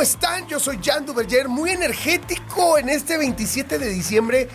¿Cómo 0.00 0.08
están? 0.08 0.46
Yo 0.46 0.58
soy 0.58 0.80
Jan 0.82 1.04
Duverger, 1.04 1.46
muy 1.46 1.72
energético 1.72 2.78
en 2.78 2.88
este 2.88 3.18
27 3.18 3.78
de 3.78 3.90
diciembre 3.90 4.48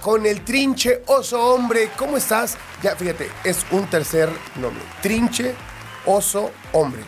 con 0.00 0.24
el 0.24 0.44
Trinche 0.44 1.02
Oso 1.08 1.44
Hombre. 1.44 1.90
¿Cómo 1.96 2.16
estás? 2.16 2.56
Ya, 2.84 2.94
fíjate, 2.94 3.28
es 3.42 3.66
un 3.72 3.90
tercer 3.90 4.28
nombre. 4.60 4.80
Trinche 5.00 5.56
Oso 6.06 6.52
Hombre. 6.70 7.00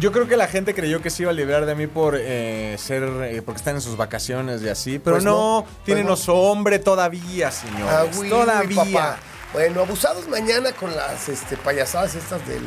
Yo 0.00 0.10
creo 0.10 0.26
que 0.26 0.38
la 0.38 0.46
gente 0.46 0.74
creyó 0.74 1.02
que 1.02 1.10
se 1.10 1.24
iba 1.24 1.30
a 1.30 1.34
librar 1.34 1.66
de 1.66 1.74
mí 1.74 1.86
por 1.86 2.16
eh, 2.18 2.76
ser, 2.78 3.02
eh, 3.02 3.42
porque 3.42 3.58
están 3.58 3.74
en 3.74 3.82
sus 3.82 3.98
vacaciones 3.98 4.62
y 4.62 4.70
así, 4.70 4.98
pero 4.98 5.16
Pues 5.16 5.24
no, 5.24 5.60
no, 5.60 5.66
tienen 5.84 6.06
pues 6.06 6.20
oso 6.20 6.34
hombre 6.34 6.78
todavía, 6.78 7.50
señores. 7.50 7.90
Ah, 7.90 8.06
todavía. 8.26 8.84
papá. 8.84 9.18
Bueno, 9.52 9.82
abusados 9.82 10.26
mañana 10.28 10.72
con 10.72 10.96
las 10.96 11.28
este, 11.28 11.58
payasadas 11.58 12.14
estas 12.14 12.48
del, 12.48 12.62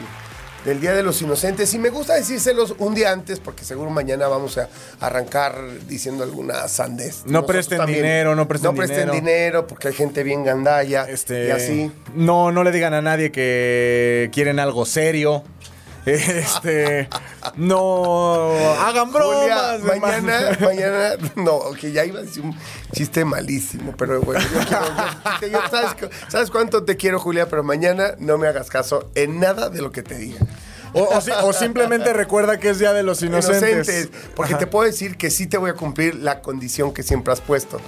del 0.65 0.79
Día 0.79 0.93
de 0.93 1.03
los 1.03 1.21
Inocentes. 1.21 1.73
Y 1.73 1.79
me 1.79 1.89
gusta 1.89 2.13
decírselos 2.15 2.75
un 2.77 2.93
día 2.93 3.11
antes, 3.11 3.39
porque 3.39 3.63
seguro 3.65 3.89
mañana 3.89 4.27
vamos 4.27 4.57
a 4.57 4.69
arrancar 4.99 5.55
diciendo 5.87 6.23
alguna 6.23 6.67
sandez. 6.67 7.23
No 7.25 7.45
presten 7.45 7.85
dinero, 7.85 8.35
no 8.35 8.47
presten 8.47 8.71
No 8.71 8.75
presten 8.77 8.99
dinero. 9.11 9.13
dinero, 9.13 9.67
porque 9.67 9.89
hay 9.89 9.93
gente 9.93 10.23
bien 10.23 10.43
gandalla 10.43 11.05
Este, 11.09 11.47
y 11.47 11.51
así. 11.51 11.91
No, 12.15 12.51
no 12.51 12.63
le 12.63 12.71
digan 12.71 12.93
a 12.93 13.01
nadie 13.01 13.31
que 13.31 14.29
quieren 14.33 14.59
algo 14.59 14.85
serio. 14.85 15.43
Este, 16.05 17.07
no 17.55 18.51
hagan 18.79 19.11
Julia, 19.11 19.77
bromas. 19.77 20.01
mañana, 20.01 20.39
hermano. 20.49 20.65
mañana, 20.67 21.09
no, 21.35 21.59
que 21.79 21.91
ya 21.91 22.05
iba 22.05 22.19
a 22.19 22.23
decir 22.23 22.43
un 22.43 22.57
chiste 22.91 23.23
malísimo, 23.25 23.93
pero 23.97 24.19
bueno, 24.21 24.41
yo 24.51 24.59
quiero- 24.67 24.85
yo- 25.41 25.47
yo- 25.47 25.69
¿sabes, 25.69 25.93
cu- 25.95 26.09
¿sabes 26.29 26.49
cuánto 26.49 26.83
te 26.83 26.97
quiero, 26.97 27.19
Julia? 27.19 27.47
Pero 27.49 27.63
mañana 27.63 28.15
no 28.19 28.37
me 28.37 28.47
hagas 28.47 28.69
caso 28.69 29.11
en 29.15 29.39
nada 29.39 29.69
de 29.69 29.81
lo 29.81 29.91
que 29.91 30.01
te 30.03 30.15
diga. 30.15 30.39
O, 30.93 31.07
o 31.43 31.53
simplemente 31.53 32.11
recuerda 32.11 32.59
que 32.59 32.69
es 32.69 32.79
Día 32.79 32.91
de 32.93 33.03
los 33.03 33.21
Inocentes. 33.21 33.87
Inocentes, 33.87 34.09
porque 34.35 34.55
te 34.55 34.67
puedo 34.67 34.85
decir 34.85 35.15
que 35.17 35.29
sí 35.29 35.47
te 35.47 35.57
voy 35.57 35.69
a 35.69 35.73
cumplir 35.75 36.15
la 36.15 36.41
condición 36.41 36.93
que 36.93 37.01
siempre 37.03 37.31
has 37.31 37.39
puesto, 37.39 37.79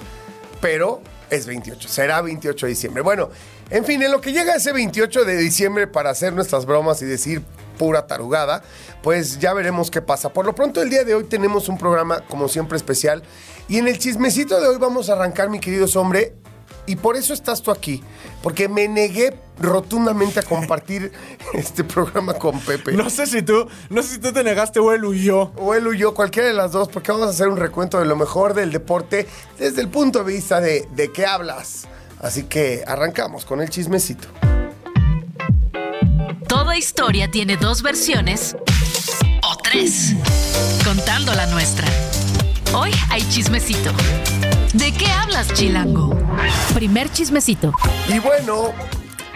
pero 0.60 1.02
es 1.28 1.46
28, 1.46 1.88
será 1.88 2.22
28 2.22 2.64
de 2.66 2.70
diciembre. 2.70 3.02
Bueno, 3.02 3.28
en 3.70 3.84
fin, 3.84 4.02
en 4.02 4.10
lo 4.10 4.20
que 4.22 4.32
llega 4.32 4.54
ese 4.54 4.72
28 4.72 5.24
de 5.24 5.36
diciembre 5.36 5.86
para 5.86 6.10
hacer 6.10 6.32
nuestras 6.32 6.64
bromas 6.64 7.02
y 7.02 7.04
decir 7.06 7.42
pura 7.78 8.06
tarugada, 8.06 8.62
pues 9.02 9.38
ya 9.38 9.52
veremos 9.52 9.90
qué 9.90 10.00
pasa. 10.00 10.32
Por 10.32 10.46
lo 10.46 10.54
pronto 10.54 10.82
el 10.82 10.90
día 10.90 11.04
de 11.04 11.14
hoy 11.14 11.24
tenemos 11.24 11.68
un 11.68 11.78
programa 11.78 12.20
como 12.28 12.48
siempre 12.48 12.76
especial 12.76 13.22
y 13.68 13.78
en 13.78 13.88
el 13.88 13.98
chismecito 13.98 14.60
de 14.60 14.68
hoy 14.68 14.78
vamos 14.78 15.08
a 15.08 15.14
arrancar, 15.14 15.48
mi 15.48 15.60
querido 15.60 15.86
hombre, 15.98 16.34
y 16.86 16.96
por 16.96 17.16
eso 17.16 17.32
estás 17.32 17.62
tú 17.62 17.70
aquí, 17.70 18.02
porque 18.42 18.68
me 18.68 18.88
negué 18.88 19.34
rotundamente 19.58 20.40
a 20.40 20.42
compartir 20.42 21.12
este 21.54 21.82
programa 21.82 22.34
con 22.34 22.60
Pepe. 22.60 22.92
No 22.92 23.08
sé 23.08 23.26
si 23.26 23.42
tú, 23.42 23.66
no 23.88 24.02
sé 24.02 24.14
si 24.14 24.18
tú 24.18 24.32
te 24.32 24.44
negaste 24.44 24.80
o 24.80 24.92
él 24.92 25.04
huyó. 25.04 25.52
O 25.56 25.74
él 25.74 25.86
cualquiera 26.12 26.48
de 26.48 26.54
las 26.54 26.72
dos, 26.72 26.88
porque 26.88 27.10
vamos 27.10 27.26
a 27.26 27.30
hacer 27.30 27.48
un 27.48 27.56
recuento 27.56 27.98
de 27.98 28.04
lo 28.04 28.16
mejor 28.16 28.52
del 28.52 28.70
deporte 28.70 29.26
desde 29.58 29.80
el 29.80 29.88
punto 29.88 30.24
de 30.24 30.32
vista 30.32 30.60
de 30.60 30.86
de 30.94 31.10
qué 31.10 31.24
hablas. 31.24 31.86
Así 32.20 32.44
que 32.44 32.84
arrancamos 32.86 33.44
con 33.44 33.60
el 33.60 33.70
chismecito. 33.70 34.28
Toda 36.74 36.80
historia 36.80 37.30
tiene 37.30 37.56
dos 37.56 37.82
versiones 37.82 38.56
o 39.44 39.56
tres, 39.62 40.12
contando 40.84 41.32
la 41.32 41.46
nuestra. 41.46 41.86
Hoy 42.74 42.90
hay 43.10 43.22
chismecito. 43.28 43.92
¿De 44.72 44.92
qué 44.92 45.06
hablas, 45.06 45.52
Chilango? 45.52 46.18
Primer 46.74 47.12
chismecito. 47.12 47.72
Y 48.08 48.18
bueno, 48.18 48.72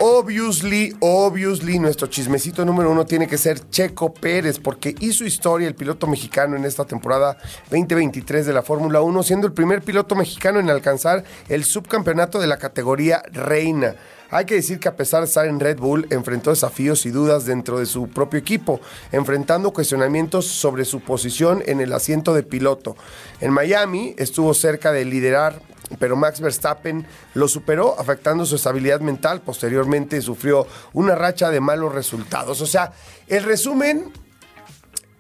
obviously, 0.01 0.97
obviously, 0.99 1.79
nuestro 1.79 2.09
chismecito 2.09 2.65
número 2.65 2.91
uno 2.91 3.07
tiene 3.07 3.29
que 3.29 3.39
ser 3.39 3.71
Checo 3.71 4.13
Pérez, 4.13 4.59
porque 4.59 4.97
hizo 4.99 5.25
historia 5.25 5.69
el 5.69 5.77
piloto 5.77 6.09
mexicano 6.09 6.57
en 6.57 6.65
esta 6.65 6.87
temporada 6.87 7.39
2023 7.71 8.47
de 8.47 8.53
la 8.53 8.63
Fórmula 8.63 9.01
1, 9.01 9.23
siendo 9.23 9.47
el 9.47 9.53
primer 9.53 9.83
piloto 9.83 10.17
mexicano 10.17 10.59
en 10.59 10.71
alcanzar 10.71 11.23
el 11.49 11.63
subcampeonato 11.63 12.41
de 12.41 12.49
la 12.49 12.57
categoría 12.57 13.23
Reina. 13.31 13.95
Hay 14.31 14.45
que 14.45 14.57
decir 14.57 14.79
que 14.79 14.89
a 14.89 14.97
pesar 14.97 15.21
de 15.21 15.27
estar 15.27 15.47
en 15.47 15.59
Red 15.59 15.79
Bull, 15.79 16.07
enfrentó 16.11 16.51
desafíos 16.51 17.07
y 17.07 17.11
dudas 17.11 17.47
dentro 17.47 17.79
de 17.79 17.87
su 17.87 18.09
propio 18.09 18.39
equipo, 18.39 18.81
enfrentando 19.11 19.73
cuestionamientos 19.73 20.47
sobre 20.47 20.85
su 20.85 21.01
posición 21.01 21.63
en 21.67 21.81
el 21.81 21.93
asiento 21.93 22.35
de 22.35 22.43
piloto. 22.43 22.97
En 23.41 23.53
Miami 23.53 24.15
estuvo 24.19 24.53
cerca 24.55 24.93
de 24.93 25.05
liderar 25.05 25.63
pero 25.99 26.17
Max 26.17 26.41
Verstappen 26.41 27.07
lo 27.33 27.49
superó, 27.49 27.99
afectando 27.99 28.45
su 28.45 28.57
estabilidad 28.57 29.01
mental. 29.01 29.41
Posteriormente 29.41 30.21
sufrió 30.21 30.67
una 30.93 31.15
racha 31.15 31.51
de 31.51 31.61
malos 31.61 31.95
resultados. 31.95 32.61
O 32.61 32.67
sea, 32.67 32.93
el 33.27 33.43
resumen 33.43 34.13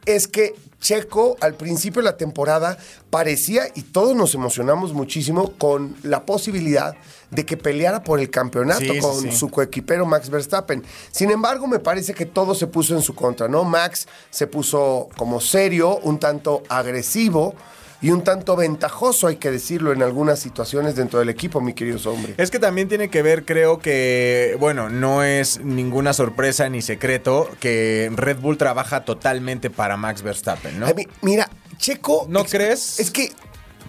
es 0.04 0.28
que 0.28 0.54
Checo 0.80 1.36
al 1.40 1.54
principio 1.54 2.02
de 2.02 2.10
la 2.10 2.16
temporada 2.16 2.78
parecía, 3.10 3.64
y 3.74 3.82
todos 3.82 4.14
nos 4.14 4.34
emocionamos 4.34 4.92
muchísimo, 4.92 5.52
con 5.58 5.96
la 6.02 6.24
posibilidad 6.24 6.94
de 7.30 7.44
que 7.44 7.56
peleara 7.56 8.02
por 8.02 8.20
el 8.20 8.30
campeonato 8.30 8.80
Sí, 8.80 8.98
con 9.00 9.20
sí. 9.20 9.32
su 9.32 9.48
coequipero 9.50 10.06
Max 10.06 10.30
Verstappen. 10.30 10.82
Sin 11.10 11.30
embargo, 11.30 11.66
me 11.66 11.78
parece 11.78 12.14
que 12.14 12.26
todo 12.26 12.54
se 12.54 12.66
puso 12.66 12.94
en 12.96 13.02
su 13.02 13.14
contra, 13.14 13.48
¿no? 13.48 13.64
Max 13.64 14.08
se 14.30 14.46
puso 14.46 15.08
como 15.16 15.40
serio, 15.40 15.98
un 15.98 16.18
tanto 16.18 16.62
agresivo 16.68 17.54
y 18.00 18.10
un 18.10 18.22
tanto 18.22 18.54
ventajoso, 18.54 19.26
hay 19.26 19.36
que 19.36 19.50
decirlo, 19.50 19.92
en 19.92 20.02
algunas 20.02 20.38
situaciones 20.38 20.94
dentro 20.94 21.18
del 21.18 21.28
equipo, 21.30 21.60
mi 21.60 21.74
querido 21.74 21.98
hombre. 22.10 22.34
Es 22.38 22.50
que 22.50 22.60
también 22.60 22.88
tiene 22.88 23.08
que 23.10 23.22
ver, 23.22 23.44
creo 23.44 23.80
que, 23.80 24.56
bueno, 24.60 24.88
no 24.88 25.24
es 25.24 25.60
ninguna 25.64 26.12
sorpresa 26.12 26.68
ni 26.68 26.80
secreto 26.80 27.48
que 27.58 28.08
Red 28.14 28.38
Bull 28.38 28.56
trabaja 28.56 29.04
totalmente 29.04 29.68
para 29.68 29.96
Max 29.96 30.22
Verstappen, 30.22 30.78
¿no? 30.78 30.86
Mí, 30.94 31.08
mira, 31.22 31.50
Checo. 31.76 32.26
¿No 32.28 32.44
crees? 32.44 33.00
Es 33.00 33.10
que, 33.10 33.32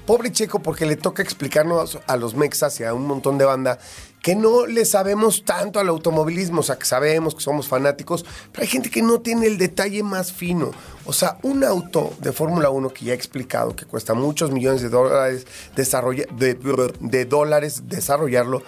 pobre 0.06 0.32
Checo, 0.32 0.60
porque 0.60 0.86
le 0.86 0.96
toca 0.96 1.22
explicarnos 1.24 2.00
a 2.08 2.16
los 2.18 2.36
mexas 2.36 2.80
y 2.80 2.84
a 2.84 2.94
un 2.94 3.06
montón 3.06 3.38
de 3.38 3.46
banda 3.46 3.78
que 4.22 4.36
no 4.36 4.66
le 4.66 4.84
sabemos 4.86 5.46
tanto 5.46 5.80
al 5.80 5.88
automovilismo. 5.88 6.60
O 6.60 6.64
sea, 6.64 6.78
que 6.78 6.86
sabemos 6.86 7.36
que 7.36 7.42
somos 7.42 7.68
fanáticos, 7.68 8.26
pero 8.52 8.64
hay 8.64 8.68
gente 8.68 8.90
que 8.90 9.02
no 9.02 9.22
tiene 9.22 9.48
el 9.48 9.58
detalle 9.58 10.04
más 10.04 10.32
fino. 10.34 10.72
O 11.06 11.14
sea, 11.14 11.38
un 11.44 11.64
auto 11.64 12.14
de 12.20 12.32
Fórmula 12.34 12.70
1 12.70 12.90
que 12.90 13.06
ya 13.06 13.14
he 13.14 13.16
explicado 13.16 13.76
que 13.76 13.86
cuesta 13.86 14.14
muchos 14.14 14.52
millones 14.52 14.82
de 14.82 14.90
dólares, 14.90 15.46
desarrolla- 15.76 16.28
de, 16.32 16.56
de 17.00 17.26
dólares 17.26 17.84
desarrollarlo, 17.88 18.62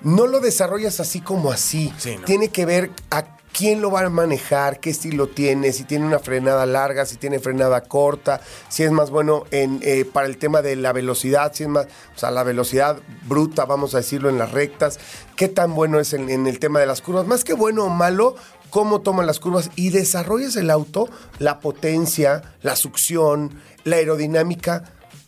no 0.00 0.26
lo 0.26 0.40
desarrollas 0.40 0.98
así 1.00 1.20
como 1.20 1.52
así. 1.52 1.92
Sí, 1.98 2.16
¿no? 2.16 2.24
Tiene 2.24 2.48
que 2.48 2.66
ver 2.66 2.90
a 3.10 3.24
quién 3.52 3.80
lo 3.80 3.90
va 3.90 4.00
a 4.00 4.08
manejar, 4.08 4.80
qué 4.80 4.90
estilo 4.90 5.28
tiene, 5.28 5.72
si 5.72 5.84
tiene 5.84 6.06
una 6.06 6.18
frenada 6.18 6.66
larga, 6.66 7.06
si 7.06 7.16
tiene 7.16 7.38
frenada 7.38 7.82
corta, 7.82 8.40
si 8.68 8.82
es 8.82 8.90
más 8.90 9.10
bueno 9.10 9.44
en, 9.50 9.80
eh, 9.82 10.04
para 10.04 10.26
el 10.26 10.38
tema 10.38 10.62
de 10.62 10.76
la 10.76 10.92
velocidad, 10.92 11.52
si 11.54 11.64
es 11.64 11.68
más, 11.68 11.86
o 12.14 12.18
sea, 12.18 12.30
la 12.30 12.42
velocidad 12.42 12.98
bruta, 13.26 13.64
vamos 13.64 13.94
a 13.94 13.98
decirlo, 13.98 14.28
en 14.28 14.38
las 14.38 14.52
rectas, 14.52 14.98
qué 15.36 15.48
tan 15.48 15.74
bueno 15.74 16.00
es 16.00 16.12
en, 16.12 16.30
en 16.30 16.46
el 16.46 16.58
tema 16.58 16.80
de 16.80 16.86
las 16.86 17.02
curvas, 17.02 17.26
más 17.26 17.44
que 17.44 17.52
bueno 17.52 17.84
o 17.84 17.88
malo, 17.88 18.36
cómo 18.70 19.02
toman 19.02 19.26
las 19.26 19.38
curvas 19.38 19.70
y 19.76 19.90
desarrollas 19.90 20.56
el 20.56 20.70
auto, 20.70 21.08
la 21.38 21.60
potencia, 21.60 22.42
la 22.62 22.74
succión, 22.74 23.60
la 23.84 23.96
aerodinámica 23.96 24.84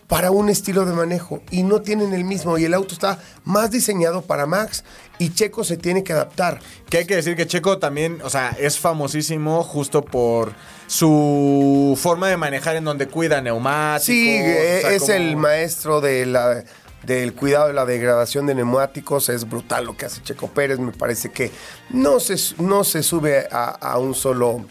para 0.09 0.31
un 0.31 0.49
estilo 0.51 0.85
de 0.85 0.93
manejo 0.93 1.41
y 1.51 1.63
no 1.63 1.81
tienen 1.81 2.13
el 2.13 2.25
mismo 2.25 2.59
y 2.59 2.65
el 2.65 2.75
auto 2.75 2.93
está 2.95 3.19
más 3.45 3.71
diseñado 3.71 4.23
para 4.23 4.47
Max 4.47 4.85
y 5.19 5.31
Checo 5.33 5.65
se 5.65 5.77
tiene 5.77 6.05
que 6.05 6.13
adaptar. 6.13 6.61
Que 6.91 6.99
hay 6.99 7.07
que 7.07 7.17
decir 7.17 7.37
que 7.37 7.47
Checo 7.47 7.79
también, 7.79 8.19
o 8.23 8.31
sea, 8.31 8.51
es 8.59 8.79
famosísimo 8.79 9.63
justo 9.63 10.03
por 10.05 10.53
su 10.87 11.99
forma 12.01 12.29
de 12.29 12.37
manejar 12.37 12.77
en 12.77 12.85
donde 12.85 13.09
cuida 13.09 13.41
neumáticos. 13.41 14.05
Sí, 14.07 14.39
o 14.39 14.43
eh, 14.43 14.79
sea, 14.83 14.93
es 14.93 15.03
como- 15.03 15.13
el 15.15 15.37
maestro 15.37 16.01
de 16.01 16.27
la, 16.27 16.65
del 17.05 17.35
cuidado 17.35 17.69
de 17.69 17.73
la 17.75 17.85
degradación 17.85 18.47
de 18.47 18.55
neumáticos. 18.55 19.29
Es 19.29 19.49
brutal 19.49 19.85
lo 19.87 19.97
que 19.97 20.07
hace 20.07 20.23
Checo 20.23 20.49
Pérez. 20.49 20.79
Me 20.79 20.93
parece 20.93 21.31
que 21.31 21.51
no 21.91 22.21
se, 22.21 22.37
no 22.63 22.85
se 22.85 23.03
sube 23.03 23.49
a, 23.51 23.67
a 23.71 23.99
un 23.99 24.15
solo 24.15 24.65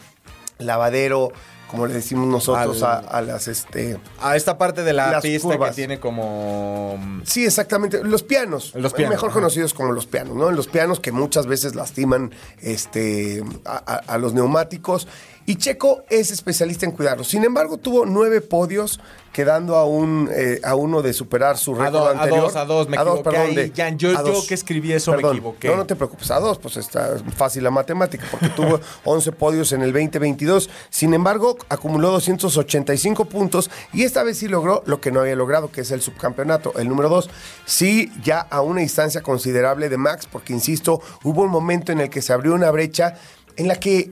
lavadero, 0.60 1.32
como 1.74 1.88
le 1.88 1.96
decimos 1.96 2.28
nosotros, 2.28 2.84
Al- 2.84 3.04
a, 3.06 3.18
a 3.18 3.22
las 3.24 3.48
este. 3.48 4.00
A 4.22 4.36
esta 4.36 4.60
parte 4.60 4.84
de 4.84 4.94
la 4.94 5.20
pista 5.20 5.48
curvas. 5.50 5.72
que 5.72 5.76
tiene 5.76 6.00
como... 6.00 7.00
Sí, 7.26 7.44
exactamente. 7.46 8.04
Los 8.04 8.22
pianos. 8.22 8.74
Los 8.76 8.94
pianos, 8.94 9.16
Mejor 9.16 9.30
ajá. 9.32 9.40
conocidos 9.40 9.74
como 9.74 9.92
los 9.92 10.06
pianos, 10.06 10.36
¿no? 10.36 10.52
Los 10.52 10.68
pianos 10.68 11.00
que 11.00 11.12
muchas 11.12 11.48
veces 11.48 11.74
lastiman 11.74 12.32
este, 12.62 13.44
a, 13.66 13.78
a- 13.92 14.14
a 14.14 14.18
los 14.20 14.36
neumáticos. 14.36 15.08
Y 15.46 15.56
Checo 15.56 16.04
es 16.10 16.32
especialista 16.32 16.86
en 16.86 16.92
cuidarlo. 16.94 17.24
Sin 17.24 17.44
embargo, 17.44 17.78
tuvo 17.78 18.06
nueve 18.06 18.40
podios, 18.42 19.00
quedando 19.34 19.76
a, 19.78 19.86
un, 19.86 20.30
eh, 20.32 20.62
a 20.64 20.76
uno 20.76 21.02
de 21.02 21.12
superar 21.12 21.58
su 21.58 21.74
A, 21.76 21.86
récord 21.86 21.92
do- 22.04 22.08
a 22.08 22.12
anterior. 22.12 22.42
dos, 22.44 22.56
a 22.56 22.66
dos, 22.66 22.88
me 22.88 22.98
equivoqué 22.98 23.36
ahí, 23.38 23.56
de- 23.56 23.74
Jan. 23.76 23.98
Yo- 23.98 24.10
a 24.18 24.24
yo 24.24 24.32
dos. 24.34 24.48
que 24.48 24.54
escribí 24.54 24.94
eso 24.94 25.12
me 25.12 25.18
Perdón. 25.18 25.36
equivoqué. 25.38 25.68
No, 25.70 25.76
no 25.78 25.86
te 25.86 25.96
preocupes, 25.96 26.30
a 26.32 26.40
dos, 26.40 26.60
pues 26.60 26.78
está 26.78 27.18
fácil 27.36 27.64
la 27.64 27.72
matemática, 27.72 28.26
porque 28.32 28.50
tuvo 28.50 28.80
11 29.04 29.32
podios 29.34 29.72
en 29.74 29.82
el 29.82 29.92
2022. 29.92 30.70
Sin 30.90 31.14
embargo, 31.14 31.58
acumuló 31.68 32.12
285 32.12 33.26
puntos 33.26 33.70
y 33.92 34.04
esta 34.04 34.24
vez 34.24 34.38
sí 34.38 34.48
logró 34.48 34.84
lo 34.86 35.02
que 35.02 35.12
no 35.12 35.22
había 35.22 35.36
logrado, 35.36 35.72
que 35.72 35.82
es 35.82 35.92
el 35.92 36.02
subcampeonato, 36.02 36.74
el 36.78 36.88
número 36.88 37.10
2. 37.10 37.30
Sí, 37.66 38.12
ya 38.24 38.40
a 38.40 38.62
una 38.62 38.82
distancia 38.82 39.22
considerable 39.22 39.90
de 39.90 39.98
Max, 39.98 40.28
porque 40.32 40.54
insisto, 40.54 41.02
hubo 41.24 41.42
un 41.42 41.50
momento 41.50 41.92
en 41.92 42.00
el 42.00 42.10
que 42.10 42.22
se 42.22 42.34
abrió 42.34 42.54
una 42.54 42.72
brecha 42.72 43.16
en 43.56 43.68
la 43.68 43.76
que 43.76 44.12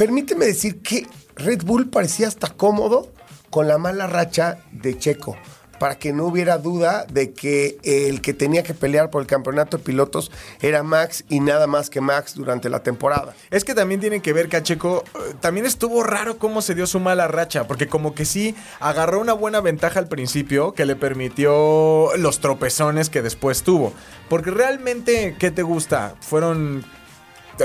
permíteme 0.00 0.46
decir 0.46 0.80
que 0.80 1.06
Red 1.36 1.62
Bull 1.62 1.90
parecía 1.90 2.26
hasta 2.26 2.48
cómodo 2.48 3.12
con 3.50 3.68
la 3.68 3.76
mala 3.76 4.06
racha 4.06 4.56
de 4.72 4.96
Checo, 4.96 5.36
para 5.78 5.98
que 5.98 6.14
no 6.14 6.24
hubiera 6.24 6.56
duda 6.56 7.04
de 7.12 7.34
que 7.34 7.76
el 7.84 8.22
que 8.22 8.32
tenía 8.32 8.62
que 8.62 8.72
pelear 8.72 9.10
por 9.10 9.20
el 9.20 9.28
campeonato 9.28 9.76
de 9.76 9.84
pilotos 9.84 10.32
era 10.62 10.82
Max 10.82 11.24
y 11.28 11.40
nada 11.40 11.66
más 11.66 11.90
que 11.90 12.00
Max 12.00 12.34
durante 12.34 12.70
la 12.70 12.82
temporada. 12.82 13.34
Es 13.50 13.62
que 13.62 13.74
también 13.74 14.00
tiene 14.00 14.22
que 14.22 14.32
ver 14.32 14.48
que 14.48 14.56
a 14.56 14.62
Checo 14.62 15.04
eh, 15.04 15.34
también 15.40 15.66
estuvo 15.66 16.02
raro 16.02 16.38
cómo 16.38 16.62
se 16.62 16.74
dio 16.74 16.86
su 16.86 16.98
mala 16.98 17.28
racha, 17.28 17.66
porque 17.66 17.86
como 17.86 18.14
que 18.14 18.24
sí 18.24 18.54
agarró 18.78 19.20
una 19.20 19.34
buena 19.34 19.60
ventaja 19.60 19.98
al 19.98 20.08
principio 20.08 20.72
que 20.72 20.86
le 20.86 20.96
permitió 20.96 22.16
los 22.16 22.40
tropezones 22.40 23.10
que 23.10 23.20
después 23.20 23.64
tuvo. 23.64 23.92
Porque 24.30 24.50
realmente, 24.50 25.36
¿qué 25.38 25.50
te 25.50 25.62
gusta? 25.62 26.14
Fueron 26.20 26.86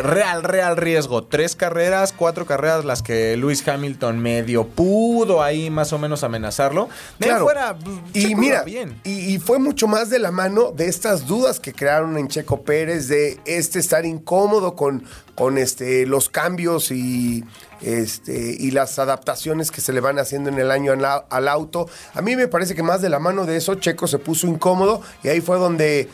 real, 0.01 0.43
real 0.43 0.77
riesgo. 0.77 1.23
Tres 1.23 1.55
carreras, 1.55 2.13
cuatro 2.13 2.45
carreras 2.45 2.85
las 2.85 3.01
que 3.01 3.35
Lewis 3.37 3.67
Hamilton 3.67 4.19
medio 4.19 4.67
pudo 4.67 5.41
ahí 5.41 5.69
más 5.69 5.93
o 5.93 5.97
menos 5.99 6.23
amenazarlo. 6.23 6.89
De 7.19 7.27
Claro. 7.27 7.43
fuera, 7.45 7.77
y 8.13 8.35
mira, 8.35 8.63
bien. 8.63 8.99
Y, 9.03 9.33
y 9.35 9.39
fue 9.39 9.59
mucho 9.59 9.87
más 9.87 10.09
de 10.09 10.19
la 10.19 10.31
mano 10.31 10.71
de 10.71 10.87
estas 10.87 11.25
dudas 11.27 11.59
que 11.59 11.73
crearon 11.73 12.17
en 12.17 12.27
Checo 12.27 12.61
Pérez, 12.63 13.07
de 13.07 13.39
este 13.45 13.79
estar 13.79 14.05
incómodo 14.05 14.75
con, 14.75 15.03
con 15.35 15.57
este, 15.57 16.05
los 16.05 16.29
cambios 16.29 16.91
y, 16.91 17.43
este, 17.81 18.55
y 18.59 18.71
las 18.71 18.99
adaptaciones 18.99 19.71
que 19.71 19.81
se 19.81 19.93
le 19.93 19.99
van 19.99 20.19
haciendo 20.19 20.49
en 20.49 20.59
el 20.59 20.71
año 20.71 20.91
al, 20.93 21.01
au- 21.01 21.23
al 21.29 21.47
auto. 21.47 21.87
A 22.13 22.21
mí 22.21 22.35
me 22.35 22.47
parece 22.47 22.75
que 22.75 22.83
más 22.83 23.01
de 23.01 23.09
la 23.09 23.19
mano 23.19 23.45
de 23.45 23.57
eso, 23.57 23.75
Checo 23.75 24.07
se 24.07 24.17
puso 24.19 24.47
incómodo 24.47 25.01
y 25.23 25.27
ahí 25.29 25.41
fue 25.41 25.57
donde 25.57 26.09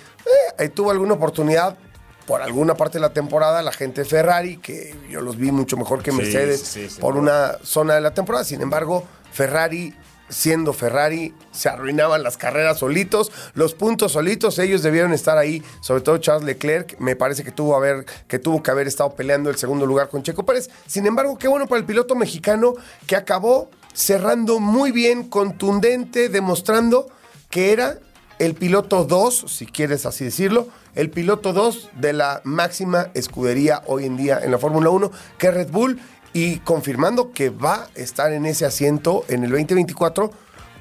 eh, 0.57 0.69
tuvo 0.69 0.91
alguna 0.91 1.13
oportunidad. 1.13 1.77
Por 2.25 2.41
alguna 2.41 2.75
parte 2.75 2.97
de 2.97 3.01
la 3.01 3.13
temporada, 3.13 3.61
la 3.61 3.71
gente 3.71 4.05
Ferrari, 4.05 4.57
que 4.57 4.95
yo 5.09 5.21
los 5.21 5.37
vi 5.37 5.51
mucho 5.51 5.77
mejor 5.77 6.03
que 6.03 6.11
Mercedes 6.11 6.61
sí, 6.61 6.89
sí, 6.89 7.01
por 7.01 7.17
una 7.17 7.57
zona 7.63 7.95
de 7.95 8.01
la 8.01 8.13
temporada. 8.13 8.45
Sin 8.45 8.61
embargo, 8.61 9.05
Ferrari, 9.31 9.93
siendo 10.29 10.73
Ferrari, 10.73 11.33
se 11.51 11.69
arruinaban 11.69 12.23
las 12.23 12.37
carreras 12.37 12.79
solitos, 12.79 13.31
los 13.53 13.73
puntos 13.73 14.13
solitos, 14.13 14.57
ellos 14.59 14.81
debieron 14.81 15.13
estar 15.13 15.37
ahí, 15.37 15.61
sobre 15.81 16.01
todo 16.01 16.17
Charles 16.19 16.45
Leclerc, 16.45 16.97
me 16.99 17.15
parece 17.15 17.43
que 17.43 17.51
tuvo, 17.51 17.75
haber, 17.75 18.05
que 18.27 18.39
tuvo 18.39 18.63
que 18.63 18.71
haber 18.71 18.87
estado 18.87 19.13
peleando 19.13 19.49
el 19.49 19.57
segundo 19.57 19.85
lugar 19.85 20.09
con 20.09 20.23
Checo 20.23 20.45
Pérez. 20.45 20.69
Sin 20.87 21.05
embargo, 21.05 21.37
qué 21.37 21.47
bueno 21.47 21.67
para 21.67 21.79
el 21.79 21.85
piloto 21.85 22.15
mexicano 22.15 22.75
que 23.07 23.15
acabó 23.15 23.69
cerrando 23.93 24.59
muy 24.59 24.91
bien, 24.91 25.29
contundente, 25.29 26.29
demostrando 26.29 27.07
que 27.49 27.73
era 27.73 27.99
el 28.39 28.55
piloto 28.55 29.03
2, 29.03 29.45
si 29.47 29.65
quieres 29.65 30.05
así 30.05 30.23
decirlo, 30.23 30.67
el 30.95 31.09
piloto 31.09 31.53
2 31.53 31.89
de 31.95 32.13
la 32.13 32.41
máxima 32.43 33.09
escudería 33.13 33.81
hoy 33.87 34.05
en 34.05 34.17
día 34.17 34.39
en 34.43 34.51
la 34.51 34.57
Fórmula 34.57 34.89
1, 34.89 35.11
que 35.37 35.47
es 35.47 35.53
Red 35.53 35.71
Bull, 35.71 35.99
y 36.33 36.57
confirmando 36.59 37.31
que 37.31 37.49
va 37.49 37.73
a 37.83 37.89
estar 37.95 38.31
en 38.31 38.45
ese 38.45 38.65
asiento 38.65 39.25
en 39.27 39.43
el 39.43 39.51
2024, 39.51 40.31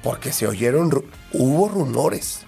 porque 0.03 0.31
se 0.31 0.47
oyeron, 0.47 0.89
hubo 1.33 1.67
rumores. 1.69 2.45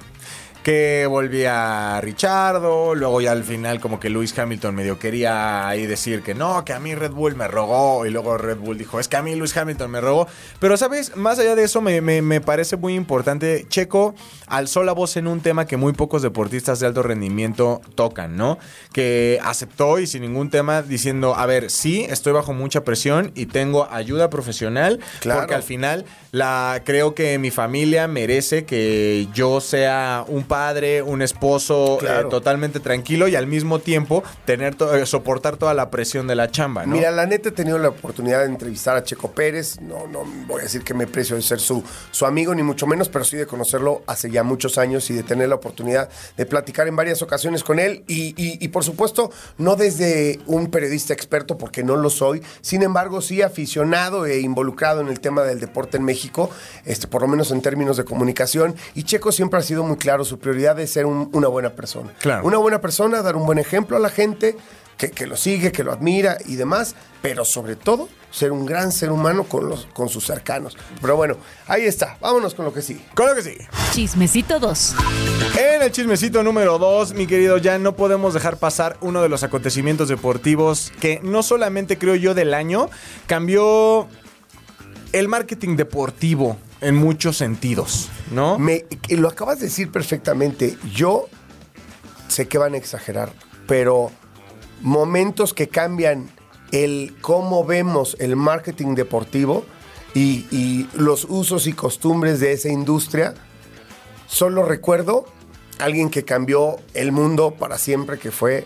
Que 0.64 1.06
volvía 1.10 2.00
Richardo, 2.02 2.96
luego 2.96 3.20
ya 3.22 3.32
al 3.34 3.44
final 3.44 3.80
como 3.80 4.00
que 4.00 4.10
Lewis 4.10 4.38
Hamilton 4.38 4.74
medio 4.74 4.98
quería 4.98 5.68
ahí 5.68 5.86
decir 5.86 6.22
que 6.24 6.34
no, 6.34 6.64
que 6.64 6.72
a 6.74 6.80
mí 6.80 6.96
Red 6.96 7.12
Bull 7.12 7.36
me 7.36 7.48
rogó 7.48 8.06
y 8.06 8.10
luego 8.12 8.38
Red 8.38 8.58
Bull 8.58 8.78
dijo, 8.78 9.00
es 9.00 9.08
que 9.08 9.18
a 9.18 9.22
mí 9.22 9.36
Lewis 9.36 9.56
Hamilton 9.58 9.92
me 9.92 10.00
rogó, 10.02 10.28
pero 10.60 10.78
sabes, 10.78 11.16
más 11.18 11.38
allá 11.40 11.56
de 11.56 11.64
eso 11.66 11.82
me, 11.82 12.00
me- 12.02 12.22
me 12.22 12.40
parece 12.42 12.78
muy 12.78 12.96
importante, 12.96 13.66
Checo 13.68 14.16
alzó 14.48 14.84
la 14.84 14.94
voz 14.94 15.18
en 15.18 15.28
un 15.28 15.42
tema 15.42 15.66
que 15.68 15.76
muy 15.78 15.94
pocos 15.94 16.22
deportistas 16.22 16.80
de 16.80 16.88
alto 16.88 17.04
rendimiento 17.04 17.82
tocan, 17.96 18.38
¿no? 18.38 18.58
Que 18.94 19.40
aceptó 19.44 20.00
y 20.00 20.08
sin 20.08 20.22
ningún 20.22 20.50
tema 20.50 20.82
diciendo, 20.82 21.36
a 21.36 21.46
ver, 21.46 21.70
sí, 21.70 22.06
estoy 22.10 22.34
bajo 22.34 22.54
mucha 22.54 22.84
presión 22.84 23.32
y 23.36 23.48
tengo 23.48 23.88
ayuda 23.92 24.30
profesional, 24.30 25.00
Claro. 25.20 25.42
porque 25.42 25.56
al 25.56 25.64
final 25.64 26.06
la 26.32 26.82
creo 26.86 27.14
que 27.16 27.38
mi 27.38 27.52
familia 27.52 28.08
merece 28.08 28.66
que 28.66 29.28
yo 29.34 29.60
sea 29.62 30.24
un 30.28 30.44
padre, 30.58 31.02
un 31.02 31.24
esposo 31.24 31.98
Claro. 32.00 32.28
eh, 32.28 32.30
totalmente 32.30 32.80
tranquilo 32.80 33.28
y 33.28 33.36
al 33.36 33.48
mismo 33.48 33.80
tiempo 33.80 34.24
tener 34.46 34.76
to- 34.76 34.94
eh, 34.96 35.08
soportar 35.08 35.58
toda 35.58 35.74
la 35.74 35.90
presión 35.90 36.28
de 36.28 36.36
la 36.36 36.52
chamba, 36.52 36.86
¿no? 36.86 36.96
Mira, 36.96 37.10
la 37.10 37.26
neta 37.26 37.50
he 37.50 37.52
tenido 37.52 37.80
la 37.80 37.90
oportunidad 37.90 38.42
de 38.42 38.46
entrevistar 38.46 38.96
a 38.96 39.04
Checo 39.04 39.32
Pérez. 39.32 39.82
No, 39.82 40.06
no 40.06 40.24
voy 40.46 40.60
a 40.60 40.64
decir 40.66 40.84
que 40.84 40.94
me 40.94 41.08
precio 41.08 41.36
de 41.36 41.42
ser 41.42 41.60
su, 41.60 41.84
su 42.12 42.28
amigo, 42.28 42.54
ni 42.54 42.62
mucho 42.62 42.86
menos, 42.86 43.10
pero 43.10 43.26
sí 43.26 43.36
de 43.36 43.48
conocerlo 43.48 44.04
hace 44.06 44.30
ya 44.30 44.44
muchos 44.44 44.78
años 44.78 45.10
y 45.10 45.16
de 45.16 45.24
tener 45.24 45.50
la 45.50 45.56
oportunidad 45.56 46.08
de 46.38 46.46
platicar 46.46 46.88
en 46.88 46.96
varias 46.96 47.24
ocasiones 47.24 47.64
con 47.64 47.80
él. 47.80 48.04
Y, 48.08 48.36
y- 48.38 48.64
y, 48.64 48.68
por 48.68 48.84
supuesto, 48.84 49.32
no 49.58 49.76
desde 49.76 50.40
un 50.46 50.70
periodista 50.70 51.14
experto, 51.14 51.58
porque 51.58 51.84
no 51.84 51.96
lo 51.96 52.12
soy. 52.12 52.44
Sin 52.62 52.84
embargo, 52.84 53.22
sí 53.22 53.42
aficionado 53.42 54.28
e 54.28 54.40
involucrado 54.40 55.02
en 55.02 55.08
el 55.08 55.20
tema 55.20 55.42
del 55.42 55.60
deporte 55.60 55.98
en 55.98 56.04
México, 56.04 56.52
este, 56.86 57.08
por 57.08 57.24
lo 57.24 57.28
menos 57.28 57.50
en 57.50 57.62
términos 57.64 57.98
de 57.98 58.04
comunicación. 58.06 58.76
Y 58.94 59.02
Checo 59.04 59.32
siempre 59.32 59.58
ha 59.60 59.64
sido 59.64 59.84
muy 59.84 59.98
claro, 59.98 60.24
su 60.26 60.38
prioridad 60.44 60.80
es 60.80 60.92
ser 60.94 61.08
un- 61.08 61.30
una 61.34 61.48
buena 61.48 61.72
persona. 61.72 62.14
Claro. 62.20 62.46
Una 62.46 62.58
buena 62.60 62.80
persona, 62.80 63.24
dar 63.24 63.36
un 63.36 63.48
buen 63.48 63.58
ejemplo 63.58 63.98
a 63.98 64.00
la 64.00 64.10
gente 64.10 64.56
que, 64.98 65.10
que 65.10 65.26
lo 65.26 65.36
sigue, 65.36 65.72
que 65.72 65.84
lo 65.84 65.92
admira 65.92 66.38
y 66.46 66.56
demás, 66.56 66.96
pero 67.24 67.44
sobre 67.46 67.76
todo 67.76 68.08
ser 68.30 68.52
un 68.52 68.66
gran 68.66 68.92
ser 68.92 69.12
humano 69.12 69.44
con, 69.44 69.68
los, 69.68 69.88
con 69.94 70.08
sus 70.10 70.26
cercanos. 70.26 70.78
Pero 71.02 71.16
bueno, 71.16 71.38
ahí 71.68 71.84
está, 71.86 72.18
vámonos 72.22 72.54
con 72.54 72.66
lo 72.66 72.74
que 72.74 72.82
sigue. 72.84 73.04
Con 73.16 73.26
lo 73.28 73.34
que 73.36 73.42
sí. 73.42 73.58
Chismecito 73.92 74.60
2. 74.60 74.96
En 75.76 75.82
el 75.82 75.92
chismecito 75.92 76.44
número 76.44 76.78
2, 76.78 77.14
mi 77.14 77.26
querido 77.28 77.58
Jan, 77.64 77.82
no 77.82 77.96
podemos 77.96 78.34
dejar 78.36 78.58
pasar 78.58 78.98
uno 79.02 79.22
de 79.24 79.30
los 79.30 79.42
acontecimientos 79.44 80.10
deportivos 80.10 80.92
que 81.00 81.20
no 81.24 81.42
solamente 81.44 81.98
creo 81.98 82.16
yo 82.16 82.34
del 82.36 82.54
año, 82.54 82.90
cambió 83.28 84.08
el 85.14 85.28
marketing 85.28 85.78
deportivo 85.78 86.58
en 86.82 86.96
muchos 86.96 87.38
sentidos, 87.38 88.10
¿no? 88.32 88.60
Me, 88.60 88.86
lo 89.10 89.30
acabas 89.30 89.60
de 89.60 89.68
decir 89.68 89.92
perfectamente. 89.92 90.78
Yo 90.94 91.28
sé 92.28 92.48
que 92.48 92.58
van 92.58 92.74
a 92.74 92.78
exagerar, 92.78 93.32
pero 93.68 94.12
momentos 94.82 95.54
que 95.54 95.70
cambian 95.70 96.30
el 96.72 97.16
cómo 97.22 97.64
vemos 97.64 98.18
el 98.20 98.36
marketing 98.36 98.96
deportivo 98.96 99.64
y, 100.14 100.48
y 100.52 100.90
los 100.96 101.26
usos 101.30 101.68
y 101.68 101.74
costumbres 101.74 102.40
de 102.40 102.52
esa 102.52 102.70
industria, 102.70 103.36
solo 104.28 104.64
recuerdo 104.64 105.26
a 105.80 105.86
alguien 105.86 106.10
que 106.10 106.26
cambió 106.26 106.78
el 106.96 107.12
mundo 107.12 107.52
para 107.52 107.78
siempre, 107.78 108.18
que 108.18 108.32
fue 108.32 108.66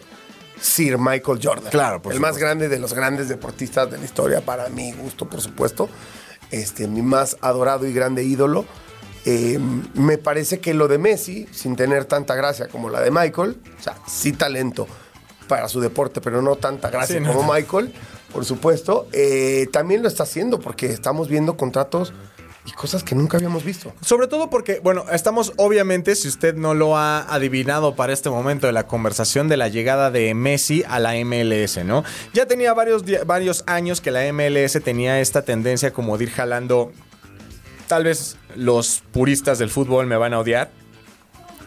Sir 0.60 0.98
Michael 0.98 1.40
Jordan. 1.42 1.70
Claro, 1.72 2.02
por 2.02 2.14
El 2.14 2.20
más 2.20 2.38
grande 2.38 2.70
de 2.70 2.80
los 2.80 2.94
grandes 2.94 3.30
deportistas 3.30 3.92
de 3.92 3.98
la 3.98 4.06
historia, 4.06 4.42
para 4.42 4.70
mi 4.70 4.92
gusto, 4.94 5.30
por 5.30 5.42
supuesto. 5.42 5.90
Este, 6.52 6.88
mi 6.88 7.02
más 7.02 7.38
adorado 7.42 7.86
y 7.88 7.94
grande 7.94 8.24
ídolo. 8.24 8.66
Eh, 9.26 9.60
me 9.94 10.18
parece 10.18 10.60
que 10.60 10.74
lo 10.74 10.88
de 10.88 10.98
Messi, 10.98 11.48
sin 11.52 11.76
tener 11.76 12.06
tanta 12.06 12.34
gracia 12.36 12.68
como 12.70 12.90
la 12.90 13.02
de 13.02 13.12
Michael, 13.12 13.58
o 13.78 13.84
sea, 13.84 13.98
sí 14.08 14.32
talento 14.32 14.88
para 15.50 15.68
su 15.68 15.82
deporte, 15.82 16.22
pero 16.22 16.42
no 16.42 16.56
tanta 16.56 16.90
gracia 16.90 17.18
Sí, 17.18 17.22
no. 17.22 17.34
como 17.34 17.54
Michael, 17.54 17.94
por 18.32 18.46
supuesto, 18.46 19.08
eh, 19.12 19.68
también 19.72 20.02
lo 20.02 20.08
está 20.08 20.24
haciendo 20.24 20.60
porque 20.60 20.86
estamos 20.88 21.28
viendo 21.28 21.58
contratos 21.58 22.14
y 22.68 22.72
cosas 22.72 23.04
que 23.04 23.16
nunca 23.16 23.38
habíamos 23.38 23.64
visto. 23.64 23.94
Sobre 24.02 24.28
todo 24.28 24.50
porque, 24.50 24.80
bueno, 24.84 25.06
estamos 25.12 25.54
obviamente, 25.56 26.16
si 26.16 26.28
usted 26.28 26.54
no 26.54 26.74
lo 26.74 26.98
ha 26.98 27.22
adivinado 27.34 27.96
para 27.96 28.12
este 28.12 28.30
momento 28.30 28.68
de 28.68 28.74
la 28.74 28.88
conversación 28.88 29.48
de 29.48 29.56
la 29.56 29.70
llegada 29.70 30.12
de 30.12 30.34
Messi 30.34 30.84
a 30.88 31.00
la 31.00 31.14
MLS, 31.24 31.84
¿no? 31.86 32.04
Ya 32.34 32.46
tenía 32.46 32.74
varios, 32.74 33.04
varios 33.26 33.64
años 33.68 34.02
que 34.02 34.12
la 34.12 34.32
MLS 34.34 34.84
tenía 34.84 35.22
esta 35.22 35.44
tendencia 35.44 35.94
como 35.94 36.18
de 36.18 36.26
ir 36.26 36.32
jalando, 36.32 36.92
tal 37.88 38.04
vez 38.04 38.38
los 38.56 39.02
puristas 39.14 39.60
del 39.60 39.70
fútbol 39.70 40.06
me 40.06 40.18
van 40.18 40.34
a 40.34 40.40
odiar, 40.40 40.70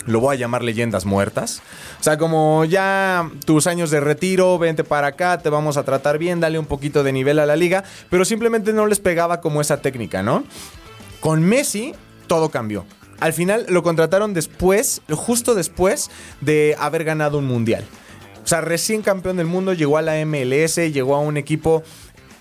lo 0.07 0.21
voy 0.21 0.37
a 0.37 0.39
llamar 0.39 0.63
leyendas 0.63 1.07
muertas. 1.07 1.63
O 1.99 2.03
sea, 2.03 2.19
como 2.19 2.65
ya 2.65 3.31
tus 3.47 3.67
años 3.67 3.91
de 3.91 4.01
retiro, 4.01 4.59
vente 4.59 4.85
para 4.85 5.09
acá, 5.09 5.39
te 5.39 5.49
vamos 5.49 5.77
a 5.77 5.85
tratar 5.85 6.19
bien, 6.19 6.41
dale 6.41 6.59
un 6.59 6.67
poquito 6.67 7.03
de 7.03 7.13
nivel 7.13 7.39
a 7.39 7.47
la 7.47 7.57
liga, 7.57 7.85
pero 8.11 8.25
simplemente 8.25 8.73
no 8.73 8.87
les 8.87 9.01
pegaba 9.01 9.41
como 9.41 9.61
esa 9.61 9.81
técnica, 9.81 10.23
¿no? 10.23 10.45
Con 11.21 11.43
Messi 11.43 11.95
todo 12.27 12.49
cambió. 12.49 12.85
Al 13.21 13.33
final 13.35 13.67
lo 13.69 13.83
contrataron 13.83 14.33
después, 14.33 15.03
justo 15.11 15.55
después 15.55 16.11
de 16.41 16.75
haber 16.79 17.05
ganado 17.05 17.39
un 17.39 17.47
mundial. 17.47 17.85
O 18.43 18.47
sea, 18.47 18.63
recién 18.63 19.03
campeón 19.03 19.37
del 19.37 19.47
mundo, 19.47 19.75
llegó 19.75 19.99
a 19.99 20.03
la 20.03 20.25
MLS, 20.25 20.77
llegó 20.77 21.15
a 21.15 21.21
un 21.21 21.37
equipo 21.37 21.83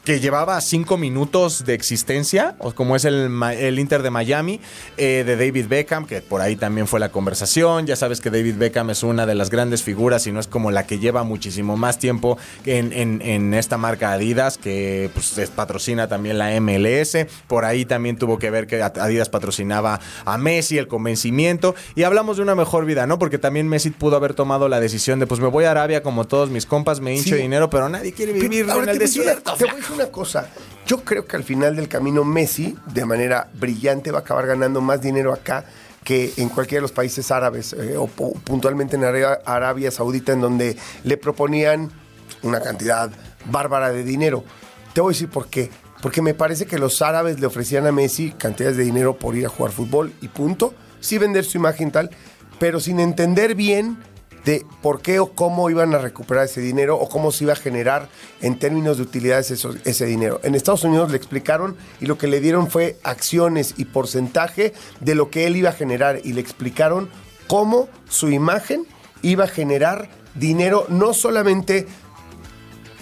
que 0.04 0.20
llevaba 0.20 0.60
cinco 0.62 0.98
minutos 0.98 1.66
de 1.66 1.74
existencia, 1.76 2.56
o 2.60 2.74
como 2.74 2.96
es 2.96 3.06
el, 3.06 3.30
el 3.60 3.78
Inter 3.80 4.02
de 4.02 4.10
Miami, 4.10 4.60
eh, 4.98 5.24
de 5.26 5.36
David 5.36 5.68
Beckham, 5.68 6.06
que 6.08 6.22
por 6.22 6.42
ahí 6.42 6.56
también 6.56 6.88
fue 6.88 7.00
la 7.00 7.10
conversación. 7.10 7.86
Ya 7.86 7.96
sabes 7.96 8.20
que 8.22 8.30
David 8.32 8.56
Beckham 8.58 8.90
es 8.90 9.04
una 9.04 9.26
de 9.26 9.36
las 9.36 9.50
grandes 9.50 9.84
figuras 9.84 10.26
y 10.26 10.32
no 10.32 10.40
es 10.40 10.48
como 10.48 10.72
la 10.72 10.88
que 10.88 10.98
lleva 11.00 11.24
muchísimo 11.24 11.78
más 11.78 12.00
tiempo 12.00 12.38
en, 12.66 12.92
en- 12.94 13.22
en 13.22 13.54
esta 13.54 13.78
marca 13.78 14.12
Adidas, 14.14 14.58
que 14.58 15.10
pues, 15.14 15.38
es- 15.38 15.50
patrocina 15.50 16.08
también 16.08 16.38
la 16.40 16.60
MLS. 16.60 17.28
Por 17.48 17.66
ahí 17.66 17.86
también 17.86 18.18
tuvo 18.18 18.40
que 18.40 18.50
ver 18.50 18.66
que 18.68 18.82
Adidas 18.82 19.30
patrocinaba 19.30 20.00
a 20.26 20.38
Messi, 20.38 20.78
el 20.78 20.88
convencimiento. 20.88 21.76
Y 21.96 22.04
hablamos 22.04 22.38
de 22.38 22.44
una 22.44 22.56
mejor 22.56 22.86
vida, 22.86 23.06
¿no? 23.06 23.20
Porque 23.20 23.38
también 23.38 23.68
Messi 23.68 23.90
pudo 23.92 24.16
haber 24.16 24.34
tomado 24.34 24.70
la 24.70 24.80
decisión 24.80 25.20
de, 25.20 25.28
pues 25.28 25.40
me 25.40 25.48
voy 25.48 25.66
a 25.66 25.72
Arabia 25.72 26.02
como 26.02 26.26
todos 26.26 26.50
mis 26.50 26.66
compas, 26.66 27.00
me 27.00 27.16
hincho 27.16 27.36
Sí. 27.36 27.42
dinero, 27.42 27.70
pero 27.70 27.90
nadie 27.90 28.12
quiere 28.14 28.34
vivir 28.34 28.66
en 28.70 28.90
el 28.90 28.98
desierto. 28.98 29.54
Te 29.56 29.66
voy 29.66 29.82
una 29.92 30.08
cosa. 30.08 30.50
Yo 30.86 31.04
creo 31.04 31.26
que 31.26 31.36
al 31.36 31.44
final 31.44 31.76
del 31.76 31.88
camino 31.88 32.24
Messi, 32.24 32.76
de 32.94 33.06
manera 33.06 33.50
brillante, 33.54 34.12
va 34.12 34.20
a 34.20 34.22
acabar 34.22 34.48
ganando 34.48 34.82
más 34.82 35.02
dinero 35.02 35.34
acá 35.34 35.66
que 36.04 36.34
en 36.38 36.50
cualquiera 36.50 36.80
de 36.80 36.84
los 36.84 36.92
países 36.92 37.30
árabes 37.32 37.74
eh, 37.74 37.96
o 37.98 38.08
pu- 38.08 38.34
puntualmente 38.42 38.96
en 38.96 39.04
Arabia 39.04 39.92
Saudita, 39.92 40.32
en 40.32 40.42
donde 40.42 40.78
le 41.04 41.18
proponían 41.18 41.92
una 42.42 42.62
cantidad 42.62 43.10
bárbara 43.52 43.92
de 43.92 44.04
dinero. 44.04 44.44
Te 44.94 45.02
voy 45.02 45.12
a 45.12 45.14
decir 45.14 45.30
por 45.30 45.48
qué. 45.48 45.70
Porque 46.02 46.22
me 46.22 46.34
parece 46.34 46.66
que 46.66 46.80
los 46.80 47.02
árabes 47.02 47.40
le 47.42 47.46
ofrecían 47.46 47.86
a 47.86 47.92
Messi 47.92 48.32
cantidades 48.32 48.78
de 48.78 48.84
dinero 48.86 49.18
por 49.18 49.36
ir 49.36 49.46
a 49.46 49.50
jugar 49.50 49.74
fútbol 49.74 50.14
y 50.22 50.30
punto. 50.30 50.74
Sí 51.02 51.18
vender 51.18 51.44
su 51.44 51.58
imagen 51.58 51.92
tal, 51.92 52.10
pero 52.58 52.80
sin 52.80 53.00
entender 53.02 53.54
bien 53.54 53.98
de 54.46 54.66
por 54.82 55.02
qué 55.02 55.20
o 55.20 55.34
cómo 55.34 55.70
iban 55.70 55.94
a 55.94 55.98
recuperar 56.00 56.46
ese 56.46 56.62
dinero 56.62 56.98
o 56.98 57.10
cómo 57.10 57.32
se 57.32 57.44
iba 57.44 57.54
a 57.54 57.58
generar 57.58 58.10
en 58.42 58.58
términos 58.58 58.98
de 58.98 59.04
utilidades 59.04 59.52
eso- 59.52 59.76
ese 59.86 60.06
dinero. 60.06 60.40
En 60.44 60.56
Estados 60.56 60.84
Unidos 60.84 61.12
le 61.12 61.18
explicaron 61.18 61.76
y 62.00 62.06
lo 62.06 62.18
que 62.18 62.28
le 62.28 62.40
dieron 62.40 62.70
fue 62.70 62.98
acciones 63.04 63.74
y 63.78 63.86
porcentaje 63.86 64.74
de 65.02 65.16
lo 65.16 65.30
que 65.30 65.46
él 65.46 65.56
iba 65.56 65.70
a 65.70 65.74
generar 65.74 66.22
y 66.24 66.34
le 66.34 66.42
explicaron 66.42 67.10
cómo 67.48 67.90
su 68.10 68.30
imagen 68.30 68.86
iba 69.22 69.44
a 69.46 69.48
generar 69.48 70.10
dinero 70.36 70.86
no 70.90 71.14
solamente 71.14 71.88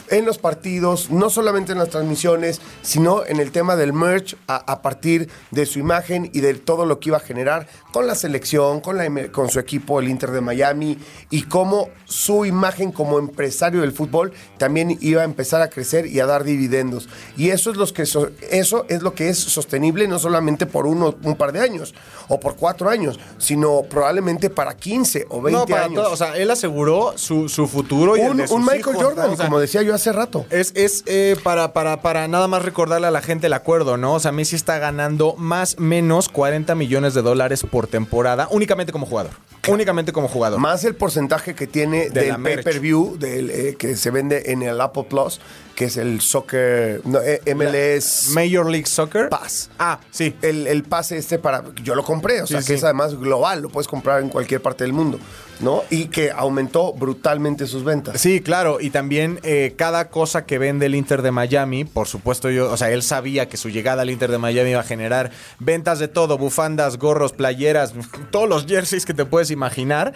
en 0.10 0.26
los 0.26 0.38
partidos, 0.38 1.10
no 1.10 1.30
solamente 1.30 1.72
en 1.72 1.80
las 1.80 1.90
transmisiones, 1.90 2.62
sino 2.82 3.26
en 3.26 3.40
el 3.40 3.52
tema 3.52 3.76
del 3.76 3.94
merch 3.94 4.36
a, 4.48 4.56
a 4.72 4.82
partir 4.82 5.30
de 5.52 5.66
su 5.66 5.80
imagen 5.80 6.30
y 6.34 6.40
de 6.42 6.54
todo 6.56 6.86
lo 6.86 7.00
que 7.00 7.10
iba 7.10 7.18
a 7.18 7.22
generar 7.22 7.68
con 7.92 8.08
la 8.08 8.16
selección, 8.16 8.80
con, 8.82 8.98
la, 8.98 9.06
M- 9.06 9.32
con 9.32 9.50
su 9.50 9.60
equipo, 9.60 10.00
el 10.00 10.08
Inter 10.08 10.32
de 10.32 10.42
Miami, 10.42 10.98
y 11.30 11.44
cómo 11.44 11.90
su 12.06 12.46
imagen 12.46 12.92
como 12.92 13.20
empresario 13.20 13.82
del 13.82 13.92
fútbol 13.92 14.32
también 14.58 14.98
iba 15.02 15.22
a 15.22 15.26
empezar 15.26 15.62
a 15.62 15.70
crecer 15.70 16.06
y 16.08 16.20
a 16.20 16.26
dar 16.26 16.44
dividendos. 16.44 17.10
Y 17.36 17.50
eso 17.50 17.72
es, 17.72 17.78
los 17.78 17.94
que 17.94 18.06
so- 18.06 18.30
eso 18.50 18.86
es 18.90 19.02
lo 19.02 19.14
que 19.14 19.30
es 19.30 19.38
sostenible 19.38 20.08
no 20.08 20.20
solamente 20.20 20.66
por 20.66 20.86
uno, 20.86 21.16
un 21.24 21.36
par 21.36 21.52
de 21.52 21.60
años 21.60 21.94
o 22.28 22.40
por 22.40 22.56
cuatro 22.56 22.90
años, 22.90 23.20
sino 23.38 23.84
probablemente 23.84 24.50
para 24.50 24.76
15 24.76 25.26
o 25.30 25.42
20 25.42 25.60
No, 25.60 25.66
para 25.66 25.86
años. 25.86 26.04
todo, 26.04 26.14
o 26.14 26.18
sea, 26.18 26.38
él 26.38 26.50
aseguró 26.52 27.14
su, 27.18 27.50
su 27.50 27.68
futuro 27.68 28.16
y 28.16 28.22
el 28.22 28.32
un, 28.32 28.38
de 28.38 28.48
sus 28.48 28.56
un 28.58 28.62
Michael 28.64 28.80
hijos, 28.82 29.04
Jordan. 29.04 29.30
O 29.32 29.36
sea, 29.36 29.46
como 29.46 29.60
decía 29.60 29.82
yo 29.82 29.94
hace 29.98 30.14
rato. 30.14 30.46
Es, 30.50 30.72
es 30.76 31.04
eh, 31.06 31.36
para, 31.44 31.74
para, 31.74 32.02
para 32.02 32.28
nada 32.28 32.48
más 32.48 32.64
recordarle 32.64 33.08
a 33.08 33.12
la 33.12 33.22
gente 33.22 33.48
el 33.48 33.54
acuerdo, 33.54 33.98
¿no? 33.98 34.14
O 34.14 34.20
sea, 34.20 34.32
Messi 34.32 34.56
está 34.56 34.80
ganando 34.80 35.36
más 35.38 35.78
menos 35.80 36.30
40 36.30 36.74
millones 36.76 37.14
de 37.14 37.22
dólares 37.22 37.64
por 37.70 37.88
temporada 37.88 38.48
únicamente 38.52 38.92
como 38.92 39.06
jugador. 39.06 39.32
Únicamente 39.68 40.14
como 40.14 40.28
jugador. 40.28 40.60
Más 40.60 40.84
el 40.86 40.96
porcentaje 40.96 41.54
que 41.54 41.68
tiene 41.68 42.10
De 42.10 42.22
del 42.22 42.42
pay-per-view 42.42 43.18
del, 43.18 43.52
eh, 43.52 43.76
que 43.78 43.98
se 43.98 44.12
vende 44.12 44.52
en 44.52 44.64
el 44.64 44.80
Apple 44.80 45.06
Plus, 45.10 45.42
que 45.78 45.86
es 45.86 45.98
el 45.98 46.22
soccer, 46.22 47.02
no, 47.06 47.20
eh, 47.22 47.40
MLS 47.54 48.32
Major 48.32 48.68
League 48.68 48.88
Soccer. 48.88 49.30
Pass. 49.30 49.70
Ah, 49.78 50.00
sí. 50.10 50.36
El, 50.42 50.66
el 50.66 50.82
pase 50.82 51.18
este 51.18 51.38
para. 51.38 51.64
Yo 51.84 51.94
lo 51.94 52.04
compré, 52.04 52.42
o 52.42 52.48
sea, 52.48 52.62
Sí, 52.62 52.66
que 52.66 52.74
sí. 52.74 52.78
es 52.80 52.84
además 52.84 53.14
global, 53.14 53.62
lo 53.62 53.70
puedes 53.70 53.88
comprar 53.88 54.24
en 54.24 54.30
cualquier 54.30 54.60
parte 54.60 54.86
del 54.86 54.94
mundo, 54.94 55.20
¿no? 55.60 55.84
Y 55.92 56.06
que 56.06 56.32
aumentó 56.32 56.94
brutalmente 56.94 57.68
sus 57.68 57.84
ventas. 57.84 58.20
Sí, 58.20 58.42
claro, 58.42 58.80
y 58.82 58.90
también 58.90 59.40
eh, 59.44 59.76
cada 59.78 60.10
cosa 60.10 60.48
que 60.48 60.58
vende 60.58 60.88
el 60.88 60.96
Inter 60.96 61.22
de 61.22 61.30
Miami, 61.30 61.86
por 61.86 62.08
supuesto 62.08 62.50
yo, 62.50 62.72
o 62.72 62.78
sea, 62.78 62.90
él 62.90 63.04
sabía 63.04 63.48
que 63.48 63.58
su 63.58 63.70
llegada 63.70 64.02
al 64.02 64.10
Inter 64.10 64.32
de 64.32 64.40
Miami 64.40 64.72
iba 64.72 64.80
a 64.80 64.84
generar 64.84 65.30
ventas 65.60 66.00
de 66.00 66.08
todo, 66.08 66.40
bufandas, 66.40 66.98
gorros, 66.98 67.34
playeras, 67.34 67.94
todos 68.32 68.50
los 68.50 68.66
jerseys 68.66 69.06
que 69.06 69.14
te 69.14 69.26
puedes 69.26 69.52
imaginar. 69.52 70.14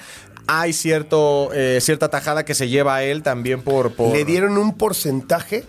Hay 0.47 0.73
cierto, 0.73 1.49
eh, 1.53 1.79
cierta 1.81 2.09
tajada 2.09 2.45
que 2.45 2.55
se 2.55 2.69
lleva 2.69 2.95
a 2.95 3.03
él 3.03 3.23
también 3.23 3.61
por... 3.61 3.93
por... 3.93 4.13
Le 4.13 4.25
dieron 4.25 4.57
un 4.57 4.75
porcentaje 4.75 5.65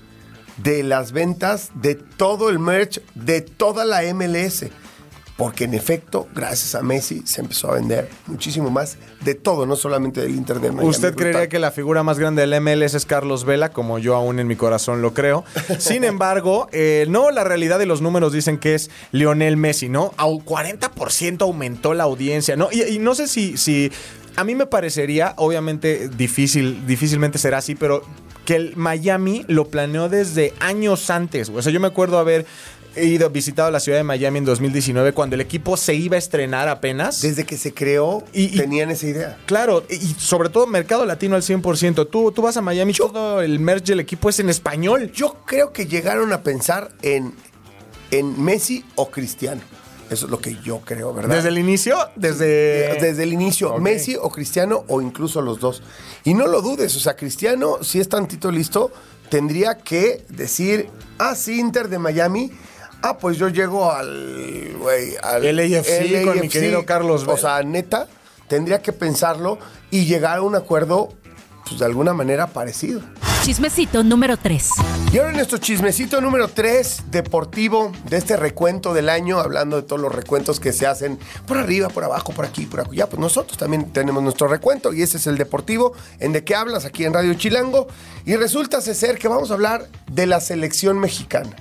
de 0.57 0.83
las 0.83 1.13
ventas 1.13 1.71
de 1.75 1.95
todo 1.95 2.51
el 2.51 2.59
merch 2.59 3.01
de 3.15 3.41
toda 3.41 3.85
la 3.85 4.03
MLS. 4.15 4.67
Porque 5.37 5.65
en 5.65 5.73
efecto, 5.75 6.29
gracias 6.35 6.75
a 6.75 6.83
Messi, 6.83 7.23
se 7.25 7.41
empezó 7.41 7.71
a 7.71 7.75
vender 7.75 8.09
muchísimo 8.27 8.71
más 8.71 8.99
de 9.25 9.35
todo, 9.35 9.65
no 9.65 9.77
solamente 9.77 10.21
del 10.21 10.37
Inter 10.37 10.61
de. 10.61 10.71
Usted 10.71 11.15
creería 11.15 11.49
que 11.49 11.59
la 11.59 11.71
figura 11.71 12.03
más 12.03 12.19
grande 12.19 12.47
del 12.47 12.61
MLS 12.61 12.95
es 12.95 13.07
Carlos 13.07 13.45
Vela, 13.45 13.71
como 13.71 13.99
yo 13.99 14.15
aún 14.15 14.39
en 14.39 14.47
mi 14.47 14.57
corazón 14.57 15.01
lo 15.01 15.15
creo. 15.15 15.45
Sin 15.79 16.05
embargo, 16.05 16.69
eh, 16.71 17.07
no, 17.09 17.31
la 17.31 17.45
realidad 17.45 17.79
de 17.79 17.87
los 17.87 18.03
números 18.03 18.33
dicen 18.33 18.59
que 18.59 18.75
es 18.75 18.91
Lionel 19.11 19.57
Messi, 19.57 19.89
¿no? 19.89 20.13
Au 20.19 20.39
40% 20.45 21.41
aumentó 21.41 21.95
la 21.95 22.05
audiencia, 22.05 22.55
¿no? 22.55 22.69
Y, 22.71 22.83
y 22.83 22.99
no 22.99 23.15
sé 23.15 23.27
si, 23.27 23.57
si. 23.57 23.91
A 24.37 24.45
mí 24.45 24.55
me 24.55 24.67
parecería, 24.67 25.35
obviamente, 25.37 26.09
difícil, 26.09 26.87
difícilmente 26.87 27.39
será 27.39 27.59
así, 27.59 27.75
pero 27.75 28.03
que 28.45 28.57
el 28.57 28.77
Miami 28.77 29.45
lo 29.49 29.69
planeó 29.69 30.09
desde 30.09 30.53
años 30.61 31.11
antes. 31.11 31.49
O 31.49 31.61
sea, 31.63 31.73
yo 31.73 31.81
me 31.81 31.87
acuerdo 31.89 32.19
haber 32.19 32.45
ido 32.97 33.31
visitado 33.31 33.71
la 33.71 33.81
ciudad 33.81 33.97
de 33.99 34.05
Miami 34.05 34.39
en 34.39 34.45
2019 34.45 35.13
cuando 35.13 35.35
el 35.35 35.41
equipo 35.41 35.77
se 35.79 35.95
iba 35.95 36.17
a 36.17 36.19
estrenar 36.19 36.69
apenas. 36.69 37.23
Desde 37.23 37.45
que 37.45 37.57
se 37.57 37.73
creó, 37.73 38.23
Y- 38.35 38.45
y- 38.55 38.57
tenían 38.59 38.91
esa 38.91 39.07
idea. 39.07 39.39
Claro, 39.47 39.85
y 39.89 39.97
sobre 40.19 40.49
todo 40.51 40.67
mercado 40.67 41.07
latino 41.07 41.37
al 41.37 41.43
100%. 41.43 42.07
Tú, 42.09 42.33
tú 42.33 42.43
vas 42.43 42.57
a 42.57 42.61
Miami, 42.63 42.93
todo 42.93 43.41
el 43.41 43.61
merch 43.61 43.85
del 43.87 44.01
equipo 44.01 44.29
es 44.29 44.41
en 44.41 44.51
español. 44.51 45.11
Yo 45.13 45.39
creo 45.47 45.73
que 45.73 45.87
llegaron 45.87 46.33
a 46.33 46.43
pensar 46.43 46.91
en, 47.03 47.33
en 48.11 48.43
Messi 48.43 48.85
o 48.95 49.11
Cristiano. 49.11 49.61
Eso 50.13 50.27
es 50.27 50.31
lo 50.31 50.39
que 50.41 50.57
yo 50.63 50.81
creo, 50.81 51.15
¿verdad? 51.15 51.37
Desde 51.37 51.49
el 51.49 51.59
inicio, 51.59 51.97
desde... 52.17 53.01
Desde 53.01 53.23
el 53.23 53.33
inicio. 53.33 53.79
Messi 53.79 54.15
o 54.15 54.29
Cristiano 54.29 54.85
o 54.89 55.01
incluso 55.01 55.41
los 55.41 55.59
dos. 55.59 55.83
Y 56.25 56.35
no 56.35 56.47
lo 56.47 56.61
dudes, 56.61 56.95
o 56.97 57.01
sea, 57.01 57.17
Cristiano, 57.17 57.79
si 57.83 57.99
es 57.99 58.09
tantito 58.09 58.51
listo, 58.51 58.93
tendría 59.31 59.79
que 59.79 60.25
decir, 60.29 60.91
ah, 61.19 61.35
sí, 61.35 61.59
Inter 61.59 61.89
de 61.89 61.99
Miami. 61.99 62.53
Ah, 63.01 63.17
pues 63.17 63.39
yo 63.39 63.49
llego 63.49 63.91
al, 63.91 64.77
güey, 64.79 65.15
al 65.23 65.57
LAFC 65.57 66.25
con 66.25 66.41
mi 66.41 66.49
querido 66.49 66.85
Carlos 66.85 67.23
Vela. 67.23 67.33
O 67.33 67.37
sea, 67.39 67.63
neta, 67.63 68.07
tendría 68.49 68.83
que 68.83 68.93
pensarlo 68.93 69.59
y 69.91 70.05
llegar 70.05 70.39
a 70.39 70.43
un 70.43 70.55
acuerdo, 70.55 71.15
pues 71.73 71.81
de 71.81 71.87
alguna 71.87 72.13
manera 72.13 72.47
parecido. 72.47 73.01
Chismecito 73.43 74.05
número 74.05 74.37
3. 74.37 74.71
Y 75.13 75.19
ahora 75.19 75.31
en 75.31 75.37
nuestro 75.37 75.59
chismecito 75.59 76.21
número 76.21 76.49
3, 76.49 77.05
deportivo, 77.11 77.91
de 78.09 78.17
este 78.17 78.37
recuento 78.37 78.95
del 78.95 79.09
año, 79.09 79.41
hablando 79.41 79.77
de 79.77 79.83
todos 79.83 80.01
los 80.01 80.15
recuentos 80.15 80.61
que 80.61 80.73
se 80.73 80.87
hacen 80.87 81.19
por 81.47 81.59
arriba, 81.59 81.89
por 81.89 82.05
abajo, 82.05 82.33
por 82.33 82.45
aquí, 82.45 82.67
por 82.67 82.81
acullá. 82.81 83.09
Pues 83.09 83.19
nosotros 83.19 83.59
también 83.59 83.93
tenemos 83.93 84.23
nuestro 84.23 84.47
recuento 84.47 84.93
y 84.93 85.03
ese 85.03 85.17
es 85.17 85.27
el 85.27 85.39
deportivo, 85.39 85.93
en 86.21 86.33
de 86.33 86.45
qué 86.45 86.55
hablas 86.55 86.85
aquí 86.85 87.05
en 87.05 87.15
Radio 87.15 87.35
Chilango. 87.35 87.89
Y 88.25 88.37
resulta 88.37 88.81
ser 88.81 89.19
que 89.19 89.29
vamos 89.29 89.51
a 89.51 89.55
hablar 89.55 89.89
de 90.11 90.27
la 90.27 90.41
selección 90.41 90.99
mexicana. 90.99 91.57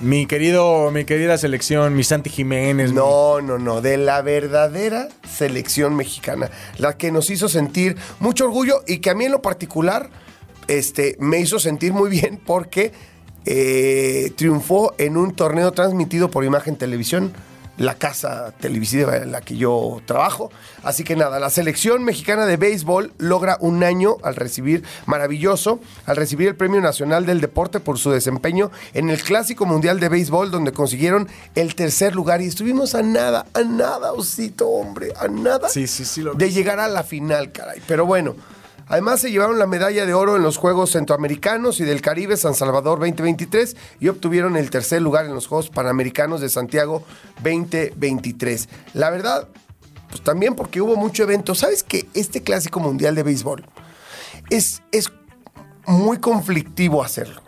Mi 0.00 0.26
querido, 0.26 0.92
mi 0.92 1.04
querida 1.04 1.36
selección, 1.38 1.96
mi 1.96 2.04
Santi 2.04 2.30
Jiménez. 2.30 2.92
No, 2.92 3.40
no, 3.40 3.58
no, 3.58 3.80
de 3.80 3.96
la 3.96 4.22
verdadera 4.22 5.08
selección 5.28 5.96
mexicana, 5.96 6.50
la 6.78 6.96
que 6.96 7.10
nos 7.10 7.30
hizo 7.30 7.48
sentir 7.48 7.96
mucho 8.20 8.44
orgullo 8.44 8.84
y 8.86 8.98
que 8.98 9.10
a 9.10 9.14
mí 9.14 9.24
en 9.24 9.32
lo 9.32 9.42
particular 9.42 10.08
este, 10.68 11.16
me 11.18 11.40
hizo 11.40 11.58
sentir 11.58 11.92
muy 11.92 12.10
bien 12.10 12.40
porque 12.46 12.92
eh, 13.44 14.30
triunfó 14.36 14.94
en 14.98 15.16
un 15.16 15.34
torneo 15.34 15.72
transmitido 15.72 16.30
por 16.30 16.44
Imagen 16.44 16.76
Televisión, 16.76 17.32
la 17.78 17.94
casa 17.94 18.52
televisiva 18.60 19.16
en 19.16 19.32
la 19.32 19.40
que 19.40 19.56
yo 19.56 20.02
trabajo. 20.04 20.50
Así 20.82 21.04
que 21.04 21.16
nada, 21.16 21.38
la 21.38 21.50
selección 21.50 22.04
mexicana 22.04 22.44
de 22.44 22.56
béisbol 22.56 23.12
logra 23.18 23.56
un 23.60 23.82
año 23.82 24.16
al 24.22 24.36
recibir, 24.36 24.84
maravilloso, 25.06 25.80
al 26.04 26.16
recibir 26.16 26.48
el 26.48 26.56
Premio 26.56 26.80
Nacional 26.80 27.24
del 27.24 27.40
Deporte 27.40 27.80
por 27.80 27.98
su 27.98 28.10
desempeño 28.10 28.70
en 28.94 29.10
el 29.10 29.22
Clásico 29.22 29.64
Mundial 29.64 30.00
de 30.00 30.08
Béisbol, 30.08 30.50
donde 30.50 30.72
consiguieron 30.72 31.28
el 31.54 31.74
tercer 31.74 32.14
lugar. 32.14 32.42
Y 32.42 32.46
estuvimos 32.46 32.94
a 32.94 33.02
nada, 33.02 33.46
a 33.54 33.62
nada, 33.62 34.12
osito, 34.12 34.68
hombre, 34.68 35.12
a 35.16 35.28
nada 35.28 35.68
Sí, 35.68 35.86
sí, 35.86 36.04
sí 36.04 36.22
lo 36.22 36.34
de 36.34 36.50
llegar 36.50 36.80
a 36.80 36.88
la 36.88 37.02
final, 37.02 37.52
caray. 37.52 37.80
Pero 37.86 38.04
bueno. 38.06 38.36
Además 38.88 39.20
se 39.20 39.30
llevaron 39.30 39.58
la 39.58 39.66
medalla 39.66 40.06
de 40.06 40.14
oro 40.14 40.36
en 40.36 40.42
los 40.42 40.56
Juegos 40.56 40.92
Centroamericanos 40.92 41.80
y 41.80 41.84
del 41.84 42.00
Caribe 42.00 42.36
San 42.36 42.54
Salvador 42.54 42.98
2023 43.00 43.76
y 44.00 44.08
obtuvieron 44.08 44.56
el 44.56 44.70
tercer 44.70 45.02
lugar 45.02 45.26
en 45.26 45.34
los 45.34 45.46
Juegos 45.46 45.70
Panamericanos 45.70 46.40
de 46.40 46.48
Santiago 46.48 47.04
2023. 47.42 48.68
La 48.94 49.10
verdad, 49.10 49.48
pues 50.08 50.22
también 50.22 50.54
porque 50.54 50.80
hubo 50.80 50.96
mucho 50.96 51.22
evento. 51.24 51.54
¿Sabes 51.54 51.82
que 51.82 52.08
este 52.14 52.42
clásico 52.42 52.80
mundial 52.80 53.14
de 53.14 53.22
béisbol 53.22 53.66
es, 54.50 54.82
es 54.92 55.12
muy 55.86 56.18
conflictivo 56.18 57.02
hacerlo? 57.02 57.42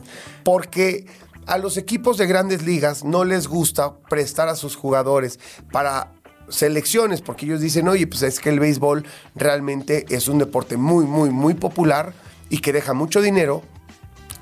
porque 0.45 1.07
a 1.47 1.59
los 1.59 1.77
equipos 1.77 2.17
de 2.17 2.27
grandes 2.27 2.63
ligas 2.63 3.05
no 3.05 3.25
les 3.25 3.49
gusta 3.49 3.97
prestar 4.09 4.49
a 4.49 4.57
sus 4.57 4.77
jugadores 4.77 5.39
para 5.73 6.13
selecciones, 6.51 7.21
porque 7.21 7.47
ellos 7.47 7.61
dicen, 7.61 7.89
oye, 7.89 8.07
pues 8.07 8.23
es 8.23 8.41
que 8.41 8.51
el 8.51 8.61
béisbol 8.61 9.05
realmente 9.35 10.07
es 10.09 10.29
un 10.29 10.39
deporte 10.39 10.77
muy, 10.77 11.05
muy, 11.05 11.31
muy 11.31 11.55
popular 11.55 12.13
y 12.49 12.59
que 12.59 12.73
deja 12.73 12.93
mucho 12.93 13.23
dinero 13.23 13.63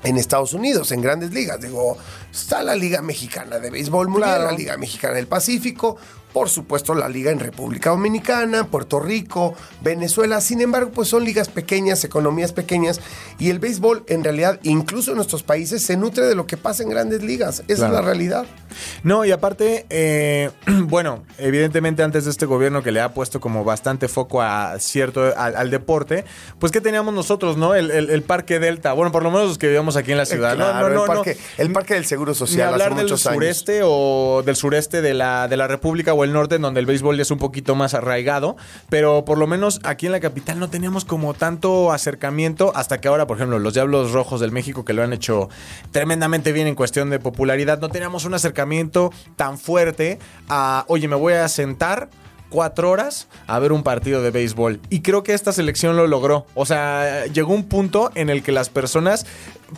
en 0.03 0.17
Estados 0.17 0.53
Unidos, 0.53 0.91
en 0.91 1.01
grandes 1.01 1.31
ligas. 1.31 1.59
Digo, 1.61 1.97
está 2.31 2.63
la 2.63 2.75
Liga 2.75 3.01
Mexicana 3.01 3.59
de 3.59 3.69
Béisbol 3.69 4.07
Mundial, 4.07 4.43
la 4.43 4.51
Liga 4.51 4.77
Mexicana 4.77 5.15
del 5.15 5.27
Pacífico, 5.27 5.97
por 6.33 6.49
supuesto 6.49 6.93
la 6.93 7.09
Liga 7.09 7.31
en 7.31 7.39
República 7.39 7.89
Dominicana, 7.89 8.65
Puerto 8.67 8.99
Rico, 8.99 9.53
Venezuela. 9.81 10.41
Sin 10.41 10.61
embargo, 10.61 10.91
pues 10.93 11.07
son 11.09 11.23
ligas 11.23 11.49
pequeñas, 11.49 12.03
economías 12.03 12.53
pequeñas, 12.53 12.99
y 13.39 13.49
el 13.49 13.59
béisbol 13.59 14.03
en 14.07 14.23
realidad, 14.23 14.59
incluso 14.63 15.11
en 15.11 15.17
nuestros 15.17 15.43
países, 15.43 15.81
se 15.83 15.97
nutre 15.97 16.25
de 16.25 16.35
lo 16.35 16.45
que 16.45 16.57
pasa 16.57 16.83
en 16.83 16.89
grandes 16.89 17.23
ligas. 17.23 17.63
Esa 17.67 17.87
Claro. 17.87 17.93
es 17.93 17.99
la 17.99 18.01
realidad. 18.01 18.45
No, 19.03 19.25
y 19.25 19.31
aparte, 19.31 19.85
eh, 19.89 20.51
bueno, 20.83 21.23
evidentemente 21.37 22.03
antes 22.03 22.25
de 22.25 22.31
este 22.31 22.45
gobierno 22.45 22.83
que 22.83 22.91
le 22.91 23.01
ha 23.01 23.13
puesto 23.13 23.39
como 23.39 23.63
bastante 23.63 24.07
foco 24.07 24.41
a 24.41 24.77
cierto, 24.79 25.33
al, 25.35 25.55
al 25.55 25.69
deporte, 25.71 26.25
pues 26.59 26.71
¿qué 26.71 26.81
teníamos 26.81 27.13
nosotros, 27.13 27.57
no? 27.57 27.73
El, 27.75 27.89
el- 27.91 28.09
el 28.09 28.21
Parque 28.23 28.59
Delta, 28.59 28.93
bueno, 28.93 29.11
por 29.11 29.23
lo 29.23 29.31
menos 29.31 29.47
los 29.47 29.57
que 29.57 29.67
vivíamos 29.67 29.95
aquí 29.95 30.11
en 30.11 30.17
la 30.17 30.25
ciudad. 30.25 30.57
No, 30.57 30.65
Claro, 30.65 30.89
no, 30.89 30.93
no, 30.95 31.01
el, 31.03 31.07
parque, 31.07 31.37
no. 31.57 31.63
el 31.63 31.71
parque 31.73 31.93
del 31.95 32.05
Seguro 32.05 32.31
Ni 32.31 32.37
Social 32.37 32.73
hablar 32.73 32.89
hace 32.89 32.95
del 32.97 33.05
muchos 33.05 33.25
años. 33.25 33.35
sureste 33.35 33.81
o 33.83 34.43
del 34.45 34.55
sureste 34.55 35.01
de 35.01 35.13
la, 35.13 35.47
de 35.47 35.57
la 35.57 35.67
República 35.67 36.13
o 36.19 36.23
el 36.23 36.33
norte, 36.33 36.55
en 36.55 36.61
donde 36.61 36.79
el 36.79 36.85
béisbol 36.85 37.19
es 37.19 37.31
un 37.31 37.37
poquito 37.37 37.75
más 37.75 37.93
arraigado. 37.93 38.57
Pero 38.89 39.25
por 39.25 39.37
lo 39.37 39.47
menos 39.47 39.79
aquí 39.83 40.05
en 40.05 40.11
la 40.11 40.19
capital 40.19 40.59
no 40.59 40.69
teníamos 40.69 41.05
como 41.05 41.33
tanto 41.33 41.91
acercamiento 41.91 42.71
hasta 42.75 42.99
que 42.99 43.07
ahora, 43.07 43.27
por 43.27 43.37
ejemplo, 43.37 43.59
los 43.59 43.73
Diablos 43.73 44.11
Rojos 44.11 44.41
del 44.41 44.51
México, 44.51 44.85
que 44.85 44.93
lo 44.93 45.03
han 45.03 45.13
hecho 45.13 45.49
tremendamente 45.91 46.51
bien 46.51 46.67
en 46.67 46.75
cuestión 46.75 47.09
de 47.09 47.19
popularidad, 47.19 47.79
no 47.79 47.89
teníamos 47.89 48.25
un 48.25 48.33
acercamiento 48.33 49.11
tan 49.35 49.57
fuerte 49.57 50.19
a, 50.49 50.85
oye, 50.87 51.07
me 51.07 51.15
voy 51.15 51.33
a 51.33 51.47
sentar 51.47 52.09
cuatro 52.49 52.89
horas 52.89 53.27
a 53.47 53.59
ver 53.59 53.71
un 53.71 53.83
partido 53.83 54.21
de 54.21 54.31
béisbol. 54.31 54.81
Y 54.89 55.01
creo 55.01 55.23
que 55.23 55.33
esta 55.33 55.53
selección 55.53 55.95
lo 55.95 56.07
logró. 56.07 56.45
O 56.55 56.65
sea, 56.65 57.25
llegó 57.27 57.53
un 57.53 57.63
punto 57.63 58.11
en 58.15 58.29
el 58.29 58.43
que 58.43 58.51
las 58.51 58.69
personas 58.69 59.25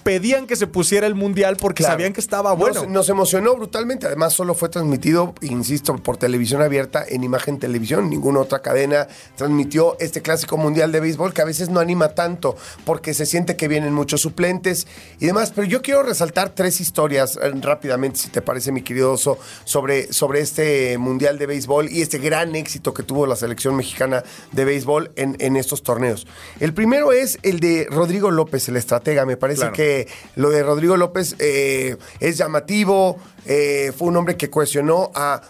pedían 0.04 0.48
que 0.48 0.56
se 0.56 0.68
pusiera 0.68 1.08
el 1.08 1.16
mundial 1.16 1.58
porque 1.58 1.84
Claro. 1.84 1.94
sabían 1.94 2.14
que 2.14 2.22
estaba 2.22 2.54
bueno. 2.54 2.82
Nos, 2.84 2.90
nos 2.90 3.10
emocionó 3.10 3.56
brutalmente. 3.56 4.06
Además, 4.08 4.34
solo 4.34 4.54
fue 4.56 4.70
transmitido, 4.70 5.34
insisto, 5.42 5.96
por 5.98 6.18
televisión 6.18 6.62
abierta 6.62 7.04
en 7.08 7.24
imagen 7.24 7.60
televisión. 7.60 8.10
Ninguna 8.10 8.40
otra 8.42 8.62
cadena 8.62 9.08
transmitió 9.36 9.98
este 10.00 10.22
clásico 10.22 10.58
mundial 10.58 10.92
de 10.92 11.00
béisbol 11.00 11.34
que 11.34 11.42
a 11.42 11.46
veces 11.46 11.70
no 11.70 11.80
anima 11.80 12.10
tanto 12.10 12.56
porque 12.86 13.14
se 13.14 13.26
siente 13.26 13.56
que 13.56 13.68
vienen 13.68 13.94
muchos 13.94 14.22
suplentes 14.22 14.88
y 15.20 15.26
demás. 15.26 15.52
Pero 15.56 15.68
yo 15.68 15.82
quiero 15.82 16.04
resaltar 16.04 16.50
tres 16.50 16.80
historias 16.82 17.38
eh, 17.42 17.52
rápidamente, 17.62 18.20
si 18.20 18.30
te 18.30 18.42
parece, 18.42 18.72
mi 18.72 18.82
querido 18.82 19.14
Oso, 19.14 19.38
sobre, 19.64 20.12
sobre 20.14 20.42
este 20.42 20.98
mundial 20.98 21.38
de 21.38 21.46
béisbol 21.48 21.90
y 21.92 22.02
este 22.02 22.18
gran 22.20 22.56
éxito 22.56 22.94
que 22.94 23.04
tuvo 23.04 23.26
la 23.26 23.36
selección 23.36 23.76
mexicana 23.76 24.24
de 24.52 24.66
béisbol 24.66 25.12
en, 25.16 25.36
en 25.40 25.56
estos 25.56 25.84
torneos. 25.84 26.28
El 26.60 26.74
primero 26.74 27.12
es 27.12 27.40
el 27.44 27.60
de 27.60 27.88
Rodrigo 27.90 28.32
López, 28.32 28.68
el 28.70 28.78
estratega. 28.78 29.26
Me 29.26 29.38
parece 29.38 29.62
Claro. 29.62 29.74
que 29.74 29.81
que 29.82 30.08
lo 30.36 30.50
de 30.52 30.62
Rodrigo 30.62 30.96
López 30.96 31.36
eh, 31.40 31.98
es 32.20 32.38
llamativo. 32.38 33.18
eh, 33.46 33.92
fue 33.98 34.10
un 34.10 34.18
hombre 34.18 34.38
que 34.38 34.50
cohesionó 34.52 35.10
a 35.16 35.42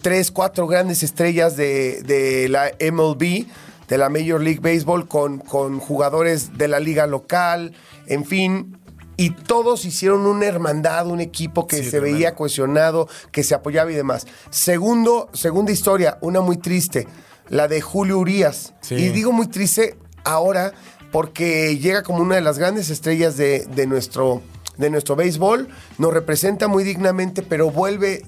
tres, 0.00 0.30
cuatro 0.30 0.66
grandes 0.66 1.02
estrellas 1.02 1.56
de, 1.56 2.02
de 2.02 2.48
la 2.48 2.70
MLB, 2.80 3.46
de 3.88 3.98
la 3.98 4.08
Major 4.08 4.40
League 4.40 4.60
Baseball, 4.60 5.06
con, 5.06 5.38
con 5.38 5.78
jugadores 5.80 6.56
de 6.56 6.68
la 6.68 6.80
liga 6.80 7.06
local, 7.06 7.74
en 8.06 8.24
fin. 8.24 8.78
Y 9.18 9.30
todos 9.30 9.84
hicieron 9.84 10.26
una 10.26 10.46
hermandad, 10.46 11.06
un 11.06 11.20
equipo 11.20 11.66
que 11.66 11.76
Sí, 11.76 11.84
se 11.84 11.90
tremendo. 11.90 12.16
veía 12.16 12.34
cohesionado, 12.34 13.06
que 13.30 13.44
se 13.44 13.54
apoyaba 13.54 13.92
y 13.92 13.94
demás. 13.94 14.26
Segundo, 14.50 15.28
segunda 15.34 15.70
historia, 15.72 16.16
una 16.22 16.40
muy 16.40 16.56
triste, 16.56 17.06
la 17.50 17.68
de 17.68 17.80
Julio 17.82 18.18
Urias. 18.18 18.72
Sí. 18.80 18.94
Y 18.94 19.08
digo 19.10 19.30
muy 19.32 19.46
triste 19.48 19.96
ahora 20.24 20.72
porque 21.14 21.78
llega 21.78 22.02
como 22.02 22.22
una 22.22 22.34
de 22.34 22.40
las 22.40 22.58
grandes 22.58 22.90
estrellas 22.90 23.36
de, 23.36 23.66
de 23.66 23.86
nuestro, 23.86 24.42
de 24.78 24.90
nuestro 24.90 25.14
béisbol, 25.14 25.68
nos 25.96 26.12
representa 26.12 26.66
muy 26.66 26.82
dignamente, 26.82 27.42
pero 27.42 27.70
vuelve 27.70 28.24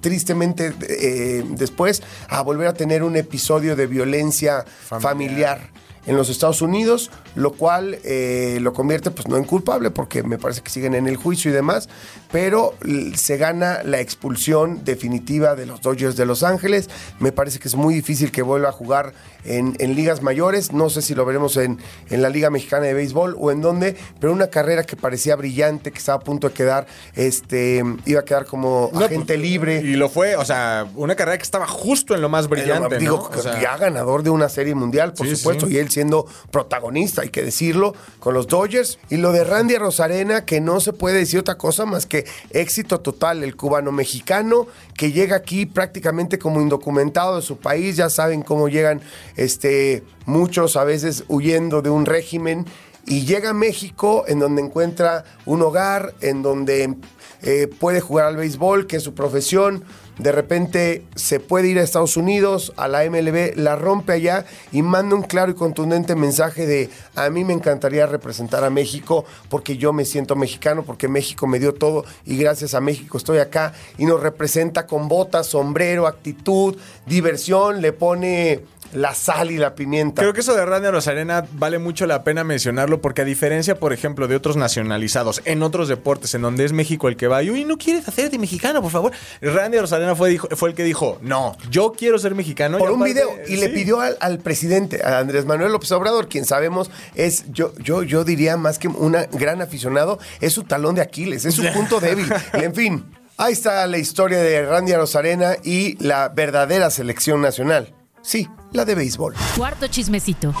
tristemente 0.00 0.74
eh, 0.88 1.44
después 1.50 2.02
a 2.28 2.42
volver 2.42 2.66
a 2.66 2.74
tener 2.74 3.04
un 3.04 3.14
episodio 3.14 3.76
de 3.76 3.86
violencia 3.86 4.64
familiar, 4.64 5.02
Familiar. 5.02 5.70
En 6.06 6.16
los 6.16 6.28
Estados 6.28 6.62
Unidos, 6.62 7.10
lo 7.34 7.52
cual 7.52 7.98
eh, 8.04 8.58
lo 8.60 8.72
convierte 8.72 9.10
pues 9.10 9.28
no 9.28 9.36
en 9.36 9.44
culpable 9.44 9.90
porque 9.90 10.22
me 10.22 10.38
parece 10.38 10.60
que 10.62 10.70
siguen 10.70 10.94
en 10.94 11.06
el 11.06 11.16
juicio 11.16 11.50
y 11.50 11.54
demás, 11.54 11.88
pero 12.30 12.74
se 13.14 13.36
gana 13.36 13.82
la 13.84 14.00
expulsión 14.00 14.84
definitiva 14.84 15.54
de 15.56 15.66
los 15.66 15.80
Dodgers 15.80 16.16
de 16.16 16.26
Los 16.26 16.42
Ángeles. 16.42 16.88
Me 17.18 17.32
parece 17.32 17.58
que 17.58 17.68
es 17.68 17.74
muy 17.74 17.94
difícil 17.94 18.30
que 18.32 18.42
vuelva 18.42 18.68
a 18.68 18.72
jugar 18.72 19.12
en, 19.44 19.76
en 19.78 19.94
ligas 19.94 20.22
mayores, 20.22 20.72
no 20.72 20.90
sé 20.90 21.02
si 21.02 21.14
lo 21.14 21.24
veremos 21.24 21.56
en, 21.56 21.78
en 22.10 22.22
la 22.22 22.28
Liga 22.30 22.50
Mexicana 22.50 22.86
de 22.86 22.94
Béisbol 22.94 23.36
o 23.38 23.50
en 23.50 23.60
dónde, 23.60 23.96
pero 24.20 24.32
una 24.32 24.48
carrera 24.48 24.84
que 24.84 24.96
parecía 24.96 25.36
brillante, 25.36 25.92
que 25.92 25.98
estaba 25.98 26.16
a 26.18 26.20
punto 26.20 26.48
de 26.48 26.54
quedar, 26.54 26.86
este, 27.14 27.82
iba 28.06 28.20
a 28.20 28.24
quedar 28.24 28.46
como 28.46 28.90
No, 28.92 29.04
agente 29.04 29.34
pues, 29.34 29.40
libre. 29.40 29.80
Y 29.80 29.94
lo 29.94 30.08
fue, 30.08 30.36
o 30.36 30.44
sea, 30.44 30.86
una 30.94 31.14
carrera 31.14 31.38
que 31.38 31.44
estaba 31.44 31.66
justo 31.66 32.14
en 32.14 32.20
lo 32.22 32.28
más 32.28 32.48
brillante. 32.48 32.98
Digo, 32.98 33.28
¿no? 33.32 33.38
O 33.38 33.42
sea, 33.42 33.60
ya 33.60 33.76
ganador 33.76 34.22
de 34.22 34.30
una 34.30 34.48
serie 34.48 34.74
mundial, 34.74 35.12
por 35.14 35.26
Sí, 35.26 35.36
supuesto, 35.36 35.66
sí. 35.66 35.74
y 35.74 35.78
él 35.78 35.88
siendo 35.96 36.26
protagonista, 36.50 37.22
hay 37.22 37.30
que 37.30 37.42
decirlo, 37.42 37.94
con 38.18 38.34
los 38.34 38.46
Dodgers. 38.46 38.98
Y 39.08 39.16
lo 39.16 39.32
de 39.32 39.44
Randy 39.44 39.76
Rosarena, 39.78 40.44
que 40.44 40.60
no 40.60 40.78
se 40.80 40.92
puede 40.92 41.16
decir 41.16 41.40
otra 41.40 41.56
cosa 41.56 41.86
más 41.86 42.04
que 42.04 42.26
éxito 42.50 43.00
total, 43.00 43.42
el 43.42 43.56
cubano 43.56 43.92
mexicano, 43.92 44.66
que 44.94 45.10
llega 45.10 45.36
aquí 45.36 45.64
prácticamente 45.64 46.38
como 46.38 46.60
indocumentado 46.60 47.36
de 47.36 47.42
su 47.42 47.56
país, 47.56 47.96
ya 47.96 48.10
saben 48.10 48.42
cómo 48.42 48.68
llegan 48.68 49.00
este, 49.36 50.04
muchos 50.26 50.76
a 50.76 50.84
veces 50.84 51.24
huyendo 51.28 51.80
de 51.80 51.88
un 51.88 52.04
régimen. 52.04 52.66
Y 53.06 53.24
llega 53.24 53.50
a 53.50 53.54
México, 53.54 54.24
en 54.26 54.38
donde 54.40 54.60
encuentra 54.60 55.24
un 55.46 55.62
hogar, 55.62 56.12
en 56.20 56.42
donde 56.42 56.94
eh, 57.42 57.68
puede 57.68 58.02
jugar 58.02 58.26
al 58.26 58.36
béisbol, 58.36 58.86
que 58.86 58.96
es 58.96 59.02
su 59.02 59.14
profesión. 59.14 59.84
De 60.18 60.32
repente 60.32 61.04
se 61.14 61.40
puede 61.40 61.68
ir 61.68 61.78
a 61.78 61.82
Estados 61.82 62.16
Unidos, 62.16 62.72
a 62.76 62.88
la 62.88 63.04
MLB, 63.04 63.54
la 63.56 63.76
rompe 63.76 64.14
allá 64.14 64.46
y 64.72 64.80
manda 64.80 65.14
un 65.14 65.22
claro 65.22 65.52
y 65.52 65.54
contundente 65.54 66.14
mensaje 66.14 66.66
de 66.66 66.88
a 67.14 67.28
mí 67.28 67.44
me 67.44 67.52
encantaría 67.52 68.06
representar 68.06 68.64
a 68.64 68.70
México 68.70 69.26
porque 69.50 69.76
yo 69.76 69.92
me 69.92 70.06
siento 70.06 70.34
mexicano, 70.34 70.84
porque 70.84 71.08
México 71.08 71.46
me 71.46 71.58
dio 71.58 71.74
todo 71.74 72.06
y 72.24 72.38
gracias 72.38 72.72
a 72.72 72.80
México 72.80 73.18
estoy 73.18 73.38
acá. 73.38 73.74
Y 73.98 74.06
nos 74.06 74.20
representa 74.22 74.86
con 74.86 75.08
botas, 75.08 75.48
sombrero, 75.48 76.06
actitud, 76.06 76.76
diversión, 77.04 77.82
le 77.82 77.92
pone 77.92 78.62
la 78.92 79.14
sal 79.14 79.50
y 79.50 79.58
la 79.58 79.74
pimienta. 79.74 80.22
Creo 80.22 80.32
que 80.32 80.40
eso 80.40 80.54
de 80.54 80.64
Randy 80.64 80.88
Rosarena 80.90 81.44
vale 81.52 81.78
mucho 81.78 82.06
la 82.06 82.24
pena 82.24 82.44
mencionarlo 82.44 83.00
porque 83.00 83.22
a 83.22 83.24
diferencia, 83.24 83.74
por 83.78 83.92
ejemplo, 83.92 84.28
de 84.28 84.36
otros 84.36 84.56
nacionalizados 84.56 85.42
en 85.44 85.62
otros 85.62 85.88
deportes 85.88 86.34
en 86.34 86.42
donde 86.42 86.64
es 86.64 86.72
México 86.72 87.08
el 87.08 87.16
que 87.16 87.26
va 87.28 87.42
y 87.42 87.50
uy, 87.50 87.64
no 87.64 87.76
quieres 87.78 88.06
hacerte 88.08 88.38
mexicano, 88.38 88.82
por 88.82 88.90
favor. 88.90 89.12
Randy 89.40 89.78
Rosarena 89.78 90.14
fue, 90.14 90.30
dijo- 90.30 90.48
fue 90.56 90.70
el 90.70 90.74
que 90.74 90.84
dijo, 90.84 91.18
no, 91.22 91.56
yo 91.70 91.92
quiero 91.96 92.18
ser 92.18 92.34
mexicano. 92.34 92.78
por 92.78 92.90
y 92.90 92.92
un 92.92 93.02
video 93.04 93.30
y 93.48 93.56
le 93.56 93.68
pidió 93.68 94.00
al, 94.00 94.16
al 94.20 94.38
presidente, 94.38 95.02
a 95.04 95.18
Andrés 95.18 95.44
Manuel 95.46 95.72
López 95.72 95.90
Obrador, 95.92 96.28
quien 96.28 96.44
sabemos 96.44 96.90
es, 97.14 97.44
yo, 97.52 97.72
yo, 97.78 98.02
yo 98.02 98.24
diría 98.24 98.56
más 98.56 98.78
que 98.78 98.88
un 98.88 99.16
gran 99.32 99.60
aficionado, 99.62 100.18
es 100.40 100.52
su 100.52 100.62
talón 100.64 100.94
de 100.94 101.02
Aquiles, 101.02 101.44
es 101.44 101.54
su 101.54 101.62
punto 101.74 102.00
débil. 102.00 102.26
Y 102.60 102.64
en 102.64 102.74
fin, 102.74 103.04
ahí 103.36 103.52
está 103.52 103.86
la 103.86 103.98
historia 103.98 104.38
de 104.38 104.64
Randy 104.66 104.94
Rosarena 104.94 105.56
y 105.64 105.96
la 106.04 106.28
verdadera 106.28 106.90
selección 106.90 107.40
nacional. 107.42 107.92
Sí, 108.26 108.48
la 108.72 108.84
de 108.84 108.96
béisbol. 108.96 109.34
Cuarto 109.56 109.86
chismecito. 109.86 110.52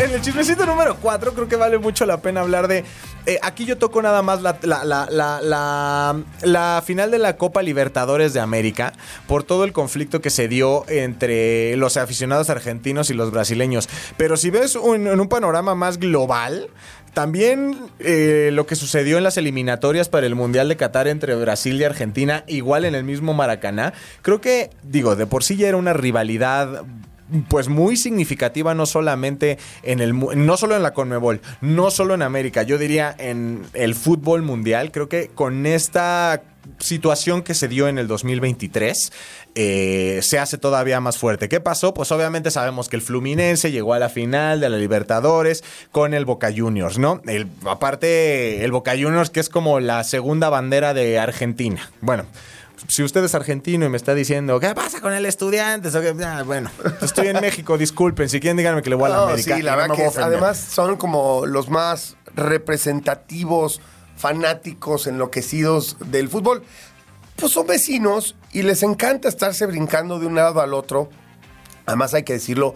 En 0.00 0.10
el 0.10 0.22
chismecito 0.22 0.64
número 0.64 0.96
4 1.02 1.34
creo 1.34 1.48
que 1.48 1.56
vale 1.56 1.76
mucho 1.78 2.06
la 2.06 2.16
pena 2.22 2.40
hablar 2.40 2.66
de... 2.66 2.82
eh, 3.26 3.38
aquí 3.42 3.66
yo 3.66 3.76
toco 3.76 4.00
nada 4.00 4.22
más 4.22 4.40
la, 4.40 4.58
la, 4.62 4.84
la, 4.84 5.06
la, 5.10 5.40
la- 5.42 6.16
la 6.42 6.82
final 6.84 7.10
de 7.10 7.18
la 7.18 7.36
Copa 7.36 7.62
Libertadores 7.62 8.32
de 8.32 8.40
América 8.40 8.94
por 9.28 9.44
todo 9.44 9.64
el 9.64 9.72
conflicto 9.74 10.22
que 10.22 10.30
se 10.30 10.48
dio 10.48 10.88
entre 10.88 11.76
los 11.76 11.98
aficionados 11.98 12.48
argentinos 12.48 13.10
y 13.10 13.14
los 13.14 13.30
brasileños. 13.30 13.86
Pero 14.16 14.38
si 14.38 14.48
ves 14.48 14.74
un- 14.74 15.06
en 15.06 15.20
un 15.20 15.28
panorama 15.28 15.74
más 15.74 15.98
global... 15.98 16.68
También 17.14 17.78
eh, 18.00 18.50
lo 18.52 18.66
que 18.66 18.74
sucedió 18.74 19.18
en 19.18 19.24
las 19.24 19.36
eliminatorias 19.36 20.08
para 20.08 20.26
el 20.26 20.34
Mundial 20.34 20.68
de 20.68 20.76
Qatar 20.76 21.06
entre 21.06 21.36
Brasil 21.36 21.80
y 21.80 21.84
Argentina, 21.84 22.42
igual 22.48 22.84
en 22.84 22.96
el 22.96 23.04
mismo 23.04 23.34
Maracaná, 23.34 23.94
creo 24.20 24.40
que, 24.40 24.70
digo, 24.82 25.14
de 25.14 25.26
por 25.26 25.44
sí 25.44 25.56
ya 25.56 25.68
era 25.68 25.76
una 25.76 25.92
rivalidad 25.92 26.84
pues 27.48 27.68
muy 27.68 27.96
significativa 27.96 28.74
no 28.74 28.84
solamente 28.84 29.58
en 29.82 30.00
el 30.00 30.12
no 30.18 30.56
solo 30.56 30.76
en 30.76 30.82
la 30.82 30.92
Conmebol, 30.92 31.40
no 31.60 31.90
solo 31.90 32.14
en 32.14 32.22
América, 32.22 32.64
yo 32.64 32.78
diría 32.78 33.14
en 33.16 33.62
el 33.72 33.94
fútbol 33.94 34.42
mundial, 34.42 34.90
creo 34.92 35.08
que 35.08 35.28
con 35.28 35.66
esta 35.66 36.42
situación 36.78 37.42
que 37.42 37.54
se 37.54 37.68
dio 37.68 37.88
en 37.88 37.98
el 37.98 38.06
2023 38.08 39.12
eh, 39.54 40.20
se 40.22 40.38
hace 40.38 40.58
todavía 40.58 41.00
más 41.00 41.18
fuerte. 41.18 41.48
¿Qué 41.48 41.60
pasó? 41.60 41.94
Pues 41.94 42.10
obviamente 42.12 42.50
sabemos 42.50 42.88
que 42.88 42.96
el 42.96 43.02
Fluminense 43.02 43.70
llegó 43.70 43.94
a 43.94 43.98
la 43.98 44.08
final 44.08 44.60
de 44.60 44.68
la 44.68 44.76
Libertadores 44.78 45.62
con 45.92 46.14
el 46.14 46.24
Boca 46.24 46.50
Juniors, 46.54 46.98
¿no? 46.98 47.20
El, 47.26 47.46
aparte, 47.66 48.64
el 48.64 48.72
Boca 48.72 48.92
Juniors 48.92 49.30
que 49.30 49.40
es 49.40 49.48
como 49.48 49.78
la 49.80 50.02
segunda 50.04 50.48
bandera 50.48 50.94
de 50.94 51.18
Argentina. 51.18 51.90
Bueno 52.00 52.24
si 52.88 53.02
usted 53.02 53.24
es 53.24 53.34
argentino 53.34 53.86
y 53.86 53.88
me 53.88 53.96
está 53.96 54.14
diciendo, 54.14 54.60
¿qué 54.60 54.74
pasa 54.74 55.00
con 55.00 55.14
el 55.14 55.24
estudiante? 55.24 55.88
Ah, 56.22 56.42
bueno, 56.44 56.70
estoy 57.00 57.28
en 57.28 57.40
México, 57.40 57.78
disculpen. 57.78 58.28
Si 58.28 58.40
quieren, 58.40 58.58
díganme 58.58 58.82
que 58.82 58.90
le 58.90 58.96
voy 58.96 59.06
a 59.06 59.08
la 59.10 59.16
No, 59.16 59.22
América. 59.28 59.56
sí, 59.56 59.62
la 59.62 59.70
no 59.72 59.76
verdad 59.78 59.96
que 59.96 60.04
es- 60.06 60.18
además 60.18 60.58
son 60.58 60.96
como 60.96 61.46
los 61.46 61.70
más 61.70 62.16
representativos, 62.34 63.80
fanáticos, 64.24 65.06
enloquecidos 65.06 65.98
del 66.06 66.30
fútbol. 66.30 66.62
Pues 67.36 67.52
son 67.52 67.66
vecinos 67.66 68.36
y 68.52 68.62
les 68.62 68.82
encanta 68.82 69.28
estarse 69.28 69.66
brincando 69.66 70.18
de 70.18 70.26
un 70.26 70.34
lado 70.34 70.62
al 70.62 70.72
otro. 70.72 71.10
Además 71.84 72.14
hay 72.14 72.22
que 72.22 72.32
decirlo, 72.32 72.74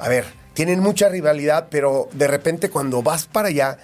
a 0.00 0.08
ver, 0.08 0.24
tienen 0.54 0.80
mucha 0.80 1.10
rivalidad, 1.10 1.68
pero 1.70 2.08
de 2.12 2.26
repente 2.26 2.70
cuando 2.70 3.02
vas 3.02 3.26
para 3.26 3.48
allá, 3.48 3.76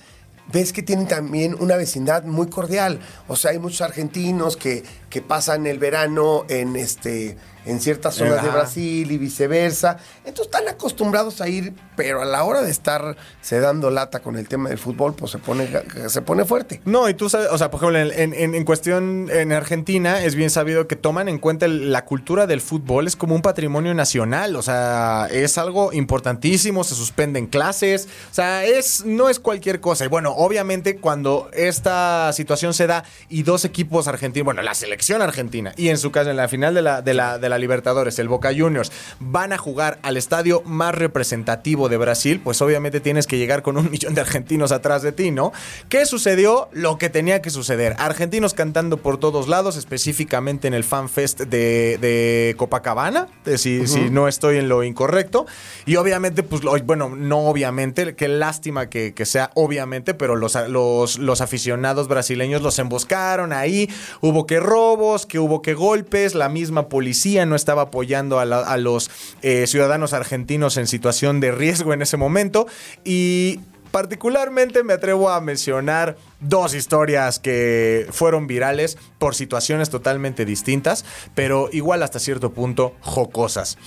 ves 0.50 0.72
que 0.72 0.82
tienen 0.82 1.06
también 1.06 1.54
una 1.60 1.76
vecindad 1.76 2.24
muy 2.24 2.48
cordial. 2.48 3.00
O 3.26 3.36
sea, 3.36 3.50
hay 3.50 3.58
muchos 3.58 3.82
argentinos 3.82 4.56
que, 4.56 4.82
que 5.10 5.20
pasan 5.20 5.66
el 5.66 5.78
verano 5.78 6.46
en 6.48 6.74
este 6.74 7.36
en 7.68 7.80
ciertas 7.80 8.14
zonas 8.16 8.42
de. 8.42 8.48
Brasil 8.50 9.10
y 9.10 9.18
viceversa. 9.18 9.98
Entonces 10.24 10.46
están 10.46 10.68
acostumbrados 10.68 11.40
a 11.40 11.48
ir, 11.48 11.74
pero 11.96 12.22
a 12.22 12.24
la 12.24 12.42
hora 12.44 12.62
de 12.62 12.70
estar 12.70 13.16
se 13.40 13.60
dando 13.60 13.90
lata 13.90 14.20
con 14.20 14.36
el 14.36 14.48
tema 14.48 14.68
del 14.68 14.78
fútbol, 14.78 15.14
pues 15.14 15.30
se 15.32 15.38
pone, 15.38 15.68
se 16.08 16.22
pone 16.22 16.44
fuerte. 16.44 16.80
No, 16.84 17.08
y 17.08 17.14
tú 17.14 17.28
sabes, 17.28 17.48
o 17.50 17.58
sea, 17.58 17.70
por 17.70 17.80
ejemplo, 17.82 17.98
en, 18.00 18.34
en- 18.34 18.54
en 18.54 18.64
cuestión 18.64 19.28
en 19.32 19.52
Argentina 19.52 20.22
es 20.22 20.34
bien 20.34 20.50
sabido 20.50 20.86
que 20.88 20.96
toman 20.96 21.28
en 21.28 21.38
cuenta 21.38 21.66
el- 21.66 21.92
la 21.92 22.04
cultura 22.04 22.46
del 22.46 22.60
fútbol, 22.60 23.06
es 23.06 23.16
como 23.16 23.34
un 23.34 23.42
patrimonio 23.42 23.94
nacional, 23.94 24.56
o 24.56 24.62
sea, 24.62 25.28
es 25.30 25.58
algo 25.58 25.92
importantísimo, 25.92 26.84
se 26.84 26.94
suspenden 26.94 27.46
clases, 27.46 28.08
o 28.30 28.34
sea, 28.34 28.64
es, 28.64 29.04
no 29.04 29.28
es 29.28 29.38
cualquier 29.38 29.80
cosa. 29.80 30.04
Y 30.04 30.08
bueno, 30.08 30.32
obviamente 30.34 30.96
cuando 30.96 31.50
esta 31.52 32.32
situación 32.32 32.74
se 32.74 32.86
da 32.86 33.04
y 33.28 33.42
dos 33.42 33.64
equipos 33.64 34.08
argentinos, 34.08 34.44
bueno, 34.46 34.62
la 34.62 34.74
selección 34.74 35.22
argentina 35.22 35.72
y 35.76 35.88
en 35.88 35.98
su 35.98 36.10
caso 36.10 36.30
en 36.30 36.36
la 36.36 36.48
final 36.48 36.74
de 36.74 36.82
la, 36.82 37.02
de 37.02 37.14
la, 37.14 37.38
de 37.38 37.48
la 37.48 37.57
Libertadores, 37.58 38.18
el 38.18 38.28
Boca 38.28 38.50
Juniors, 38.56 38.92
van 39.20 39.52
a 39.52 39.58
jugar 39.58 39.98
al 40.02 40.16
estadio 40.16 40.62
más 40.64 40.94
representativo 40.94 41.88
de 41.88 41.96
Brasil, 41.96 42.40
pues 42.42 42.60
obviamente 42.62 43.00
tienes 43.00 43.26
que 43.26 43.38
llegar 43.38 43.62
con 43.62 43.76
un 43.76 43.90
millón 43.90 44.14
de 44.14 44.20
argentinos 44.20 44.72
atrás 44.72 45.02
de 45.02 45.12
ti, 45.12 45.30
¿no? 45.30 45.52
¿Qué 45.88 46.06
sucedió? 46.06 46.68
Lo 46.72 46.98
que 46.98 47.08
tenía 47.10 47.42
que 47.42 47.50
suceder. 47.50 47.94
Argentinos 47.98 48.54
cantando 48.54 48.96
por 48.98 49.18
todos 49.18 49.48
lados, 49.48 49.76
específicamente 49.76 50.68
en 50.68 50.74
el 50.74 50.84
Fan 50.84 51.08
Fest 51.08 51.40
de, 51.40 51.98
de 52.00 52.54
Copacabana, 52.56 53.28
de 53.44 53.58
si, 53.58 53.86
si 53.86 54.10
no 54.10 54.28
estoy 54.28 54.58
en 54.58 54.68
lo 54.68 54.82
incorrecto. 54.84 55.46
Y 55.86 55.96
obviamente, 55.96 56.42
pues, 56.42 56.62
lo- 56.64 56.78
bueno, 56.84 57.08
no 57.14 57.40
obviamente, 57.40 58.14
qué 58.14 58.28
lástima 58.28 58.88
que, 58.88 59.12
que 59.14 59.26
sea 59.26 59.50
obviamente, 59.54 60.14
pero 60.14 60.36
los, 60.36 60.54
los, 60.68 61.18
los 61.18 61.40
aficionados 61.40 62.08
brasileños 62.08 62.62
los 62.62 62.78
emboscaron 62.78 63.52
ahí, 63.52 63.90
hubo 64.20 64.46
que 64.46 64.60
robos, 64.60 65.26
que 65.26 65.38
hubo 65.38 65.62
que 65.62 65.74
golpes, 65.74 66.34
la 66.34 66.48
misma 66.48 66.88
policía 66.88 67.46
no 67.48 67.56
estaba 67.56 67.82
apoyando 67.82 68.38
a, 68.38 68.76
los 68.76 69.10
eh, 69.42 69.66
ciudadanos 69.66 70.12
argentinos 70.12 70.76
en 70.76 70.86
situación 70.86 71.40
de 71.40 71.52
riesgo 71.52 71.92
en 71.92 72.02
ese 72.02 72.16
momento. 72.16 72.66
Y 73.04 73.60
particularmente 73.90 74.84
me 74.84 74.92
atrevo 74.92 75.30
a 75.30 75.40
mencionar 75.40 76.16
dos 76.40 76.74
historias 76.74 77.38
que 77.38 78.06
fueron 78.10 78.46
virales 78.46 78.98
por 79.18 79.34
situaciones 79.34 79.90
totalmente 79.90 80.44
distintas, 80.44 81.04
pero 81.34 81.68
igual 81.72 82.02
hasta 82.02 82.18
cierto 82.18 82.52
punto 82.52 82.94
jocosas. 83.00 83.78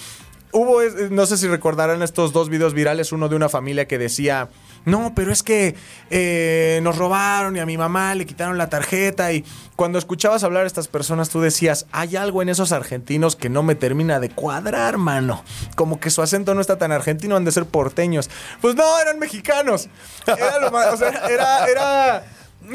Hubo, 0.54 0.82
no 1.10 1.26
sé 1.26 1.38
si 1.38 1.48
recordarán 1.48 2.02
estos 2.02 2.34
dos 2.34 2.50
videos 2.50 2.74
virales, 2.74 3.14
uno 3.14 3.30
de 3.30 3.38
una 3.38 3.48
familia 3.48 3.88
que 3.88 3.98
decía, 3.98 4.50
no, 4.86 5.14
pero 5.16 5.32
es 5.32 5.44
que 5.44 5.76
eh, 6.10 6.80
nos 6.84 6.98
robaron 6.98 7.56
y 7.56 7.60
a 7.60 7.66
mi 7.66 7.78
mamá 7.78 8.16
le 8.16 8.26
quitaron 8.26 8.58
la 8.58 8.70
tarjeta 8.70 9.32
y 9.34 9.46
cuando 9.76 10.00
escuchabas 10.00 10.44
hablar 10.44 10.64
a 10.64 10.68
estas 10.68 10.88
personas 10.88 11.30
tú 11.30 11.42
decías, 11.42 11.86
hay 11.92 12.16
algo 12.16 12.42
en 12.42 12.50
esos 12.50 12.72
argentinos 12.72 13.36
que 13.36 13.50
no 13.50 13.64
me 13.64 13.76
termina 13.76 14.20
de 14.20 14.30
cuadrar, 14.30 14.98
mano. 14.98 15.44
Como 15.76 16.00
que 16.00 16.10
su 16.10 16.22
acento 16.22 16.54
no 16.56 16.62
está 16.62 16.78
tan 16.78 16.92
argentino, 16.92 17.36
han 17.36 17.46
de 17.46 17.52
ser 17.52 17.66
porteños. 17.66 18.30
Pues 18.62 18.76
no, 18.76 19.00
eran 19.00 19.20
mexicanos. 19.20 19.90
Era 20.28 20.60
lo 20.60 20.72
más- 20.72 20.94
o 20.94 20.98
sea, 20.98 21.10
era, 21.30 21.66
era... 21.68 22.24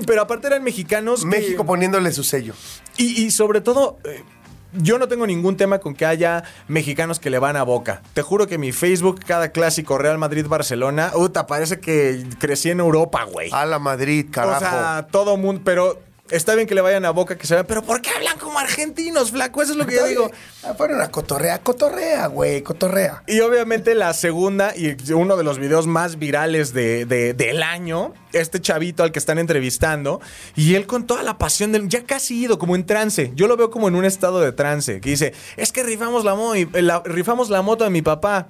Pero 0.06 0.22
aparte 0.22 0.48
eran 0.48 0.64
mexicanos. 0.64 1.20
que- 1.20 1.26
México 1.26 1.64
poniéndole 1.64 2.12
su 2.12 2.24
sello. 2.24 2.54
y, 2.96 3.22
y 3.24 3.30
sobre 3.30 3.60
todo, 3.60 3.98
eh, 4.04 4.22
yo 4.72 4.98
no 4.98 5.08
tengo 5.08 5.26
ningún 5.26 5.56
tema 5.56 5.78
con 5.78 5.94
que 5.94 6.06
haya 6.06 6.44
mexicanos 6.68 7.18
que 7.18 7.30
le 7.30 7.38
van 7.38 7.56
a 7.56 7.62
boca. 7.62 8.02
Te 8.14 8.22
juro 8.22 8.46
que 8.46 8.58
mi 8.58 8.72
Facebook, 8.72 9.20
cada 9.26 9.50
clásico 9.50 9.98
Real 9.98 10.18
Madrid-Barcelona, 10.18 11.10
puta, 11.12 11.46
parece 11.46 11.80
que 11.80 12.24
crecí 12.38 12.70
en 12.70 12.80
Europa, 12.80 13.24
güey. 13.24 13.50
A 13.52 13.66
la 13.66 13.78
Madrid, 13.78 14.26
carajo. 14.30 14.56
O 14.56 14.60
sea, 14.60 15.06
todo 15.10 15.36
mundo, 15.36 15.62
pero 15.64 16.00
está 16.30 16.54
bien 16.54 16.66
que 16.66 16.74
le 16.74 16.80
vayan 16.80 17.04
a 17.04 17.10
boca, 17.10 17.36
que 17.38 17.46
se 17.46 17.54
vean, 17.54 17.66
pero 17.66 17.82
¿por 17.82 18.00
qué 18.02 18.10
hablan 18.10 18.38
como 18.38 18.58
argentinos, 18.58 19.30
flaco? 19.30 19.62
Eso 19.62 19.72
es 19.72 19.78
lo 19.78 19.86
que 19.86 19.94
yo 19.96 20.06
digo. 20.06 20.30
Ah, 20.64 20.74
Fueron 20.76 21.00
a 21.00 21.08
cotorrea, 21.10 21.58
cotorrea, 21.60 22.26
güey, 22.26 22.62
cotorrea. 22.62 23.22
Y 23.26 23.40
obviamente 23.40 23.94
la 23.94 24.12
segunda 24.14 24.74
y 24.76 24.96
uno 25.12 25.36
de 25.36 25.44
los 25.44 25.58
videos 25.58 25.86
más 25.86 26.18
virales 26.18 26.72
de, 26.72 27.06
de- 27.06 27.34
del 27.34 27.62
año, 27.62 28.12
este 28.32 28.60
chavito 28.60 29.02
al 29.02 29.12
que 29.12 29.18
están 29.18 29.38
entrevistando, 29.38 30.20
y 30.54 30.74
él 30.74 30.86
con 30.86 31.06
toda 31.06 31.22
la 31.22 31.38
pasión 31.38 31.72
del, 31.72 31.88
ya 31.88 32.04
casi 32.04 32.38
ido 32.42 32.58
como 32.58 32.74
en 32.76 32.86
trance, 32.86 33.32
yo 33.34 33.46
lo 33.46 33.56
veo 33.56 33.70
como 33.70 33.88
en 33.88 33.94
un 33.94 34.04
estado 34.04 34.40
de 34.40 34.52
trance, 34.52 35.00
que 35.00 35.10
dice, 35.10 35.32
es 35.56 35.72
que 35.72 35.82
rifamos 35.82 36.24
la, 36.24 36.34
mo- 36.34 36.54
la- 36.72 37.02
rifamos 37.04 37.50
la 37.50 37.62
moto 37.62 37.84
de 37.84 37.90
mi 37.90 38.02
papá 38.02 38.48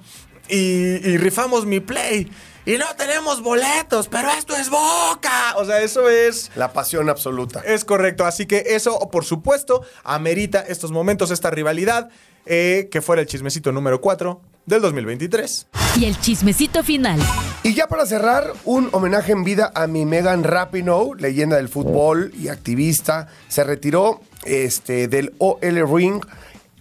y, 0.48 0.56
y 0.56 1.16
rifamos 1.18 1.66
mi 1.66 1.80
play. 1.80 2.30
Y 2.66 2.78
no 2.78 2.86
tenemos 2.96 3.42
boletos, 3.42 4.08
pero 4.08 4.28
esto 4.30 4.56
es 4.56 4.68
boca. 4.68 5.54
O 5.54 5.64
sea, 5.64 5.80
eso 5.82 6.08
es... 6.08 6.50
La 6.56 6.72
pasión 6.72 7.08
absoluta. 7.08 7.60
Es 7.60 7.84
correcto, 7.84 8.26
así 8.26 8.46
que 8.46 8.64
eso, 8.66 8.98
por 9.12 9.24
supuesto, 9.24 9.82
amerita 10.02 10.64
estos 10.66 10.90
momentos, 10.90 11.30
esta 11.30 11.52
rivalidad, 11.52 12.10
eh, 12.44 12.88
que 12.90 13.02
fuera 13.02 13.22
el 13.22 13.28
chismecito 13.28 13.70
número 13.70 14.00
4 14.00 14.40
del 14.66 14.82
2023. 14.82 15.68
Y 16.00 16.06
el 16.06 16.18
chismecito 16.18 16.82
final. 16.82 17.20
Y 17.62 17.72
ya 17.74 17.86
para 17.86 18.04
cerrar, 18.04 18.52
un 18.64 18.88
homenaje 18.90 19.30
en 19.30 19.44
vida 19.44 19.70
a 19.72 19.86
mi 19.86 20.04
Megan 20.04 20.42
Rapinoe, 20.42 21.14
leyenda 21.20 21.58
del 21.58 21.68
fútbol 21.68 22.32
y 22.36 22.48
activista. 22.48 23.28
Se 23.46 23.62
retiró 23.62 24.22
este, 24.44 25.06
del 25.06 25.34
OL 25.38 25.88
Ring 25.94 26.20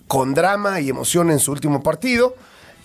con 0.07 0.33
drama 0.33 0.81
y 0.81 0.89
emoción 0.89 1.29
en 1.29 1.37
su 1.37 1.51
último 1.51 1.83
partido, 1.83 2.35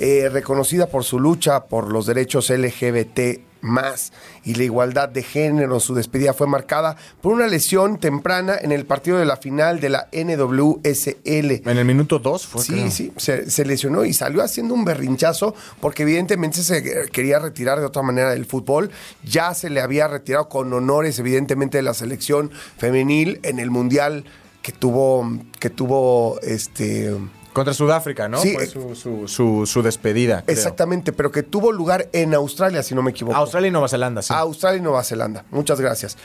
eh, 0.03 0.31
reconocida 0.31 0.87
por 0.87 1.05
su 1.05 1.21
lucha 1.21 1.65
por 1.65 1.93
los 1.93 2.07
derechos 2.07 2.49
LGBT 2.49 3.21
más 3.61 4.15
y 4.47 4.55
la 4.55 4.65
igualdad 4.65 5.11
de 5.11 5.23
género. 5.23 5.79
Su 5.79 5.95
despedida 5.95 6.33
fue 6.33 6.47
marcada 6.47 6.97
por 7.21 7.35
una 7.35 7.47
lesión 7.47 7.99
temprana 7.99 8.57
en 8.59 8.73
el 8.73 8.87
partido 8.87 9.19
de 9.19 9.27
la 9.27 9.37
final 9.37 9.79
de 9.79 9.91
la 9.91 10.09
NWSL. 10.13 11.69
En 11.69 11.77
el 11.77 11.85
minuto 11.85 12.19
2 12.19 12.47
fue. 12.47 12.63
Sí, 12.63 12.73
creo. 12.73 12.91
sí, 12.91 13.13
se, 13.19 13.51
se 13.51 13.65
lesionó 13.67 14.07
y 14.07 14.15
salió 14.15 14.43
haciendo 14.43 14.73
un 14.73 14.87
berrinchazo 14.87 15.55
porque 15.83 16.05
evidentemente 16.05 16.63
se 16.63 17.11
quería 17.11 17.39
retirar 17.39 17.79
de 17.79 17.85
otra 17.85 18.01
manera 18.01 18.31
del 18.31 18.47
fútbol. 18.47 18.91
Ya 19.23 19.53
se 19.53 19.69
le 19.69 19.83
había 19.83 20.09
retirado 20.09 20.49
con 20.49 20.73
honores, 20.73 21.19
evidentemente, 21.19 21.77
de 21.77 21.83
la 21.83 21.93
selección 21.93 22.51
femenil 22.79 23.39
en 23.43 23.59
el 23.59 23.71
mundial 23.71 24.25
que 24.63 24.73
tuvo, 24.73 25.31
que 25.59 25.69
tuvo 25.69 26.41
este. 26.41 27.15
Contra 27.53 27.75
Sudáfrica, 27.75 28.29
¿no? 28.29 28.41
Sí, 28.41 28.55
Fue 28.55 28.65
eh, 28.65 28.67
su, 28.69 28.95
su, 28.95 29.27
su- 29.29 29.67
su 29.67 29.83
despedida. 29.83 30.43
creo. 30.43 30.57
Exactamente, 30.57 31.13
pero 31.13 31.31
que 31.33 31.43
tuvo 31.43 31.73
lugar 31.73 32.09
en 32.13 32.33
Australia, 32.35 32.83
si 32.83 32.95
no 32.95 33.03
me 33.03 33.11
equivoco. 33.11 33.37
Australia 33.37 33.69
y 33.69 33.71
Nueva 33.73 33.89
Zelanda, 33.89 34.23
sí. 34.23 34.33
Australia 34.33 34.79
y 34.79 34.83
Nueva 34.83 35.03
Zelanda. 35.03 35.45
Muchas 35.51 35.81
gracias. 35.81 36.17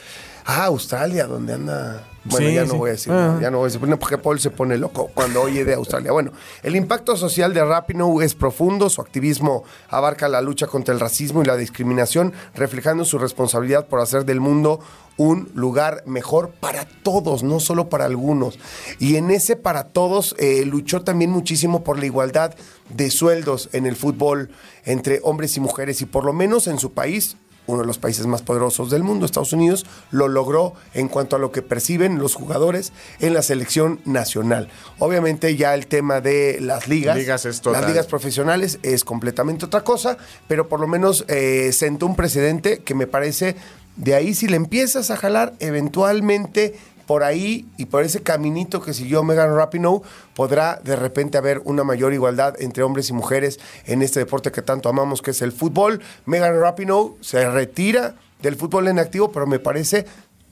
Ah, 0.45 0.65
Australia, 0.65 1.25
donde 1.25 1.53
anda. 1.53 2.03
Bueno, 2.25 2.47
Sí, 2.49 2.55
ya 2.55 2.65
no 2.65 2.71
sí. 2.71 2.77
voy 2.77 2.89
a 2.89 2.93
decir, 2.93 3.13
Ah. 3.13 3.37
ya 3.41 3.51
no 3.51 3.57
voy 3.59 3.65
a 3.69 3.71
decir, 3.71 3.87
no, 3.87 3.99
porque 3.99 4.17
Paul 4.17 4.39
se 4.39 4.49
pone 4.49 4.77
loco 4.77 5.11
cuando 5.13 5.41
oye 5.43 5.63
de 5.63 5.75
Australia. 5.75 6.11
Bueno, 6.11 6.31
el 6.63 6.75
impacto 6.75 7.15
social 7.15 7.53
de 7.53 7.63
Rapinoe 7.63 8.25
es 8.25 8.33
profundo, 8.35 8.89
su 8.89 9.01
activismo 9.01 9.63
abarca 9.89 10.27
la 10.27 10.41
lucha 10.41 10.67
contra 10.67 10.93
el 10.93 10.99
racismo 10.99 11.41
y 11.43 11.45
la 11.45 11.55
discriminación, 11.55 12.33
reflejando 12.55 13.05
su 13.05 13.19
responsabilidad 13.19 13.87
por 13.87 13.99
hacer 13.99 14.25
del 14.25 14.39
mundo 14.39 14.79
un 15.17 15.49
lugar 15.53 16.03
mejor 16.05 16.49
para 16.59 16.85
todos, 17.03 17.41
no 17.43 17.59
solo 17.61 17.87
para 17.89 18.05
algunos. 18.05 18.59
Y 18.99 19.15
en 19.15 19.31
ese 19.31 19.55
para 19.55 19.85
todos 19.85 20.35
eh, 20.39 20.65
luchó 20.65 21.03
también 21.03 21.29
muchísimo 21.31 21.83
por 21.83 21.97
la 21.99 22.05
igualdad 22.05 22.53
de 22.89 23.09
sueldos 23.11 23.69
en 23.71 23.85
el 23.85 23.95
fútbol 23.95 24.49
entre 24.83 25.19
hombres 25.23 25.55
y 25.55 25.59
mujeres 25.61 26.01
y 26.01 26.05
por 26.05 26.25
lo 26.25 26.33
menos 26.33 26.67
en 26.67 26.79
su 26.79 26.91
país 26.93 27.37
uno 27.67 27.81
de 27.81 27.87
los 27.87 27.97
países 27.97 28.25
más 28.27 28.41
poderosos 28.41 28.89
del 28.89 29.03
mundo, 29.03 29.25
Estados 29.25 29.53
Unidos, 29.53 29.85
lo 30.11 30.27
logró 30.27 30.73
en 30.93 31.07
cuanto 31.07 31.35
a 31.35 31.39
lo 31.39 31.51
que 31.51 31.61
perciben 31.61 32.19
los 32.19 32.35
jugadores 32.35 32.93
en 33.19 33.33
la 33.33 33.41
selección 33.41 33.99
nacional. 34.05 34.69
Obviamente 34.99 35.55
ya 35.55 35.73
el 35.73 35.87
tema 35.87 36.21
de 36.21 36.59
las 36.61 36.87
ligas, 36.87 37.17
las 37.65 37.87
ligas 37.87 38.07
profesionales 38.07 38.79
es 38.83 39.03
completamente 39.03 39.65
otra 39.65 39.83
cosa, 39.83 40.17
pero 40.47 40.67
por 40.67 40.79
lo 40.79 40.87
menos 40.87 41.25
eh, 41.27 41.71
sentó 41.73 42.05
un 42.05 42.15
precedente 42.15 42.79
que 42.79 42.95
me 42.95 43.07
parece, 43.07 43.55
de 43.95 44.15
ahí 44.15 44.33
si 44.33 44.47
le 44.47 44.57
empiezas 44.57 45.11
a 45.11 45.17
jalar, 45.17 45.53
eventualmente 45.59 46.75
por 47.05 47.23
ahí 47.23 47.65
y 47.77 47.85
por 47.85 48.03
ese 48.03 48.21
caminito 48.21 48.81
que 48.81 48.93
siguió 48.93 49.23
Megan 49.23 49.55
Rapinoe, 49.55 50.01
podrá 50.35 50.79
de 50.83 50.95
repente 50.95 51.37
haber 51.37 51.61
una 51.65 51.83
mayor 51.83 52.13
igualdad 52.13 52.55
entre 52.59 52.83
hombres 52.83 53.09
y 53.09 53.13
mujeres 53.13 53.59
en 53.85 54.01
este 54.01 54.19
deporte 54.19 54.51
que 54.51 54.61
tanto 54.61 54.89
amamos, 54.89 55.21
que 55.21 55.31
es 55.31 55.41
el 55.41 55.51
fútbol. 55.51 56.01
Megan 56.25 56.59
Rapinoe 56.59 57.15
se 57.21 57.49
retira 57.49 58.15
del 58.41 58.55
fútbol 58.55 58.87
en 58.87 58.99
activo, 58.99 59.31
pero 59.31 59.47
me 59.47 59.59
parece 59.59 60.05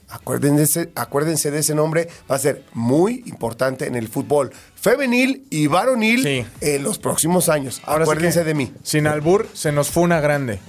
Acuérdense, 0.06 0.92
acuérdense 0.94 1.50
de 1.50 1.60
ese 1.60 1.74
nombre, 1.74 2.08
va 2.30 2.36
a 2.36 2.38
ser 2.38 2.62
muy 2.74 3.24
importante 3.26 3.86
en 3.86 3.94
el 3.96 4.08
fútbol 4.08 4.52
femenil 4.76 5.46
y 5.50 5.66
varonil 5.66 6.22
Sí. 6.22 6.46
en 6.60 6.82
los 6.82 6.98
próximos 6.98 7.48
años. 7.48 7.80
Ahora 7.84 8.04
acuérdense 8.04 8.44
de 8.44 8.54
mí. 8.54 8.72
Sin 8.82 9.06
albur, 9.06 9.48
se 9.54 9.72
nos 9.72 9.90
fue 9.90 10.02
una 10.02 10.20
grande. 10.20 10.60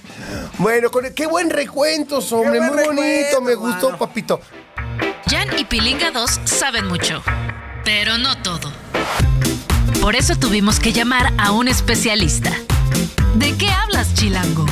Bueno, 0.58 0.90
qué 1.14 1.26
buen 1.26 1.50
recuento, 1.50 2.18
hombre, 2.18 2.58
buen 2.58 2.74
muy 2.74 2.84
bonito, 2.86 3.40
me 3.42 3.54
gustó, 3.54 3.96
papito. 3.98 4.40
Jan 5.28 5.48
y 5.58 5.64
Pilinga 5.64 6.12
2 6.12 6.40
saben 6.44 6.86
mucho, 6.86 7.20
pero 7.84 8.16
no 8.16 8.36
todo. 8.42 8.72
Por 10.00 10.14
eso 10.14 10.36
tuvimos 10.36 10.78
que 10.78 10.92
llamar 10.92 11.32
a 11.36 11.50
un 11.50 11.66
especialista. 11.66 12.52
¿De 13.34 13.56
qué 13.56 13.68
hablas, 13.68 14.14
Chilango? 14.14 14.66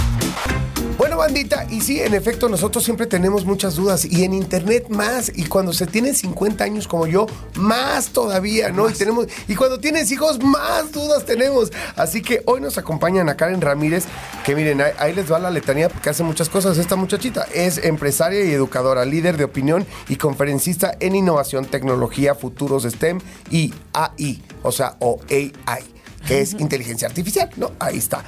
Bueno, 0.96 1.16
bandita, 1.16 1.66
y 1.70 1.80
sí, 1.80 2.00
en 2.00 2.14
efecto, 2.14 2.48
nosotros 2.48 2.84
siempre 2.84 3.06
tenemos 3.06 3.44
muchas 3.44 3.74
dudas 3.74 4.04
y 4.04 4.22
en 4.22 4.32
internet 4.32 4.86
más, 4.90 5.32
y 5.34 5.46
cuando 5.46 5.72
se 5.72 5.88
tienen 5.88 6.14
50 6.14 6.62
años 6.62 6.86
como 6.86 7.08
yo, 7.08 7.26
más 7.56 8.10
todavía, 8.10 8.70
¿no? 8.70 8.88
Y 8.88 8.92
tenemos 8.92 9.26
y 9.48 9.56
cuando 9.56 9.80
tienes 9.80 10.12
hijos, 10.12 10.40
más 10.40 10.92
dudas 10.92 11.26
tenemos. 11.26 11.72
Así 11.96 12.22
que 12.22 12.42
hoy 12.46 12.60
nos 12.60 12.78
acompañan 12.78 13.28
a 13.28 13.36
Karen 13.36 13.60
Ramírez, 13.60 14.04
que 14.44 14.54
miren, 14.54 14.80
ahí, 14.80 14.92
ahí 14.98 15.14
les 15.14 15.30
va 15.30 15.40
la 15.40 15.50
letanía 15.50 15.88
porque 15.88 16.10
hace 16.10 16.22
muchas 16.22 16.48
cosas 16.48 16.78
esta 16.78 16.94
muchachita. 16.94 17.44
Es 17.52 17.78
empresaria 17.78 18.44
y 18.44 18.52
educadora, 18.52 19.04
líder 19.04 19.36
de 19.36 19.44
opinión 19.44 19.84
y 20.08 20.14
conferencista 20.14 20.96
en 21.00 21.16
innovación, 21.16 21.64
tecnología, 21.66 22.36
futuros 22.36 22.84
STEM 22.84 23.18
y 23.50 23.74
AI, 23.92 24.40
o 24.62 24.70
sea, 24.70 24.96
o 25.00 25.18
AI, 25.28 25.82
que 26.24 26.40
es 26.40 26.52
inteligencia 26.52 27.08
artificial, 27.08 27.50
¿no? 27.56 27.72
Ahí 27.80 27.98
está. 27.98 28.24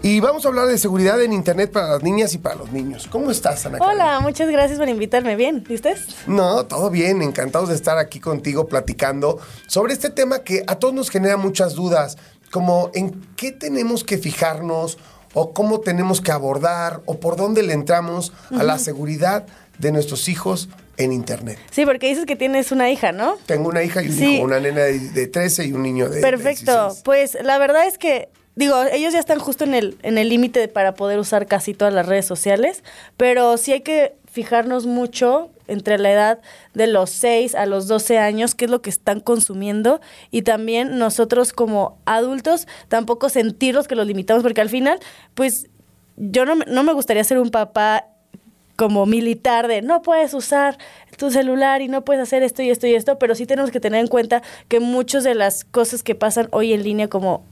Y 0.00 0.20
vamos 0.20 0.44
a 0.44 0.48
hablar 0.48 0.68
de 0.68 0.78
seguridad 0.78 1.20
en 1.20 1.32
Internet 1.32 1.72
para 1.72 1.88
las 1.88 2.02
niñas 2.04 2.32
y 2.32 2.38
para 2.38 2.54
los 2.54 2.70
niños. 2.72 3.08
¿Cómo 3.10 3.30
estás, 3.32 3.66
Ana 3.66 3.78
Karen? 3.78 3.94
Hola, 3.96 4.20
muchas 4.20 4.48
gracias 4.48 4.78
por 4.78 4.88
invitarme. 4.88 5.34
Bien, 5.34 5.64
¿y 5.68 5.74
ustedes? 5.74 6.06
No, 6.28 6.66
todo 6.66 6.88
bien, 6.88 7.20
encantados 7.20 7.68
de 7.68 7.74
estar 7.74 7.98
aquí 7.98 8.20
contigo 8.20 8.68
platicando 8.68 9.38
sobre 9.66 9.92
este 9.92 10.10
tema 10.10 10.40
que 10.44 10.62
a 10.68 10.76
todos 10.76 10.94
nos 10.94 11.10
genera 11.10 11.36
muchas 11.36 11.74
dudas, 11.74 12.16
como 12.52 12.90
en 12.94 13.20
qué 13.36 13.50
tenemos 13.50 14.04
que 14.04 14.18
fijarnos 14.18 14.98
o 15.34 15.52
cómo 15.52 15.80
tenemos 15.80 16.20
que 16.20 16.30
abordar 16.30 17.00
o 17.04 17.18
por 17.18 17.36
dónde 17.36 17.62
le 17.64 17.72
entramos 17.74 18.32
a 18.56 18.62
la 18.62 18.78
seguridad 18.78 19.46
de 19.78 19.90
nuestros 19.92 20.28
hijos 20.28 20.68
en 20.96 21.12
Internet. 21.12 21.58
Sí, 21.70 21.84
porque 21.84 22.08
dices 22.08 22.24
que 22.24 22.34
tienes 22.36 22.70
una 22.72 22.88
hija, 22.90 23.10
¿no? 23.12 23.36
Tengo 23.46 23.68
una 23.68 23.82
hija 23.82 24.02
y 24.02 24.08
un 24.08 24.14
Sí. 24.14 24.34
hijo, 24.36 24.44
una 24.44 24.58
nena 24.60 24.80
de, 24.82 24.98
de 25.10 25.26
13 25.26 25.66
y 25.66 25.72
un 25.72 25.82
niño 25.82 26.08
de 26.08 26.20
Perfecto. 26.20 26.72
16. 26.86 27.02
Pues 27.04 27.36
la 27.42 27.58
verdad 27.58 27.86
es 27.86 27.98
que, 27.98 28.30
digo, 28.58 28.82
ellos 28.92 29.12
ya 29.12 29.20
están 29.20 29.38
justo 29.38 29.62
en 29.62 29.72
el 29.72 29.96
en 30.02 30.18
el 30.18 30.28
límite 30.28 30.66
para 30.66 30.94
poder 30.94 31.20
usar 31.20 31.46
casi 31.46 31.74
todas 31.74 31.94
las 31.94 32.06
redes 32.06 32.26
sociales, 32.26 32.82
pero 33.16 33.56
sí 33.56 33.72
hay 33.72 33.82
que 33.82 34.14
fijarnos 34.26 34.84
mucho 34.84 35.50
entre 35.68 35.96
la 35.98 36.10
edad 36.10 36.40
de 36.74 36.88
los 36.88 37.10
6 37.10 37.54
a 37.54 37.66
los 37.66 37.86
12 37.86 38.18
años, 38.18 38.56
qué 38.56 38.64
es 38.64 38.70
lo 38.70 38.82
que 38.82 38.90
están 38.90 39.20
consumiendo 39.20 40.00
y 40.32 40.42
también 40.42 40.98
nosotros 40.98 41.52
como 41.52 41.98
adultos 42.04 42.66
tampoco 42.88 43.28
sentirlos 43.28 43.86
que 43.86 43.94
los 43.94 44.08
limitamos, 44.08 44.42
porque 44.42 44.60
al 44.60 44.70
final, 44.70 44.98
pues 45.34 45.68
yo 46.16 46.44
no, 46.44 46.56
no 46.56 46.82
me 46.82 46.92
gustaría 46.92 47.22
ser 47.22 47.38
un 47.38 47.50
papá 47.50 48.06
como 48.74 49.06
militar 49.06 49.68
de 49.68 49.82
no 49.82 50.02
puedes 50.02 50.34
usar 50.34 50.78
tu 51.16 51.30
celular 51.30 51.80
y 51.80 51.88
no 51.88 52.04
puedes 52.04 52.22
hacer 52.22 52.42
esto 52.42 52.62
y 52.62 52.70
esto 52.70 52.88
y 52.88 52.94
esto, 52.94 53.18
pero 53.20 53.36
sí 53.36 53.46
tenemos 53.46 53.70
que 53.70 53.78
tener 53.78 54.00
en 54.00 54.08
cuenta 54.08 54.42
que 54.66 54.80
muchas 54.80 55.22
de 55.22 55.36
las 55.36 55.64
cosas 55.64 56.02
que 56.02 56.16
pasan 56.16 56.48
hoy 56.50 56.72
en 56.72 56.82
línea 56.82 57.08
como 57.08 57.44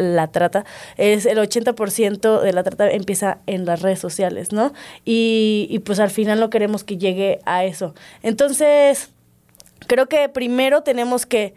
la 0.00 0.28
trata, 0.28 0.64
es 0.96 1.26
el 1.26 1.38
80% 1.38 2.40
de 2.40 2.52
la 2.52 2.62
trata 2.62 2.90
empieza 2.90 3.38
en 3.46 3.66
las 3.66 3.82
redes 3.82 3.98
sociales, 3.98 4.52
¿no? 4.52 4.72
Y, 5.04 5.66
y 5.70 5.80
pues 5.80 6.00
al 6.00 6.10
final 6.10 6.40
no 6.40 6.50
queremos 6.50 6.84
que 6.84 6.96
llegue 6.96 7.40
a 7.44 7.64
eso. 7.64 7.94
Entonces, 8.22 9.10
creo 9.86 10.06
que 10.06 10.28
primero 10.28 10.82
tenemos 10.82 11.26
que 11.26 11.54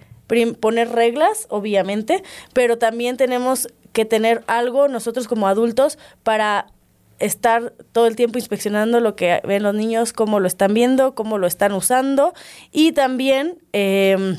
poner 0.60 0.90
reglas, 0.90 1.48
obviamente, 1.50 2.24
pero 2.54 2.78
también 2.78 3.18
tenemos 3.18 3.68
que 3.92 4.06
tener 4.06 4.44
algo 4.48 4.88
nosotros 4.88 5.28
como 5.28 5.48
adultos 5.48 6.00
para 6.24 6.68
estar 7.20 7.74
todo 7.92 8.08
el 8.08 8.16
tiempo 8.16 8.40
inspeccionando 8.40 9.00
lo 9.00 9.16
que 9.16 9.40
ven 9.46 9.64
los 9.64 9.76
niños, 9.76 10.14
cómo 10.14 10.40
lo 10.40 10.48
están 10.48 10.74
viendo, 10.74 11.16
cómo 11.16 11.38
lo 11.38 11.48
están 11.48 11.72
usando 11.74 12.34
y 12.72 12.92
también, 12.92 13.60
eh, 13.72 14.36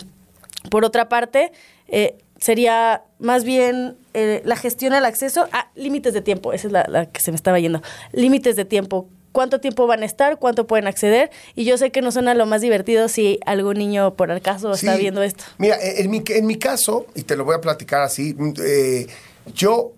por 0.71 0.85
otra 0.85 1.09
parte, 1.09 1.53
eh, 1.89 2.19
sería 2.39 3.03
más 3.19 3.45
bien 3.45 3.97
eh, 4.13 4.43
la 4.45 4.57
gestión 4.57 4.93
al 4.93 5.05
acceso 5.05 5.49
a 5.53 5.71
límites 5.75 6.13
de 6.15 6.21
tiempo, 6.23 6.53
esa 6.53 6.67
es 6.69 6.73
la, 6.73 6.85
la 6.89 7.07
que 7.07 7.21
se 7.21 7.31
me 7.31 7.37
estaba 7.37 7.59
yendo, 7.59 7.83
límites 8.13 8.57
de 8.57 8.65
tiempo. 8.65 9.09
¿Cuánto 9.33 9.59
tiempo 9.61 9.89
van 9.89 10.03
a 10.03 10.07
estar? 10.07 10.39
¿Cuánto 10.39 10.69
pueden 10.69 10.87
acceder? 10.87 11.29
Y 11.57 11.65
yo 11.65 11.77
sé 11.77 11.91
que 11.91 12.03
no 12.03 12.13
suena 12.13 12.35
lo 12.35 12.47
más 12.47 12.61
divertido 12.61 13.09
si 13.09 13.41
algún 13.47 13.79
niño 13.79 14.15
por 14.15 14.31
acaso 14.31 14.71
está 14.73 14.95
Sí. 14.95 15.01
viendo 15.01 15.25
esto. 15.25 15.43
Mira, 15.59 15.77
en 15.81 16.09
mi, 16.09 16.23
en 16.29 16.47
mi 16.47 16.55
caso, 16.57 17.07
y 17.17 17.23
te 17.23 17.35
lo 17.35 17.45
voy 17.45 17.57
a 17.57 17.61
platicar 17.61 18.03
así, 18.03 18.33
mm, 18.39 18.53
eh, 18.65 19.07
yo, 19.53 19.93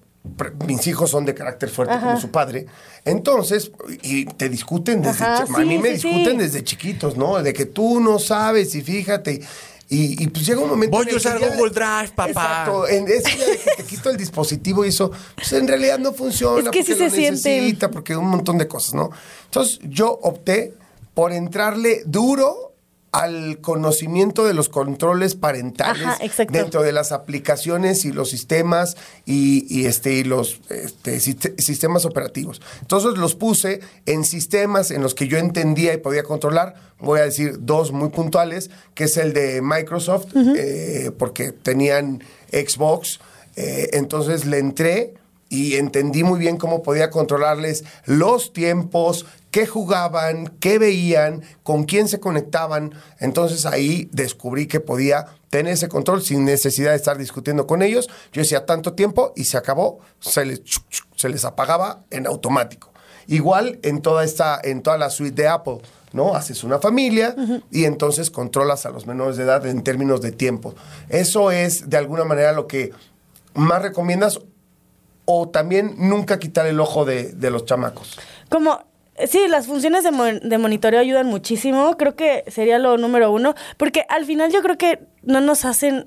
mis 0.66 0.87
hijos 0.87 1.11
son 1.11 1.27
de 1.27 1.35
carácter 1.35 1.68
fuerte 1.68 1.99
como 2.01 2.18
su 2.18 2.31
padre, 2.31 2.64
entonces, 3.05 3.70
y 4.03 4.25
te 4.25 4.49
discuten 4.49 5.03
desde, 5.03 5.25
Ajá, 5.25 5.42
a 5.55 5.59
mí 5.61 5.77
sí, 5.77 5.79
me 5.83 5.96
sí, 5.99 6.09
discuten 6.09 6.38
desde 6.38 6.64
chiquitos, 6.64 7.18
¿no? 7.18 7.42
De 7.42 7.53
que 7.53 7.66
tú 7.66 8.01
no 8.01 8.18
sabes 8.18 8.75
y 8.75 8.81
fíjate. 8.81 9.42
Y, 9.88 10.22
y 10.22 10.27
pues 10.29 10.44
llega 10.46 10.61
un 10.61 10.68
momento... 10.68 10.96
Voy 10.96 11.05
en 11.05 11.09
a 11.09 11.11
el 11.12 11.16
usar 11.16 11.38
Google 11.38 11.70
Drive, 11.70 12.12
papá. 12.14 12.31
Exacto, 12.31 12.88
en 12.88 13.07
ese 13.07 13.37
día 13.37 13.46
de 13.46 13.59
que 13.59 13.70
te 13.77 13.85
quito 13.85 14.11
el 14.11 14.16
dispositivo 14.16 14.85
y 14.85 14.88
eso, 14.88 15.12
pues 15.37 15.53
en 15.53 15.68
realidad 15.68 15.99
no 15.99 16.12
funciona. 16.12 16.70
Es 16.70 16.70
que 16.70 16.83
sí 16.83 16.92
porque 16.92 17.05
lo 17.05 17.11
se 17.11 17.31
necesita, 17.31 17.90
porque 17.90 18.16
un 18.16 18.29
montón 18.29 18.59
de 18.59 18.66
cosas, 18.66 18.94
¿no? 18.94 19.11
Entonces 19.44 19.79
yo 19.85 20.11
opté 20.11 20.75
por 21.14 21.33
entrarle 21.33 22.03
duro 22.05 22.75
al 23.22 23.61
conocimiento 23.61 24.44
de 24.44 24.55
los 24.55 24.68
controles 24.68 25.35
parentales 25.35 26.05
Ajá, 26.07 26.18
dentro 26.50 26.83
de 26.83 26.92
las 26.92 27.12
aplicaciones 27.12 28.05
y 28.05 28.12
los 28.12 28.31
sistemas 28.31 28.96
y, 29.24 29.66
y, 29.68 29.87
este 29.87 30.12
y 30.14 30.24
los 30.24 30.61
este, 30.70 31.18
siste- 31.20 31.55
sistemas 31.61 32.05
operativos. 32.05 32.61
Entonces 32.81 33.18
los 33.18 33.35
puse 33.35 33.81
en 34.07 34.24
sistemas 34.24 34.90
en 34.90 35.02
los 35.02 35.14
que 35.14 35.29
yo 35.29 35.38
entendía 35.38 35.94
y 35.94 35.98
podía 35.98 36.22
controlar. 36.22 36.74
Voy 36.98 37.20
a 37.20 37.24
decir 37.24 37.57
dos 37.61 37.92
muy 37.92 38.09
puntuales, 38.11 38.70
que 38.94 39.05
es 39.05 39.16
el 39.16 39.33
de 39.33 39.61
Microsoft, 39.62 40.26
eh, 40.57 41.11
porque 41.18 41.52
tenían 41.52 42.22
Xbox. 42.50 43.20
eh, 43.57 43.90
entonces 43.92 44.44
le 44.46 44.59
entré 44.59 45.14
y 45.48 45.76
entendí 45.76 46.24
muy 46.24 46.38
bien 46.38 46.56
cómo 46.56 46.82
podía 46.82 47.11
controlarles 47.11 47.85
los 48.04 48.52
tiempos, 48.52 49.26
qué 49.50 49.66
jugaban, 49.66 50.48
qué 50.61 50.78
veían, 50.78 51.42
con 51.62 51.85
quién 51.85 52.09
se 52.09 52.20
conectaban. 52.20 52.92
Entonces 53.20 53.64
ahí 53.64 54.09
descubrí 54.12 54.66
que 54.66 54.80
podía 54.80 55.26
tener 55.50 55.74
ese 55.74 55.88
control 55.88 56.22
sin 56.22 56.44
necesidad 56.44 56.90
de 56.90 56.96
estar 56.96 57.16
discutiendo 57.16 57.66
con 57.66 57.82
ellos. 57.82 58.09
Yo 58.32 58.42
decía 58.42 58.66
tanto 58.66 58.94
tiempo 58.94 59.32
y 59.37 59.44
se 59.44 59.56
acabó, 59.56 60.00
se 60.20 60.44
les, 60.44 60.62
se 61.14 61.28
les 61.28 61.44
apagaba 61.44 62.04
en 62.11 62.26
automático. 62.26 62.92
Igual 63.28 63.78
en 63.82 64.02
toda 64.02 64.24
esta, 64.24 64.61
en 64.62 64.82
toda 64.82 64.98
la 64.98 65.11
suite 65.11 65.42
de 65.42 65.48
Apple, 65.48 65.78
¿no? 66.12 66.35
Haces 66.35 66.62
una 66.64 66.78
familia 66.78 67.35
y 67.70 67.85
entonces 67.85 68.30
controlas 68.30 68.87
a 68.87 68.90
los 68.90 69.06
menores 69.06 69.37
de 69.37 69.44
edad 69.44 69.66
en 69.66 69.82
términos 69.82 70.20
de 70.20 70.32
tiempo. 70.32 70.74
Eso 71.09 71.50
es 71.50 71.90
de 71.90 71.96
alguna 71.96 72.24
manera 72.24 72.52
lo 72.52 72.66
que 72.66 72.92
más 73.54 73.82
recomiendas 73.82 74.40
o 75.26 75.48
también 75.48 75.94
nunca 75.98 76.38
quitar 76.38 76.66
el 76.66 76.80
ojo 76.80 77.04
de, 77.04 77.32
de 77.32 77.50
los 77.50 77.64
chamacos. 77.66 78.16
Como, 78.48 78.78
sí, 79.28 79.40
las 79.48 79.66
funciones 79.66 80.02
de, 80.04 80.12
mon- 80.12 80.40
de 80.40 80.56
monitoreo 80.58 81.00
ayudan 81.00 81.26
muchísimo. 81.26 81.96
Creo 81.98 82.16
que 82.16 82.44
sería 82.48 82.78
lo 82.78 82.96
número 82.96 83.30
uno. 83.30 83.54
Porque 83.76 84.06
al 84.08 84.24
final 84.24 84.50
yo 84.52 84.62
creo 84.62 84.78
que 84.78 85.00
no 85.22 85.40
nos 85.40 85.64
hacen. 85.64 86.06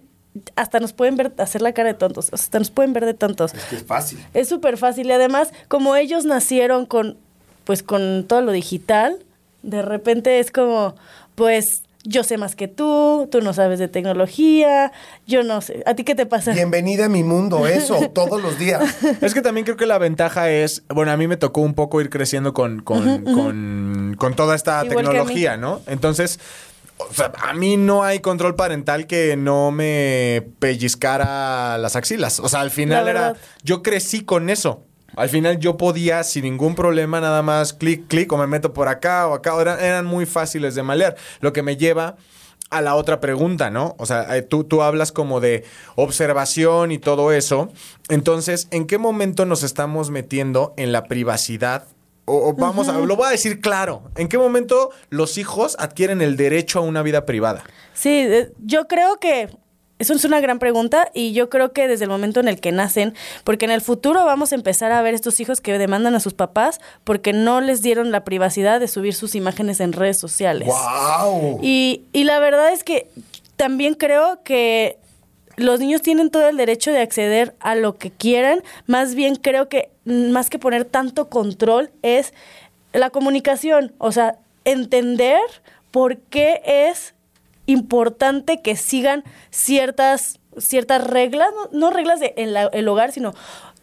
Hasta 0.55 0.79
nos 0.79 0.93
pueden 0.93 1.15
ver, 1.17 1.33
hacer 1.37 1.61
la 1.61 1.73
cara 1.73 1.89
de 1.89 1.95
tontos. 1.95 2.29
Hasta 2.31 2.59
nos 2.59 2.71
pueden 2.71 2.93
ver 2.93 3.05
de 3.05 3.13
tontos. 3.13 3.53
Es 3.53 3.63
que 3.65 3.75
es 3.77 3.83
fácil. 3.83 4.19
Es 4.33 4.47
súper 4.47 4.77
fácil. 4.77 5.07
Y 5.07 5.11
además, 5.11 5.51
como 5.67 5.95
ellos 5.95 6.25
nacieron 6.25 6.85
con. 6.85 7.17
Pues 7.65 7.83
con 7.83 8.25
todo 8.27 8.41
lo 8.41 8.51
digital. 8.51 9.17
De 9.63 9.81
repente 9.81 10.39
es 10.39 10.51
como. 10.51 10.95
Pues. 11.35 11.83
Yo 12.09 12.23
sé 12.23 12.37
más 12.37 12.55
que 12.55 12.67
tú, 12.67 13.29
tú 13.31 13.39
no 13.41 13.53
sabes 13.53 13.77
de 13.77 13.87
tecnología, 13.87 14.91
yo 15.27 15.43
no 15.43 15.61
sé. 15.61 15.83
¿A 15.85 15.93
ti 15.93 16.03
qué 16.03 16.15
te 16.15 16.25
pasa? 16.25 16.53
Bienvenida 16.53 17.05
a 17.05 17.09
mi 17.09 17.23
mundo, 17.23 17.67
eso, 17.67 17.99
todos 18.13 18.41
los 18.41 18.57
días. 18.57 18.97
Es 19.21 19.35
que 19.35 19.43
también 19.43 19.63
creo 19.63 19.77
que 19.77 19.85
la 19.85 19.99
ventaja 19.99 20.49
es, 20.49 20.81
bueno, 20.89 21.11
a 21.11 21.17
mí 21.17 21.27
me 21.27 21.37
tocó 21.37 21.61
un 21.61 21.75
poco 21.75 22.01
ir 22.01 22.09
creciendo 22.09 22.51
con, 22.51 22.81
con, 22.81 23.23
con, 23.25 24.15
con 24.17 24.33
toda 24.33 24.55
esta 24.55 24.83
Igual 24.83 25.05
tecnología, 25.05 25.55
¿no? 25.55 25.81
Entonces, 25.85 26.39
o 26.97 27.13
sea, 27.13 27.31
a 27.43 27.53
mí 27.53 27.77
no 27.77 28.03
hay 28.03 28.21
control 28.21 28.55
parental 28.55 29.05
que 29.05 29.37
no 29.37 29.69
me 29.69 30.47
pellizcara 30.57 31.77
las 31.77 31.95
axilas. 31.95 32.39
O 32.39 32.49
sea, 32.49 32.61
al 32.61 32.71
final 32.71 33.07
era, 33.07 33.35
yo 33.61 33.83
crecí 33.83 34.25
con 34.25 34.49
eso. 34.49 34.83
Al 35.19 35.29
final 35.29 35.59
yo 35.59 35.75
podía 35.75 36.23
sin 36.23 36.43
ningún 36.43 36.75
problema 36.75 37.19
nada 37.19 37.41
más 37.41 37.73
clic, 37.73 38.07
clic 38.07 38.31
o 38.31 38.37
me 38.37 38.47
meto 38.47 38.73
por 38.73 38.87
acá 38.87 39.27
o 39.27 39.33
acá. 39.33 39.59
Eran, 39.59 39.79
eran 39.79 40.05
muy 40.05 40.25
fáciles 40.25 40.75
de 40.75 40.83
malear. 40.83 41.15
Lo 41.41 41.51
que 41.51 41.61
me 41.61 41.75
lleva 41.75 42.15
a 42.69 42.81
la 42.81 42.95
otra 42.95 43.19
pregunta, 43.19 43.69
¿no? 43.69 43.95
O 43.97 44.05
sea, 44.05 44.37
eh, 44.37 44.41
tú, 44.43 44.63
tú 44.63 44.81
hablas 44.81 45.11
como 45.11 45.39
de 45.39 45.65
observación 45.95 46.91
y 46.91 46.99
todo 46.99 47.31
eso. 47.31 47.69
Entonces, 48.07 48.67
¿en 48.71 48.85
qué 48.85 48.97
momento 48.97 49.45
nos 49.45 49.63
estamos 49.63 50.09
metiendo 50.09 50.73
en 50.77 50.91
la 50.91 51.03
privacidad? 51.05 51.85
O, 52.25 52.49
o 52.49 52.53
vamos 52.53 52.87
a, 52.87 52.97
lo 52.97 53.15
voy 53.15 53.27
a 53.27 53.31
decir 53.31 53.59
claro. 53.59 54.03
¿En 54.15 54.27
qué 54.27 54.37
momento 54.37 54.91
los 55.09 55.37
hijos 55.37 55.75
adquieren 55.79 56.21
el 56.21 56.37
derecho 56.37 56.79
a 56.79 56.83
una 56.83 57.01
vida 57.01 57.25
privada? 57.25 57.63
Sí, 57.93 58.27
yo 58.59 58.87
creo 58.87 59.17
que 59.19 59.49
eso 59.99 60.13
es 60.13 60.23
una 60.23 60.39
gran 60.39 60.59
pregunta 60.59 61.11
y 61.13 61.33
yo 61.33 61.49
creo 61.49 61.73
que 61.73 61.87
desde 61.87 62.05
el 62.05 62.09
momento 62.09 62.39
en 62.39 62.47
el 62.47 62.59
que 62.59 62.71
nacen, 62.71 63.13
porque 63.43 63.65
en 63.65 63.71
el 63.71 63.81
futuro 63.81 64.25
vamos 64.25 64.51
a 64.51 64.55
empezar 64.55 64.91
a 64.91 65.01
ver 65.01 65.13
estos 65.13 65.39
hijos 65.39 65.61
que 65.61 65.77
demandan 65.77 66.15
a 66.15 66.19
sus 66.19 66.33
papás 66.33 66.79
porque 67.03 67.33
no 67.33 67.61
les 67.61 67.81
dieron 67.81 68.11
la 68.11 68.23
privacidad 68.23 68.79
de 68.79 68.87
subir 68.87 69.13
sus 69.13 69.35
imágenes 69.35 69.79
en 69.81 69.93
redes 69.93 70.17
sociales. 70.17 70.69
¡Wow! 70.69 71.59
Y, 71.61 72.03
y 72.13 72.23
la 72.23 72.39
verdad 72.39 72.71
es 72.71 72.83
que 72.83 73.07
también 73.57 73.93
creo 73.93 74.41
que 74.43 74.97
los 75.57 75.81
niños 75.81 76.01
tienen 76.01 76.29
todo 76.29 76.47
el 76.47 76.55
derecho 76.55 76.91
de 76.91 77.01
acceder 77.01 77.55
a 77.59 77.75
lo 77.75 77.97
que 77.97 78.11
quieran. 78.11 78.63
Más 78.87 79.15
bien 79.15 79.35
creo 79.35 79.67
que 79.67 79.89
más 80.05 80.49
que 80.49 80.59
poner 80.59 80.85
tanto 80.85 81.27
control 81.27 81.91
es 82.01 82.33
la 82.93 83.09
comunicación, 83.09 83.91
o 83.97 84.11
sea, 84.11 84.37
entender 84.63 85.41
por 85.91 86.17
qué 86.17 86.61
es 86.65 87.13
importante 87.69 88.61
que 88.61 88.75
sigan 88.75 89.23
ciertas, 89.51 90.39
ciertas 90.57 91.05
reglas, 91.05 91.49
no, 91.71 91.89
reglas 91.91 92.19
de 92.19 92.33
en 92.37 92.53
la- 92.53 92.69
el 92.73 92.87
hogar, 92.87 93.11
sino 93.11 93.33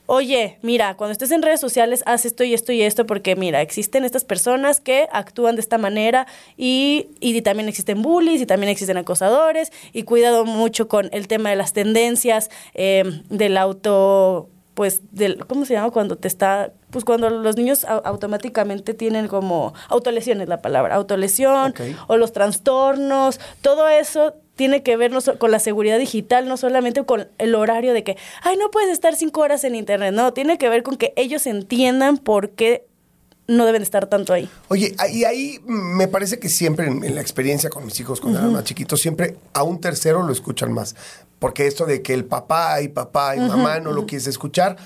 Oye, 0.09 0.59
mira, 0.63 0.97
cuando 0.97 1.11
estés 1.11 1.33
en 1.33 1.43
redes 1.43 1.59
sociales, 1.59 2.05
haz 2.07 2.27
esto 2.27 2.45
y 2.45 2.55
esto 2.55 2.71
y 2.71 2.81
esto, 2.81 3.07
porque 3.07 3.35
mira, 3.35 3.61
existen 3.61 4.05
estas 4.05 4.25
personas 4.25 4.81
que 4.81 5.09
actúan 5.11 5.57
de 5.57 5.61
esta 5.61 5.79
manera 5.79 6.29
y, 6.57 7.09
y 7.19 7.43
también 7.43 7.69
existen 7.69 8.03
bullies 8.03 8.41
y 8.41 8.47
también 8.47 8.71
existen 8.71 8.99
acosadores 8.99 9.73
y 9.93 10.05
cuidado 10.05 10.45
mucho 10.45 10.87
con 10.87 11.09
el 11.11 11.27
tema 11.27 11.51
de 11.51 11.57
las 11.57 11.73
tendencias, 11.73 12.51
eh, 12.75 13.03
del 13.31 13.57
auto, 13.57 14.49
pues, 14.77 15.01
del, 15.11 15.45
¿cómo 15.47 15.65
se 15.65 15.73
llama? 15.75 15.91
Cuando 15.91 16.15
te 16.17 16.29
está, 16.29 16.71
pues 16.91 17.05
cuando 17.05 17.29
los 17.31 17.57
niños 17.57 17.85
au- 17.87 18.03
automáticamente 18.05 18.95
tienen 18.95 19.27
como, 19.27 19.73
autolesión 19.89 20.41
es 20.43 20.49
la 20.49 20.61
palabra, 20.63 20.95
autolesión 20.95 21.73
o 22.07 22.17
los 22.19 22.33
trastornos, 22.33 23.41
todo 23.63 23.89
eso 23.89 24.35
tiene 24.55 24.83
que 24.83 24.97
ver 24.97 25.11
no 25.13 25.21
so- 25.21 25.39
con 25.39 25.51
la 25.51 25.59
seguridad 25.59 25.99
digital, 25.99 26.47
no 26.47 26.57
solamente 26.57 27.03
con 27.05 27.27
el 27.39 27.55
horario 27.55 27.93
de 27.95 28.05
que, 28.05 28.17
ay, 28.43 28.57
no 28.59 28.71
puedes 28.71 28.91
estar 28.91 29.15
cinco 29.17 29.41
horas 29.41 29.65
en 29.65 29.75
internet, 29.75 30.13
no, 30.15 30.33
tiene 30.33 30.59
que 30.59 30.69
ver 30.69 30.83
con 30.83 30.97
que 30.97 31.13
ellos 31.17 31.47
entiendan 31.47 32.19
por 32.19 32.51
qué 32.51 32.87
no 33.49 33.67
deben 33.67 33.83
estar 33.83 34.07
tanto 34.07 34.33
ahí. 34.33 34.49
Oye, 34.69 34.95
y 35.13 35.25
ahí 35.25 35.61
me 35.67 36.09
parece 36.09 36.39
que 36.39 36.49
siempre 36.49 36.87
en, 36.87 37.05
en 37.05 37.15
la 37.15 37.21
experiencia 37.21 37.71
con 37.71 37.85
mis 37.85 37.99
hijos 38.01 38.21
cuando 38.21 38.39
eran 38.39 38.53
más 38.53 38.65
chiquitos, 38.65 39.01
siempre 39.01 39.37
a 39.53 39.63
un 39.63 39.81
tercero 39.81 40.23
lo 40.23 40.33
escuchan 40.33 40.73
más. 40.73 40.95
Porque 41.39 41.67
esto 41.67 41.85
de 41.85 42.01
que 42.03 42.15
el 42.15 42.25
papá 42.25 42.81
y 42.81 42.89
papá 42.89 43.37
y 43.37 43.41
mamá 43.41 43.79
no 43.79 43.93
lo 43.93 44.07
quieres 44.07 44.27
escuchar, 44.27 44.77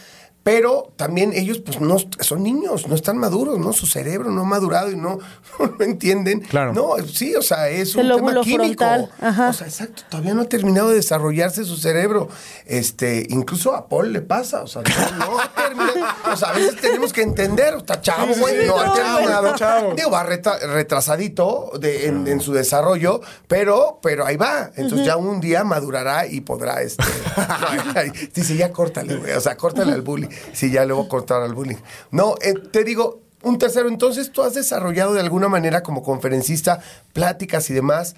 pero 0.42 0.92
también 0.96 1.32
ellos 1.34 1.58
pues 1.58 1.80
no 1.80 1.96
son 2.20 2.42
niños, 2.42 2.88
no 2.88 2.94
están 2.94 3.18
maduros, 3.18 3.58
¿no? 3.58 3.72
Su 3.74 3.86
cerebro 3.86 4.30
no 4.30 4.40
ha 4.40 4.44
madurado 4.44 4.90
y 4.90 4.96
no, 4.96 5.18
no 5.78 5.84
entienden. 5.84 6.40
Claro. 6.40 6.72
No, 6.72 6.94
sí, 7.06 7.34
o 7.34 7.42
sea, 7.42 7.68
es 7.68 7.94
El 7.94 8.10
un 8.12 8.16
tema 8.26 8.40
químico. 8.42 8.84
frontal, 8.84 9.10
ajá. 9.20 9.48
O 9.50 9.52
sea, 9.52 9.66
exacto, 9.66 10.02
todavía 10.08 10.32
no 10.34 10.42
ha 10.42 10.46
terminado 10.48 10.88
de 10.88 10.96
desarrollarse 10.96 11.64
su 11.64 11.76
cerebro. 11.76 12.28
Este, 12.66 13.26
incluso 13.28 13.74
a 13.74 13.88
Paul 13.88 14.12
le 14.12 14.22
pasa, 14.22 14.62
o 14.62 14.66
sea, 14.66 14.82
no, 14.82 15.26
no 15.26 15.38
ha 15.40 15.52
terminado. 15.52 15.90
O 16.32 16.36
sea, 16.36 16.48
a 16.50 16.52
veces 16.54 16.76
tenemos 16.80 17.12
que 17.12 17.22
entender, 17.22 17.74
está 17.74 18.00
chavo, 18.00 18.34
güey, 18.38 18.66
no 18.66 18.78
ha 18.80 18.94
terminado. 18.94 19.54
chavo. 19.56 19.94
Digo, 19.94 20.10
va 20.10 20.24
retra- 20.26 20.58
retrasadito 20.60 21.72
de- 21.78 22.06
en, 22.06 22.26
en 22.26 22.40
su 22.40 22.52
desarrollo, 22.52 23.20
pero, 23.46 23.98
pero 24.02 24.24
ahí 24.24 24.36
va. 24.36 24.70
Entonces 24.76 25.06
ya 25.06 25.16
un 25.16 25.40
día 25.40 25.64
madurará 25.64 26.26
y 26.26 26.40
podrá, 26.40 26.80
este, 26.82 27.04
dice, 28.34 28.56
ya 28.56 28.72
córtale, 28.72 29.16
güey, 29.16 29.32
o 29.32 29.40
sea, 29.40 29.56
córtale 29.56 29.92
al 29.92 30.02
bullying. 30.02 30.29
Sí, 30.52 30.70
ya 30.70 30.84
le 30.84 30.92
voy 30.92 31.04
a 31.06 31.08
cortar 31.08 31.42
al 31.42 31.54
bullying. 31.54 31.76
No, 32.10 32.34
eh, 32.42 32.54
te 32.72 32.84
digo, 32.84 33.20
un 33.42 33.58
tercero, 33.58 33.88
entonces 33.88 34.30
tú 34.32 34.42
has 34.42 34.54
desarrollado 34.54 35.14
de 35.14 35.20
alguna 35.20 35.48
manera 35.48 35.82
como 35.82 36.02
conferencista 36.02 36.80
pláticas 37.12 37.70
y 37.70 37.74
demás, 37.74 38.14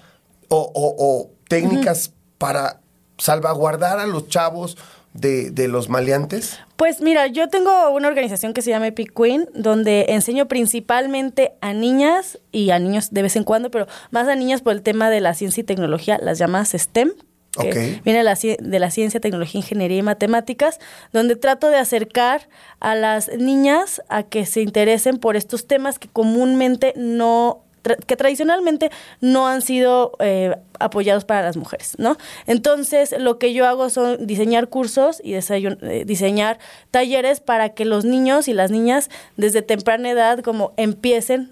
o, 0.49 0.71
o- 0.73 0.95
o 0.97 1.31
técnicas 1.47 2.11
para 2.37 2.81
salvaguardar 3.17 3.99
a 3.99 4.05
los 4.07 4.27
chavos 4.27 4.77
de, 5.13 5.51
de 5.51 5.67
los 5.67 5.89
maleantes. 5.89 6.59
Pues 6.75 6.99
mira, 6.99 7.27
yo 7.27 7.47
tengo 7.47 7.91
una 7.91 8.07
organización 8.07 8.53
que 8.53 8.61
se 8.63 8.71
llama 8.71 8.87
Epic 8.87 9.13
Queen, 9.15 9.47
donde 9.53 10.07
enseño 10.09 10.47
principalmente 10.47 11.53
a 11.61 11.73
niñas 11.73 12.39
y 12.51 12.71
a 12.71 12.79
niños 12.79 13.11
de 13.11 13.21
vez 13.21 13.35
en 13.35 13.43
cuando, 13.43 13.69
pero 13.71 13.87
más 14.11 14.27
a 14.27 14.35
niñas 14.35 14.61
por 14.61 14.73
el 14.73 14.81
tema 14.81 15.09
de 15.09 15.21
la 15.21 15.35
ciencia 15.35 15.61
y 15.61 15.63
tecnología, 15.63 16.17
las 16.21 16.39
llamadas 16.39 16.71
STEM. 16.75 17.11
Que. 17.61 18.01
Viene 18.03 18.19
de 18.19 18.23
la, 18.23 18.33
ci- 18.33 18.57
de 18.57 18.79
la 18.79 18.89
ciencia, 18.89 19.19
tecnología, 19.19 19.59
ingeniería 19.59 19.97
y 19.99 20.01
matemáticas, 20.01 20.79
donde 21.11 21.35
trato 21.35 21.69
de 21.69 21.77
acercar 21.77 22.47
a 22.79 22.95
las 22.95 23.29
niñas 23.37 24.01
a 24.09 24.23
que 24.23 24.45
se 24.45 24.61
interesen 24.61 25.17
por 25.17 25.35
estos 25.35 25.67
temas 25.67 25.99
que 25.99 26.07
comúnmente 26.07 26.93
no 26.95 27.61
tra- 27.83 27.97
que 28.03 28.15
tradicionalmente 28.15 28.89
no 29.21 29.47
han 29.47 29.61
sido 29.61 30.13
eh, 30.19 30.55
apoyados 30.79 31.25
para 31.25 31.43
las 31.43 31.55
mujeres, 31.55 31.93
¿no? 31.99 32.17
Entonces, 32.47 33.13
lo 33.19 33.37
que 33.37 33.53
yo 33.53 33.67
hago 33.67 33.89
son 33.89 34.25
diseñar 34.25 34.69
cursos 34.69 35.21
y 35.23 35.35
eh, 35.35 36.03
diseñar 36.07 36.57
talleres 36.91 37.39
para 37.39 37.69
que 37.69 37.85
los 37.85 38.03
niños 38.03 38.47
y 38.47 38.53
las 38.53 38.71
niñas 38.71 39.09
desde 39.37 39.61
temprana 39.61 40.09
edad 40.09 40.39
como 40.39 40.73
empiecen 40.77 41.51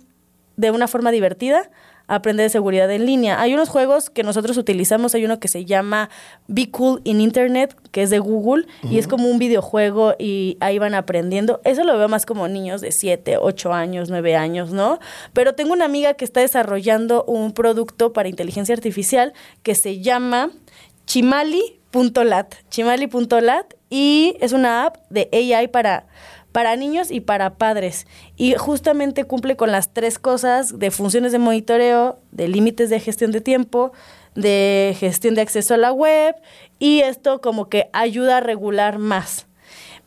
de 0.58 0.72
una 0.72 0.88
forma 0.88 1.12
divertida 1.12 1.70
a 2.12 2.16
aprender 2.16 2.44
de 2.44 2.50
seguridad 2.50 2.92
en 2.92 3.06
línea. 3.06 3.40
Hay 3.40 3.54
unos 3.54 3.70
juegos 3.70 4.10
que 4.10 4.22
nosotros 4.22 4.58
utilizamos, 4.58 5.16
hay 5.16 5.24
uno 5.24 5.40
que 5.40 5.48
se 5.48 5.64
llama 5.64 6.10
Be 6.48 6.70
Cool 6.70 7.00
in 7.06 7.22
Internet, 7.22 7.74
que 7.92 8.04
es 8.04 8.10
de 8.10 8.20
Google, 8.20 8.66
y 8.84 8.98
es 8.98 9.08
como 9.08 9.30
un 9.30 9.40
videojuego 9.40 10.16
y 10.20 10.58
ahí 10.60 10.78
van 10.78 10.94
aprendiendo. 10.94 11.62
Eso 11.64 11.86
lo 11.86 11.98
veo 11.98 12.10
más 12.10 12.26
como 12.26 12.50
niños 12.50 12.82
de 12.82 12.92
7, 12.92 13.38
8 13.38 13.74
años, 13.74 14.10
9 14.10 14.36
años, 14.36 14.72
¿no? 14.72 15.00
Pero 15.32 15.56
tengo 15.56 15.72
una 15.72 15.86
amiga 15.86 16.16
que 16.16 16.26
está 16.26 16.42
desarrollando 16.42 17.24
un 17.24 17.54
producto 17.54 18.12
para 18.12 18.28
inteligencia 18.28 18.76
artificial 18.76 19.32
que 19.64 19.74
se 19.74 20.02
llama 20.02 20.52
chimali.lat, 21.06 22.56
chimali.lat, 22.70 23.74
y 23.90 24.36
es 24.42 24.52
una 24.52 24.86
app 24.86 24.98
de 25.10 25.30
AI 25.32 25.70
para 25.70 26.08
para 26.52 26.76
niños 26.76 27.12
y 27.12 27.22
para 27.22 27.56
padres. 27.56 28.08
Y 28.36 28.56
justamente 28.56 29.24
cumple 29.26 29.56
con 29.56 29.72
las 29.72 29.94
tres 29.94 30.20
cosas 30.20 30.78
de 30.80 30.92
funciones 30.92 31.32
de 31.32 31.40
monitoreo, 31.40 32.20
de 32.32 32.48
límites 32.48 32.90
de 32.90 33.00
gestión 33.00 33.32
de 33.32 33.42
tiempo, 33.42 33.92
de 34.36 34.96
gestión 35.00 35.36
de 35.36 35.42
acceso 35.42 35.74
a 35.74 35.78
la 35.78 35.92
web 35.92 36.36
y 36.80 37.02
esto 37.02 37.42
como 37.42 37.70
que 37.70 37.90
ayuda 37.94 38.38
a 38.38 38.42
regular 38.42 38.98
más. 38.98 39.48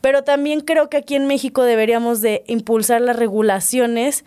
Pero 0.01 0.23
también 0.23 0.61
creo 0.61 0.91
que 0.91 0.99
aquí 0.99 1.15
en 1.15 1.27
México 1.27 1.63
deberíamos 1.63 2.21
de 2.21 2.45
impulsar 2.47 3.01
las 3.01 3.17
regulaciones 3.17 4.25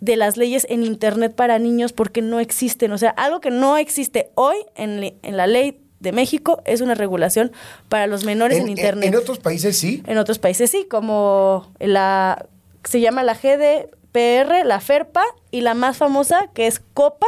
de 0.00 0.16
las 0.16 0.36
leyes 0.36 0.66
en 0.70 0.84
Internet 0.84 1.34
para 1.34 1.58
niños 1.58 1.92
porque 1.92 2.22
no 2.22 2.40
existen. 2.40 2.92
O 2.92 2.98
sea, 2.98 3.10
algo 3.10 3.40
que 3.40 3.50
no 3.50 3.76
existe 3.76 4.30
hoy 4.36 4.56
en, 4.74 5.18
en 5.22 5.36
la 5.36 5.46
ley 5.46 5.82
de 6.00 6.12
México 6.12 6.62
es 6.64 6.80
una 6.80 6.94
regulación 6.94 7.52
para 7.88 8.06
los 8.06 8.24
menores 8.24 8.58
en, 8.58 8.68
Internet. 8.68 9.08
en 9.08 9.16
otros 9.16 9.38
países 9.38 9.78
sí. 9.78 10.02
En 10.06 10.18
otros 10.18 10.38
países 10.38 10.70
sí, 10.70 10.86
como 10.88 11.72
la 11.80 12.46
se 12.84 13.00
llama 13.00 13.22
la 13.22 13.34
GDPR, 13.34 14.64
la 14.64 14.80
FERPA 14.80 15.22
y 15.50 15.60
la 15.62 15.74
más 15.74 15.96
famosa 15.96 16.48
que 16.54 16.66
es 16.66 16.80
COPA, 16.94 17.26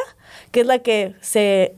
que 0.52 0.61
es 0.61 0.66
la 0.66 0.78
que 0.78 1.14
se 1.20 1.74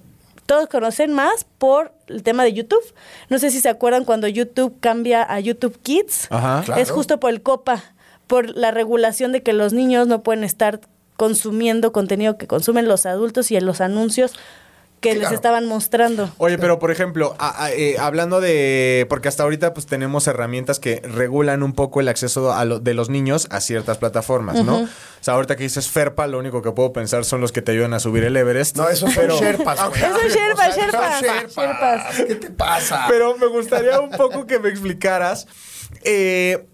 todos 0.47 0.69
conocen 0.69 1.13
más 1.13 1.47
por 1.59 1.93
el 2.09 2.23
tema 2.23 2.45
de 2.45 2.53
YouTube. 2.53 2.83
No 3.31 3.39
sé 3.39 3.51
si 3.51 3.61
se 3.61 3.69
acuerdan 3.69 4.05
cuando 4.05 4.29
YouTube 4.29 4.77
cambia 4.81 5.23
a 5.23 5.41
YouTube 5.41 5.79
Kids. 5.83 6.27
Ajá. 6.31 6.63
Claro. 6.65 6.83
Es 6.83 6.91
justo 6.91 7.19
por 7.21 7.31
el 7.31 7.43
COPA, 7.43 7.83
por 8.27 8.51
la 8.57 8.71
regulación 8.71 9.33
de 9.33 9.43
que 9.43 9.53
los 9.53 9.73
niños 9.73 10.09
no 10.09 10.23
pueden 10.23 10.45
estar 10.45 10.81
consumiendo 11.17 11.93
contenido 11.93 12.37
que 12.37 12.47
consumen 12.47 12.89
los 12.89 13.07
adultos 13.07 13.51
y 13.51 13.57
en 13.57 13.65
los 13.65 13.81
anuncios 13.81 14.35
que 15.03 15.11
les 15.11 15.19
Claro. 15.21 15.35
estaban 15.35 15.67
mostrando. 15.67 16.31
Oye, 16.39 16.57
pero 16.57 16.79
por 16.79 16.91
ejemplo, 16.91 17.35
a- 17.39 17.65
a- 17.65 17.73
eh, 17.73 17.97
hablando 17.99 18.41
de. 18.41 19.05
Porque 19.11 19.29
hasta 19.29 19.43
ahorita 19.43 19.75
pues 19.75 19.85
tenemos 19.85 20.27
herramientas 20.29 20.79
que 20.79 21.01
regulan 21.05 21.63
un 21.63 21.75
poco 21.75 22.01
el 22.01 22.09
acceso 22.09 22.53
a 22.55 22.65
lo- 22.65 22.79
de 22.79 22.95
los 22.95 23.11
niños 23.11 23.49
a 23.51 23.61
ciertas 23.61 23.99
plataformas, 23.99 24.65
¿no? 24.65 24.79
O 24.83 24.89
sea, 25.21 25.35
ahorita 25.35 25.57
que 25.57 25.65
dices 25.65 25.89
Ferpa, 25.91 26.27
lo 26.27 26.39
único 26.39 26.63
que 26.63 26.73
puedo 26.73 26.93
pensar 26.93 27.25
son 27.25 27.41
los 27.41 27.53
que 27.53 27.61
te 27.63 27.73
ayudan 27.73 27.93
a 27.95 28.01
subir 28.01 28.25
el 28.25 28.37
Everest. 28.37 28.77
No, 28.77 28.89
esos 28.89 29.13
son 29.13 29.29
Sherpas, 29.29 29.89
güey. 29.91 30.03
Esos 30.03 30.33
Sherpas, 30.35 30.75
son 30.75 30.85
Sherpas, 30.85 31.21
Sherpas. 31.23 31.55
Sherpas. 31.57 32.17
¿Qué 32.27 32.35
te 32.37 32.51
pasa? 32.51 33.05
Pero 33.09 33.37
me 33.37 33.47
gustaría 33.49 34.01
un 34.01 34.11
poco 34.11 34.47
que 34.47 34.59
me 34.61 34.69
explicaras 34.69 35.47
eh, 36.05 36.67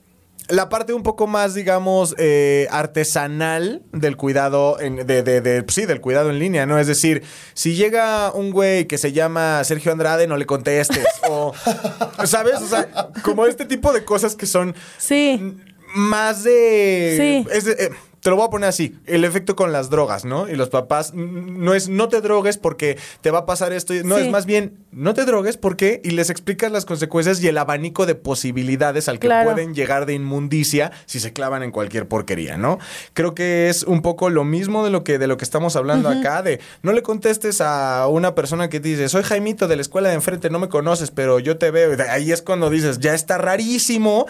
la 0.48 0.68
parte 0.68 0.92
un 0.92 1.02
poco 1.02 1.26
más, 1.26 1.54
digamos, 1.54 2.14
eh, 2.18 2.66
artesanal 2.70 3.82
del 3.92 4.16
cuidado, 4.16 4.80
en- 4.80 5.06
de, 5.06 5.22
de- 5.22 5.40
de- 5.40 5.64
sí, 5.68 5.84
del 5.86 6.00
cuidado 6.00 6.30
en 6.30 6.38
línea, 6.38 6.66
¿no? 6.66 6.78
Es 6.78 6.86
decir, 6.86 7.22
si 7.54 7.74
llega 7.74 8.32
un 8.32 8.50
güey 8.50 8.86
que 8.86 8.98
se 8.98 9.12
llama 9.12 9.62
Sergio 9.64 9.92
Andrade, 9.92 10.26
no 10.26 10.36
le 10.36 10.46
contestes. 10.46 11.06
o, 11.28 11.52
¿sabes? 12.24 12.56
O 12.62 12.66
sea, 12.66 12.88
como 13.22 13.46
este 13.46 13.64
tipo 13.66 13.92
de 13.92 14.04
cosas 14.04 14.34
que 14.36 14.46
son 14.46 14.74
Sí. 14.96 15.56
más 15.94 16.44
de... 16.44 17.44
Sí. 17.44 17.48
es 17.54 17.64
de- 17.64 17.72
eh, 17.84 17.90
te 18.20 18.30
lo 18.30 18.36
voy 18.36 18.46
a 18.46 18.50
poner 18.50 18.68
así, 18.68 18.96
el 19.06 19.24
efecto 19.24 19.54
con 19.56 19.72
las 19.72 19.90
drogas, 19.90 20.24
¿no? 20.24 20.48
Y 20.48 20.56
los 20.56 20.68
papás, 20.70 21.12
no 21.14 21.74
es 21.74 21.88
no 21.88 22.08
te 22.08 22.20
drogues 22.20 22.58
porque 22.58 22.98
te 23.20 23.30
va 23.30 23.40
a 23.40 23.46
pasar 23.46 23.72
esto, 23.72 23.94
no 24.04 24.16
Sí. 24.16 24.22
es 24.24 24.30
más 24.30 24.46
bien 24.46 24.78
no 24.90 25.14
te 25.14 25.24
drogues 25.24 25.56
porque 25.56 26.00
y 26.04 26.10
les 26.10 26.30
explicas 26.30 26.72
las 26.72 26.84
consecuencias 26.84 27.42
y 27.42 27.48
el 27.48 27.58
abanico 27.58 28.06
de 28.06 28.14
posibilidades 28.14 29.08
al 29.08 29.18
que 29.18 29.26
Claro. 29.28 29.52
pueden 29.52 29.74
llegar 29.74 30.06
de 30.06 30.14
inmundicia 30.14 30.90
si 31.06 31.20
se 31.20 31.32
clavan 31.32 31.62
en 31.62 31.70
cualquier 31.70 32.08
porquería, 32.08 32.56
¿no? 32.56 32.78
Creo 33.12 33.34
que 33.34 33.68
es 33.68 33.82
un 33.84 34.02
poco 34.02 34.30
lo 34.30 34.44
mismo 34.44 34.84
de 34.84 34.90
lo 34.90 35.04
que 35.04 35.18
de 35.18 35.26
lo 35.26 35.36
que 35.36 35.44
estamos 35.44 35.76
hablando 35.76 36.08
acá 36.08 36.42
de 36.42 36.60
no 36.82 36.92
le 36.92 37.02
contestes 37.02 37.60
a 37.60 38.06
una 38.08 38.34
persona 38.34 38.68
que 38.68 38.80
te 38.80 38.88
dice, 38.88 39.08
"Soy 39.08 39.22
Jaimito 39.22 39.68
de 39.68 39.76
la 39.76 39.82
escuela 39.82 40.08
de 40.08 40.14
enfrente, 40.16 40.50
no 40.50 40.58
me 40.58 40.68
conoces, 40.68 41.10
pero 41.10 41.38
yo 41.38 41.56
te 41.58 41.70
veo." 41.70 41.96
Ahí 42.10 42.32
es 42.32 42.42
cuando 42.42 42.70
dices, 42.70 42.98
"Ya 42.98 43.14
está 43.14 43.38
rarísimo 43.38 44.26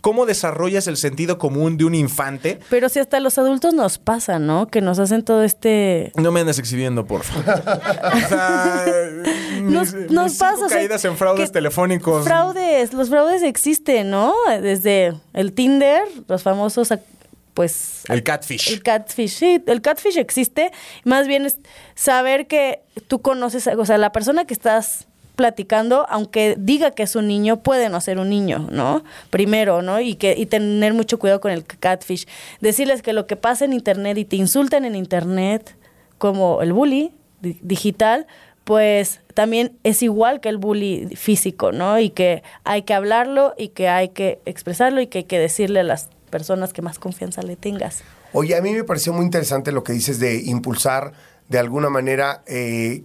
cómo 0.00 0.26
desarrollas 0.26 0.86
el 0.86 0.96
sentido 0.96 1.38
común 1.38 1.76
de 1.76 1.84
un 1.84 1.94
infante." 1.94 2.58
Pero 2.70 2.88
si 2.88 2.98
hasta 2.98 3.19
a 3.20 3.22
los 3.22 3.38
adultos 3.38 3.74
nos 3.74 3.98
pasa, 3.98 4.38
¿no? 4.38 4.66
Que 4.66 4.80
nos 4.80 4.98
hacen 4.98 5.22
todo 5.22 5.42
este... 5.44 6.12
No 6.16 6.32
me 6.32 6.40
andes 6.40 6.58
exhibiendo, 6.58 7.06
por 7.06 7.22
favor. 7.22 7.44
o 8.14 8.28
sea, 8.28 8.84
Nos, 9.62 9.94
mis- 9.94 10.10
nos 10.10 10.24
mis 10.24 10.32
cinco 10.32 10.44
pasa. 10.50 10.64
o 10.66 10.68
sea, 10.68 10.78
caídas 10.78 11.04
en 11.04 11.16
fraudes 11.16 11.52
telefónicos. 11.52 12.24
Fraudes, 12.24 12.92
los 12.92 13.08
fraudes 13.08 13.42
existen, 13.42 14.10
¿no? 14.10 14.34
Desde 14.60 15.14
el 15.34 15.52
Tinder, 15.52 16.02
los 16.28 16.42
famosos, 16.42 16.88
pues... 17.54 18.02
El 18.08 18.22
catfish. 18.22 18.72
El 18.72 18.82
catfish, 18.82 19.30
sí, 19.34 19.62
el 19.66 19.82
catfish 19.82 20.16
existe. 20.18 20.72
Más 21.04 21.26
bien 21.26 21.46
es 21.46 21.58
saber 21.94 22.46
que 22.46 22.80
tú 23.06 23.20
conoces, 23.20 23.66
o 23.66 23.84
sea, 23.84 23.98
la 23.98 24.12
persona 24.12 24.44
que 24.44 24.54
estás 24.54 25.06
platicando, 25.40 26.04
aunque 26.10 26.54
diga 26.58 26.90
que 26.90 27.02
es 27.02 27.16
un 27.16 27.26
niño, 27.26 27.62
puede 27.62 27.88
no 27.88 27.98
ser 28.02 28.18
un 28.18 28.28
niño, 28.28 28.68
¿no? 28.70 29.02
Primero, 29.30 29.80
¿no? 29.80 29.98
Y 29.98 30.16
que 30.16 30.34
y 30.36 30.44
tener 30.44 30.92
mucho 30.92 31.18
cuidado 31.18 31.40
con 31.40 31.50
el 31.50 31.64
catfish. 31.64 32.26
Decirles 32.60 33.00
que 33.00 33.14
lo 33.14 33.26
que 33.26 33.36
pasa 33.36 33.64
en 33.64 33.72
internet 33.72 34.18
y 34.18 34.26
te 34.26 34.36
insultan 34.36 34.84
en 34.84 34.94
internet, 34.94 35.74
como 36.18 36.60
el 36.60 36.74
bully 36.74 37.14
di- 37.40 37.58
digital, 37.62 38.26
pues 38.64 39.22
también 39.32 39.72
es 39.82 40.02
igual 40.02 40.42
que 40.42 40.50
el 40.50 40.58
bully 40.58 41.08
físico, 41.16 41.72
¿no? 41.72 41.98
Y 41.98 42.10
que 42.10 42.42
hay 42.64 42.82
que 42.82 42.92
hablarlo 42.92 43.54
y 43.56 43.68
que 43.68 43.88
hay 43.88 44.10
que 44.10 44.40
expresarlo 44.44 45.00
y 45.00 45.06
que 45.06 45.18
hay 45.20 45.24
que 45.24 45.38
decirle 45.38 45.80
a 45.80 45.84
las 45.84 46.10
personas 46.28 46.74
que 46.74 46.82
más 46.82 46.98
confianza 46.98 47.40
le 47.40 47.56
tengas. 47.56 48.02
Oye, 48.34 48.54
a 48.56 48.60
mí 48.60 48.74
me 48.74 48.84
pareció 48.84 49.14
muy 49.14 49.24
interesante 49.24 49.72
lo 49.72 49.84
que 49.84 49.94
dices 49.94 50.20
de 50.20 50.42
impulsar 50.44 51.12
de 51.48 51.58
alguna 51.58 51.88
manera 51.88 52.42
eh, 52.46 53.04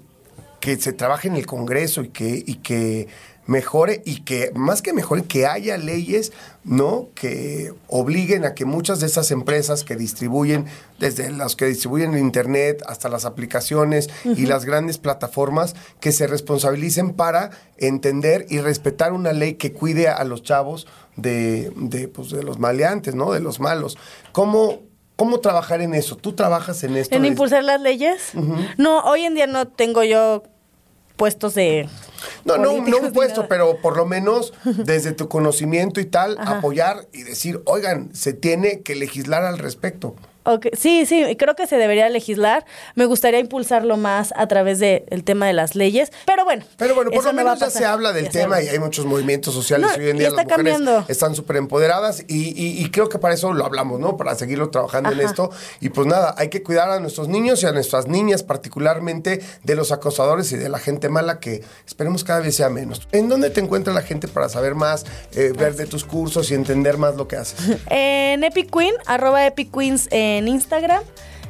que 0.66 0.78
se 0.78 0.94
trabaje 0.94 1.28
en 1.28 1.36
el 1.36 1.46
Congreso 1.46 2.02
y 2.02 2.08
que, 2.10 2.44
y 2.44 2.56
que 2.56 3.08
mejore 3.46 4.02
y 4.04 4.22
que 4.22 4.52
más 4.56 4.82
que 4.82 4.94
mejore, 4.94 5.22
que 5.22 5.46
haya 5.46 5.78
leyes, 5.78 6.34
¿no? 6.64 7.10
Que 7.14 7.72
obliguen 7.88 8.46
a 8.46 8.56
que 8.56 8.66
muchas 8.66 9.00
de 9.00 9.06
esas 9.06 9.30
empresas 9.30 9.84
que 9.84 9.96
distribuyen, 9.96 10.66
desde 10.98 11.30
las 11.30 11.56
que 11.56 11.68
distribuyen 11.68 12.16
en 12.16 12.20
Internet 12.22 12.82
hasta 12.88 13.10
las 13.10 13.26
aplicaciones 13.26 14.10
y 14.24 14.48
las 14.48 14.66
grandes 14.66 14.98
plataformas, 14.98 15.76
que 16.00 16.12
se 16.12 16.26
responsabilicen 16.26 17.14
para 17.14 17.52
entender 17.78 18.48
y 18.50 18.58
respetar 18.58 19.14
una 19.14 19.34
ley 19.34 19.54
que 19.54 19.72
cuide 19.72 20.08
a 20.08 20.24
los 20.24 20.42
chavos 20.42 20.88
de, 21.16 21.72
de, 21.76 22.08
pues, 22.08 22.32
de 22.32 22.42
los 22.42 22.58
maleantes, 22.58 23.14
¿no? 23.14 23.34
De 23.34 23.40
los 23.40 23.60
malos. 23.60 24.00
¿Cómo, 24.32 24.80
¿Cómo 25.16 25.42
trabajar 25.42 25.82
en 25.82 25.94
eso? 25.94 26.18
¿Tú 26.18 26.34
trabajas 26.34 26.84
en 26.84 26.98
esto? 26.98 27.16
¿En 27.16 27.26
impulsar 27.26 27.64
las 27.64 27.80
leyes? 27.80 28.32
No, 28.80 29.02
hoy 29.02 29.26
en 29.26 29.36
día 29.36 29.46
no 29.46 29.68
tengo 29.68 30.04
yo 30.04 30.42
puestos 31.16 31.56
de... 31.56 31.90
No, 32.44 32.58
no, 32.58 32.82
no 32.82 32.98
un 32.98 33.14
puesto, 33.14 33.48
pero 33.48 33.82
por 33.82 33.98
lo 33.98 34.06
menos 34.06 34.54
desde 34.64 35.12
tu 35.12 35.28
conocimiento 35.28 36.00
y 36.00 36.06
tal, 36.06 36.38
apoyar 36.40 37.08
y 37.14 37.24
decir, 37.24 37.62
oigan, 37.66 38.14
se 38.16 38.34
tiene 38.34 38.82
que 38.82 38.96
legislar 38.96 39.44
al 39.44 39.60
respecto. 39.60 40.16
Sí, 40.78 41.06
sí, 41.06 41.36
creo 41.38 41.56
que 41.56 41.68
se 41.68 41.78
debería 41.78 42.08
legislar. 42.10 42.66
Me 42.96 43.06
gustaría 43.06 43.40
impulsarlo 43.40 43.98
más 43.98 44.34
a 44.36 44.48
través 44.48 44.80
del 44.80 45.24
tema 45.24 45.48
de 45.48 45.54
las 45.54 45.76
leyes. 45.76 46.12
Pero 46.26 46.46
bueno. 46.46 46.64
Pero 46.78 46.96
bueno, 46.96 47.12
por 47.12 47.24
lo 47.24 47.34
menos 47.34 47.60
ya 47.60 47.70
se 47.70 47.86
habla 47.86 48.14
del 48.14 48.26
Ya 48.26 48.32
tema 48.32 48.62
y 48.62 48.68
hay 48.68 48.80
muchos 48.80 49.06
movimientos 49.06 49.54
sociales. 49.54 49.90
No, 49.98 50.04
Hoy 50.04 50.10
en 50.10 50.18
día 50.18 50.28
está 50.30 50.44
las 50.44 50.58
mujeres 50.58 50.74
cambiando. 50.74 51.06
están 51.08 51.36
súper 51.36 51.58
empoderadas 51.58 52.24
y, 52.28 52.50
y- 52.50 52.84
y 52.84 52.92
creo 52.92 53.10
que 53.10 53.18
para 53.20 53.34
eso 53.34 53.54
lo 53.54 53.66
hablamos, 53.66 54.00
¿no? 54.00 54.18
Para 54.18 54.36
seguirlo 54.36 54.70
trabajando 54.70 55.12
en 55.12 55.20
esto. 55.22 55.50
Y 55.82 55.90
pues 55.90 56.08
nada, 56.08 56.36
hay 56.38 56.50
que 56.50 56.62
cuidar 56.64 56.90
a 56.90 57.00
nuestros 57.00 57.28
niños 57.28 57.64
y 57.64 57.66
a 57.68 57.72
nuestras 57.72 58.08
niñas, 58.08 58.44
particularmente 58.44 59.42
de 59.64 59.76
los 59.76 59.92
acosadores 59.92 60.52
y 60.52 60.58
de 60.58 60.70
la 60.70 60.80
gente 60.80 61.10
mala 61.10 61.40
que 61.40 61.64
esperemos 61.88 62.24
cada 62.24 62.40
vez 62.42 62.56
sea 62.56 62.70
menos. 62.70 63.08
¿En 63.12 63.30
dónde 63.30 63.50
te 63.50 63.62
encuentra 63.62 63.94
la 63.94 64.02
gente 64.02 64.28
para 64.28 64.50
saber 64.50 64.76
más, 64.76 65.06
eh, 65.36 65.54
ver 65.58 65.76
de 65.76 65.86
tus 65.86 66.04
cursos 66.06 66.52
y 66.52 66.54
entender 66.54 66.98
más 66.98 67.16
lo 67.16 67.28
que 67.28 67.38
haces? 67.38 67.60
En 67.90 68.44
Epic 68.44 68.70
Queen, 68.72 68.94
arroba 69.06 69.46
Epic 69.46 69.72
Queens 69.74 70.08
en 70.38 70.48
Instagram. 70.48 71.04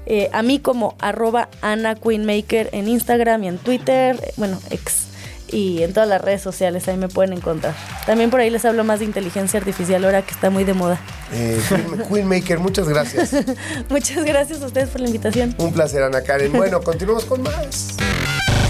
Eh, 0.08 0.30
a 0.34 0.44
mí 0.44 0.60
como 0.60 0.96
arroba 1.00 1.50
Ana 1.62 1.96
Queenmaker 1.96 2.70
en 2.74 2.88
Instagram 2.88 3.44
y 3.44 3.48
en 3.48 3.58
Twitter, 3.58 4.34
bueno, 4.38 4.60
ex. 4.70 5.06
Y 5.48 5.84
en 5.84 5.94
todas 5.94 6.10
las 6.10 6.22
redes 6.22 6.42
sociales 6.42 6.88
ahí 6.88 6.98
me 6.98 7.08
pueden 7.08 7.34
encontrar. 7.34 7.76
También 8.06 8.30
por 8.30 8.40
ahí 8.40 8.50
les 8.50 8.66
hablo 8.66 8.84
más 8.84 9.00
de 9.00 9.06
inteligencia 9.06 9.60
artificial 9.60 10.04
ahora 10.04 10.22
que 10.24 10.32
está 10.32 10.50
muy 10.50 10.64
de 10.64 10.74
moda. 10.74 11.00
Eh, 11.34 11.60
Queen, 11.70 12.04
Queenmaker, 12.10 12.60
muchas 12.60 12.90
gracias. 12.90 13.32
Muchas 13.90 14.26
gracias 14.26 14.62
a 14.62 14.66
ustedes 14.66 14.90
por 14.90 15.02
la 15.02 15.08
invitación. 15.08 15.56
Un 15.58 15.72
placer, 15.72 16.04
Ana 16.04 16.22
Karen. 16.22 16.52
Bueno, 16.52 16.82
continuamos 16.84 17.26
con 17.26 17.44
más. 17.44 17.96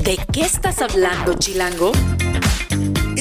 ¿De 0.03 0.17
qué 0.31 0.41
estás 0.41 0.81
hablando, 0.81 1.33
Chilango? 1.33 1.91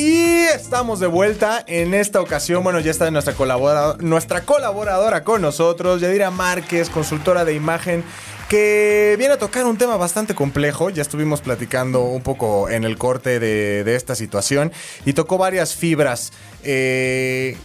Y 0.06 0.42
estamos 0.54 1.00
de 1.00 1.06
vuelta 1.06 1.64
en 1.66 1.94
esta 1.94 2.20
ocasión. 2.20 2.62
Bueno, 2.62 2.78
ya 2.78 2.90
está 2.90 3.10
nuestra, 3.10 3.32
colabora- 3.34 3.96
nuestra 4.00 4.42
colaboradora 4.42 5.24
con 5.24 5.40
nosotros, 5.40 6.02
Yadira 6.02 6.30
Márquez, 6.30 6.90
consultora 6.90 7.46
de 7.46 7.54
imagen, 7.54 8.04
que 8.50 9.14
viene 9.16 9.32
a 9.32 9.38
tocar 9.38 9.64
un 9.64 9.78
tema 9.78 9.96
bastante 9.96 10.34
complejo. 10.34 10.90
Ya 10.90 11.00
estuvimos 11.00 11.40
platicando 11.40 12.02
un 12.02 12.20
poco 12.22 12.68
en 12.68 12.84
el 12.84 12.98
corte 12.98 13.40
de, 13.40 13.82
de 13.82 13.96
esta 13.96 14.14
situación 14.14 14.72
y 15.06 15.14
tocó 15.14 15.38
varias 15.38 15.74
fibras. 15.74 16.34
Eh, 16.64 17.56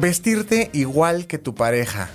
vestirte 0.00 0.70
igual 0.72 1.26
que 1.26 1.36
tu 1.36 1.54
pareja. 1.54 2.08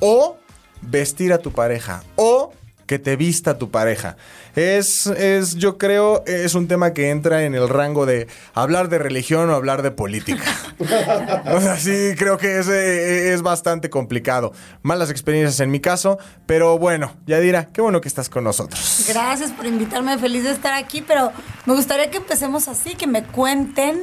O 0.00 0.36
vestir 0.82 1.32
a 1.32 1.38
tu 1.38 1.50
pareja. 1.52 2.04
O 2.16 2.52
que 2.86 2.98
te 2.98 3.16
vista 3.16 3.56
tu 3.56 3.70
pareja. 3.70 4.18
Es, 4.56 5.06
es, 5.06 5.54
yo 5.56 5.78
creo, 5.78 6.22
es 6.26 6.54
un 6.54 6.68
tema 6.68 6.92
que 6.92 7.10
entra 7.10 7.44
en 7.44 7.54
el 7.54 7.68
rango 7.68 8.06
de 8.06 8.26
hablar 8.54 8.88
de 8.88 8.98
religión 8.98 9.48
o 9.50 9.54
hablar 9.54 9.82
de 9.82 9.90
política. 9.90 10.44
o 11.46 11.60
sea, 11.60 11.76
sí, 11.76 12.14
creo 12.18 12.36
que 12.38 12.58
es, 12.58 12.68
es 12.68 13.42
bastante 13.42 13.88
complicado. 13.90 14.52
Malas 14.82 15.10
experiencias 15.10 15.60
en 15.60 15.70
mi 15.70 15.80
caso, 15.80 16.18
pero 16.46 16.78
bueno, 16.78 17.16
Yadira, 17.26 17.68
qué 17.72 17.80
bueno 17.80 18.00
que 18.00 18.08
estás 18.08 18.28
con 18.28 18.44
nosotros. 18.44 19.06
Gracias 19.08 19.50
por 19.52 19.66
invitarme, 19.66 20.18
feliz 20.18 20.44
de 20.44 20.50
estar 20.50 20.74
aquí, 20.74 21.02
pero 21.02 21.32
me 21.66 21.74
gustaría 21.74 22.10
que 22.10 22.18
empecemos 22.18 22.68
así, 22.68 22.94
que 22.94 23.06
me 23.06 23.22
cuenten 23.24 24.02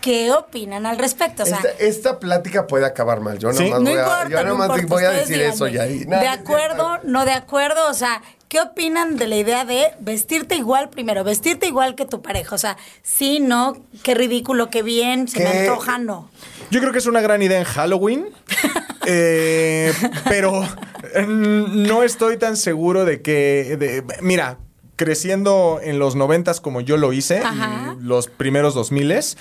qué 0.00 0.30
opinan 0.32 0.86
al 0.86 0.98
respecto. 0.98 1.42
O 1.42 1.46
sea, 1.46 1.56
Esta, 1.58 1.70
esta 1.84 2.18
plática 2.20 2.66
puede 2.66 2.86
acabar 2.86 3.20
mal. 3.20 3.38
Yo 3.38 3.52
Sí. 3.52 3.64
nomás 3.64 3.80
no 3.82 3.90
voy 3.90 3.98
a, 3.98 4.28
yo 4.28 4.42
no 4.42 4.48
nomás 4.50 4.78
importa, 4.78 4.94
voy 4.94 5.04
a 5.04 5.10
decir 5.20 5.40
eso. 5.40 5.66
Yadi. 5.66 6.04
No, 6.06 6.20
¿De 6.20 6.28
acuerdo? 6.28 6.98
¿No 7.04 7.24
de 7.24 7.32
acuerdo? 7.32 7.88
O 7.90 7.94
sea, 7.94 8.22
¿qué 8.48 8.60
opinan 8.60 9.16
de 9.16 9.26
la 9.26 9.36
idea 9.36 9.64
de 9.64 9.88
vestirte 10.00 10.56
igual 10.56 10.88
primero? 10.90 11.24
Vestirte 11.24 11.66
igual 11.66 11.94
que 11.94 12.04
tu 12.06 12.22
pareja. 12.22 12.54
O 12.54 12.58
sea, 12.58 12.76
sí, 13.02 13.40
no, 13.40 13.76
qué 14.02 14.14
ridículo, 14.14 14.70
qué 14.70 14.82
bien, 14.82 15.28
se 15.28 15.40
me 15.42 15.46
antoja, 15.60 15.98
no. 15.98 16.30
Yo 16.70 16.80
creo 16.80 16.92
que 16.92 16.98
es 16.98 17.06
una 17.06 17.20
gran 17.20 17.42
idea 17.42 17.58
en 17.58 17.64
Halloween. 17.64 18.28
eh, 19.06 19.92
pero 20.28 20.62
mm, 20.62 21.82
no 21.86 22.02
estoy 22.02 22.36
tan 22.38 22.56
seguro 22.56 23.04
de 23.04 23.22
que. 23.22 23.76
de- 23.78 24.04
mira, 24.20 24.58
creciendo 24.96 25.78
en 25.82 25.98
los 25.98 26.16
noventas 26.16 26.60
como 26.60 26.80
yo 26.80 26.96
lo 26.96 27.12
hice, 27.12 27.38
Ajá. 27.38 27.94
y 27.98 28.02
los 28.02 28.28
primeros 28.28 28.74
dos 28.74 28.92
miles. 28.92 29.36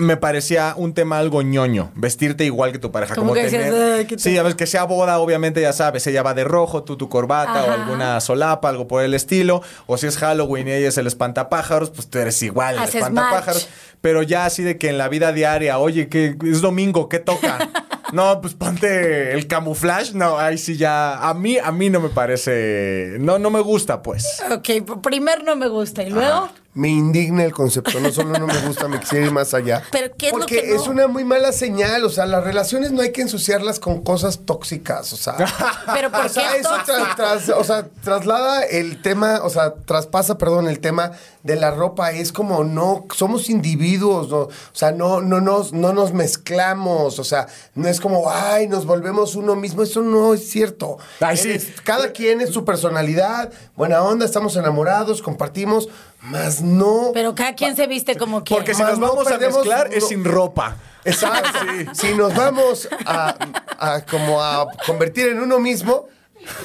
Me 0.00 0.16
parecía 0.16 0.74
un 0.76 0.94
tema 0.94 1.18
algo 1.18 1.42
ñoño, 1.42 1.92
vestirte 1.94 2.44
igual 2.44 2.72
que 2.72 2.78
tu 2.78 2.90
pareja. 2.90 3.14
Como 3.14 3.34
que 3.34 3.42
decías, 3.44 3.72
"Ay, 3.72 4.06
qué 4.06 4.18
sí, 4.18 4.36
a 4.38 4.42
ver, 4.42 4.56
que 4.56 4.66
sea 4.66 4.84
boda, 4.84 5.18
obviamente 5.18 5.60
ya 5.60 5.72
sabes, 5.72 6.06
ella 6.06 6.22
va 6.22 6.34
de 6.34 6.44
rojo, 6.44 6.82
tú 6.84 6.96
tu 6.96 7.08
corbata 7.08 7.64
o 7.66 7.70
alguna 7.70 8.20
solapa, 8.20 8.68
algo 8.68 8.88
por 8.88 9.02
el 9.02 9.14
estilo. 9.14 9.62
O 9.86 9.98
si 9.98 10.06
es 10.06 10.16
Halloween 10.16 10.68
y 10.68 10.72
ella 10.72 10.88
es 10.88 10.98
el 10.98 11.06
espantapájaros, 11.06 11.90
pues 11.90 12.08
tú 12.08 12.18
eres 12.18 12.42
igual 12.42 12.76
el 12.76 12.84
espantapájaros. 12.84 13.64
match. 13.64 13.74
Pero 14.00 14.22
ya 14.22 14.46
así 14.46 14.62
de 14.62 14.78
que 14.78 14.88
en 14.88 14.96
la 14.96 15.08
vida 15.08 15.32
diaria, 15.32 15.78
oye, 15.78 16.08
que 16.08 16.34
es 16.44 16.62
domingo, 16.62 17.08
¿qué 17.10 17.18
toca? 17.18 17.58
no, 18.12 18.40
pues 18.40 18.54
ponte 18.54 19.32
el 19.32 19.46
camuflaje. 19.46 20.12
No, 20.14 20.38
ahí 20.38 20.56
sí 20.56 20.76
ya. 20.78 21.28
A 21.28 21.34
mí, 21.34 21.58
a 21.62 21.70
mí 21.70 21.90
no 21.90 22.00
me 22.00 22.08
parece. 22.08 23.16
No, 23.20 23.38
no 23.38 23.50
me 23.50 23.60
gusta, 23.60 24.02
pues. 24.02 24.40
Ok, 24.50 25.00
primero 25.02 25.42
no 25.42 25.56
me 25.56 25.68
gusta. 25.68 26.02
¿Y 26.02 26.10
luego? 26.10 26.48
Me 26.72 26.88
indigna 26.88 27.44
el 27.44 27.52
concepto. 27.52 27.98
No 28.00 28.12
solo 28.12 28.38
no 28.38 28.46
me 28.46 28.58
gusta, 28.60 28.86
me 28.86 29.00
quisiera 29.00 29.26
ir 29.26 29.32
más 29.32 29.54
allá. 29.54 29.82
Pero, 29.90 30.14
¿qué 30.16 30.26
es 30.28 30.32
lo 30.32 30.38
Porque 30.38 30.62
que 30.62 30.68
no? 30.68 30.80
es 30.80 30.86
una 30.86 31.06
muy 31.08 31.24
mala 31.24 31.50
señal. 31.52 32.04
O 32.04 32.10
sea, 32.10 32.26
las 32.26 32.44
relaciones 32.44 32.92
no 32.92 33.02
hay 33.02 33.10
que 33.12 33.22
ensuciarlas 33.22 33.80
con 33.80 34.02
cosas 34.02 34.40
tóxicas. 34.46 35.12
O 35.12 35.16
sea, 35.16 35.34
Pero 35.94 36.10
¿por 36.12 36.26
o 36.26 36.28
sea, 36.28 36.52
qué 36.52 36.58
eso 36.60 36.70
tóxico? 36.70 36.96
tra- 36.98 37.16
tras- 37.16 37.48
o 37.56 37.64
sea, 37.64 37.88
traslada 38.04 38.62
el 38.62 39.02
tema, 39.02 39.40
o 39.42 39.50
sea, 39.50 39.74
traspasa, 39.74 40.38
perdón, 40.38 40.68
el 40.68 40.78
tema 40.80 41.12
de 41.42 41.56
la 41.56 41.70
ropa. 41.72 42.12
Es 42.12 42.32
como 42.32 42.62
no, 42.62 43.04
somos 43.16 43.50
individuos, 43.50 44.28
no, 44.28 44.38
o 44.42 44.50
sea, 44.72 44.92
no, 44.92 45.20
no, 45.20 45.40
nos, 45.40 45.72
no 45.72 45.92
nos 45.92 46.12
mezclamos. 46.12 47.18
O 47.18 47.24
sea, 47.24 47.48
no 47.74 47.88
es 47.88 48.00
como, 48.00 48.30
ay, 48.30 48.68
nos 48.68 48.86
volvemos 48.86 49.34
uno 49.34 49.56
mismo. 49.56 49.82
Eso 49.82 50.02
no 50.02 50.34
es 50.34 50.48
cierto. 50.48 50.98
Ay, 51.20 51.36
sí. 51.36 51.50
Eres- 51.50 51.80
cada 51.82 52.12
quien 52.12 52.40
es 52.40 52.50
su 52.50 52.64
personalidad, 52.64 53.50
buena 53.76 54.02
onda, 54.02 54.24
estamos 54.24 54.54
enamorados, 54.56 55.22
compartimos, 55.22 55.88
más 56.22 56.60
no. 56.60 57.10
Pero 57.14 57.34
cada 57.34 57.54
quien 57.54 57.76
se 57.76 57.86
viste 57.86 58.16
como 58.16 58.44
quiere. 58.44 58.62
Porque 58.62 58.74
si 58.74 58.82
nos 58.82 58.98
no 58.98 59.08
vamos 59.08 59.26
a 59.26 59.38
mezclar 59.38 59.92
es 59.92 60.08
sin 60.08 60.24
ropa. 60.24 60.76
Exacto. 61.04 61.58
Si 61.94 62.14
nos 62.14 62.34
vamos 62.34 62.88
a, 63.06 63.34
a 63.78 64.04
como 64.04 64.42
a 64.42 64.70
convertir 64.86 65.28
en 65.28 65.40
uno 65.40 65.58
mismo, 65.58 66.06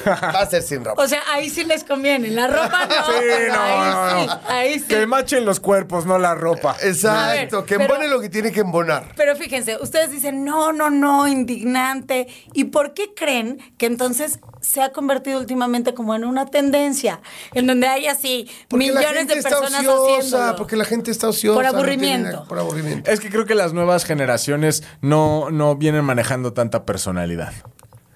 va 0.06 0.40
a 0.40 0.46
ser 0.46 0.62
sin 0.62 0.84
ropa. 0.84 1.02
O 1.02 1.08
sea, 1.08 1.22
ahí 1.32 1.50
sí 1.50 1.64
les 1.64 1.84
conviene. 1.84 2.28
La 2.30 2.46
ropa 2.46 2.86
no. 2.86 3.06
Sí, 3.06 3.24
no, 3.48 3.60
ahí 3.60 4.26
no, 4.26 4.32
sí. 4.32 4.38
Ahí 4.48 4.78
sí. 4.80 4.86
Que 4.86 5.06
machen 5.06 5.44
los 5.44 5.60
cuerpos, 5.60 6.06
no 6.06 6.18
la 6.18 6.34
ropa. 6.34 6.76
Exacto, 6.82 7.58
ver, 7.58 7.66
que 7.66 7.76
pero- 7.78 7.94
embone 7.94 8.08
lo 8.08 8.20
que 8.20 8.28
tiene 8.28 8.52
que 8.52 8.60
embonar. 8.60 9.12
Pero 9.16 9.36
fíjense, 9.36 9.76
ustedes 9.80 10.10
dicen, 10.10 10.44
no, 10.44 10.72
no, 10.72 10.90
no, 10.90 11.26
indignante. 11.28 12.26
¿Y 12.52 12.64
por 12.64 12.94
qué 12.94 13.14
creen 13.14 13.58
que 13.78 13.86
entonces 13.86 14.38
se 14.60 14.82
ha 14.82 14.92
convertido 14.92 15.38
últimamente 15.38 15.94
como 15.94 16.14
en 16.14 16.24
una 16.24 16.46
tendencia? 16.46 17.20
En 17.54 17.66
donde 17.66 17.86
hay 17.86 18.06
así 18.06 18.50
Porque 18.68 18.86
millones 18.92 19.28
de 19.28 19.42
personas 19.42 19.86
ociosa, 19.86 20.56
porque 20.56 20.76
la 20.76 20.84
gente 20.84 21.10
está 21.10 21.28
ociosa. 21.28 21.56
Por 21.56 21.66
aburrimiento. 21.66 22.44
por 22.48 22.58
aburrimiento. 22.58 23.10
Es 23.10 23.20
que 23.20 23.30
creo 23.30 23.46
que 23.46 23.54
las 23.54 23.72
nuevas 23.72 24.04
generaciones 24.04 24.82
no, 25.00 25.50
no 25.50 25.76
vienen 25.76 26.04
manejando 26.04 26.52
tanta 26.52 26.84
personalidad. 26.84 27.52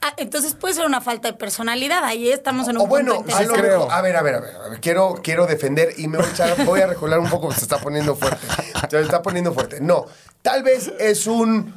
Ah, 0.03 0.15
entonces 0.17 0.55
puede 0.55 0.75
ser 0.75 0.87
una 0.87 1.01
falta 1.01 1.29
de 1.29 1.35
personalidad. 1.35 2.03
Ahí 2.05 2.31
estamos 2.31 2.69
en 2.69 2.77
un 2.79 2.85
O 2.85 2.87
bueno, 2.87 3.17
punto 3.17 3.37
a, 3.37 3.43
lo 3.43 3.53
mejor- 3.55 3.89
a 3.93 4.01
ver, 4.01 4.17
a 4.17 4.23
ver, 4.23 4.35
a 4.37 4.41
ver, 4.41 4.55
a 4.57 4.69
ver, 4.71 4.81
quiero, 4.81 5.21
quiero 5.23 5.47
defender 5.47 5.93
y 5.99 6.09
me 6.09 6.17
voy 6.19 6.27
a 6.27 6.31
echar, 6.31 6.65
voy 6.65 6.81
a 6.81 6.87
recolar 6.87 7.19
un 7.19 7.29
poco 7.29 7.43
porque 7.49 7.59
se 7.59 7.65
está 7.65 7.79
poniendo 7.79 8.17
fuerte. 8.17 8.47
Se 8.89 9.01
está 9.01 9.21
poniendo 9.23 9.53
fuerte. 9.53 9.81
No, 9.81 10.07
tal 10.43 10.63
vez 10.63 10.91
es 10.99 11.27
un, 11.27 11.75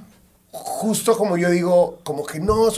justo 0.52 1.18
como 1.18 1.36
yo 1.38 1.50
digo, 1.50 2.00
como 2.04 2.26
que 2.26 2.40
no, 2.40 2.70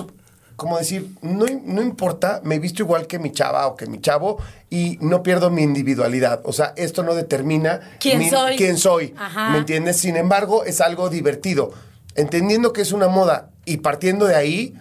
como 0.55 0.77
decir, 0.79 1.09
no, 1.21 1.45
no 1.63 1.81
importa, 1.81 2.41
me 2.43 2.55
he 2.55 2.59
visto 2.59 2.81
igual 2.81 3.05
que 3.07 3.19
mi 3.19 3.31
chava 3.31 3.67
o 3.67 3.75
que 3.75 3.85
mi 3.87 3.99
chavo 4.01 4.37
y 4.69 4.97
no 5.01 5.21
pierdo 5.21 5.49
mi 5.51 5.61
individualidad. 5.61 6.41
O 6.45 6.53
sea, 6.53 6.73
esto 6.75 7.03
no 7.03 7.13
determina 7.13 7.81
¿Quién 7.99 8.19
mi- 8.19 8.29
soy? 8.29 8.55
quién 8.55 8.77
soy. 8.77 9.13
Ajá. 9.17 9.49
¿Me 9.51 9.59
entiendes? 9.59 9.97
Sin 9.97 10.15
embargo, 10.15 10.63
es 10.63 10.81
algo 10.81 11.09
divertido. 11.09 11.71
Entendiendo 12.15 12.71
que 12.73 12.81
es 12.81 12.93
una 12.93 13.09
moda 13.09 13.49
y 13.65 13.77
partiendo 13.77 14.25
de 14.25 14.35
ahí, 14.35 14.75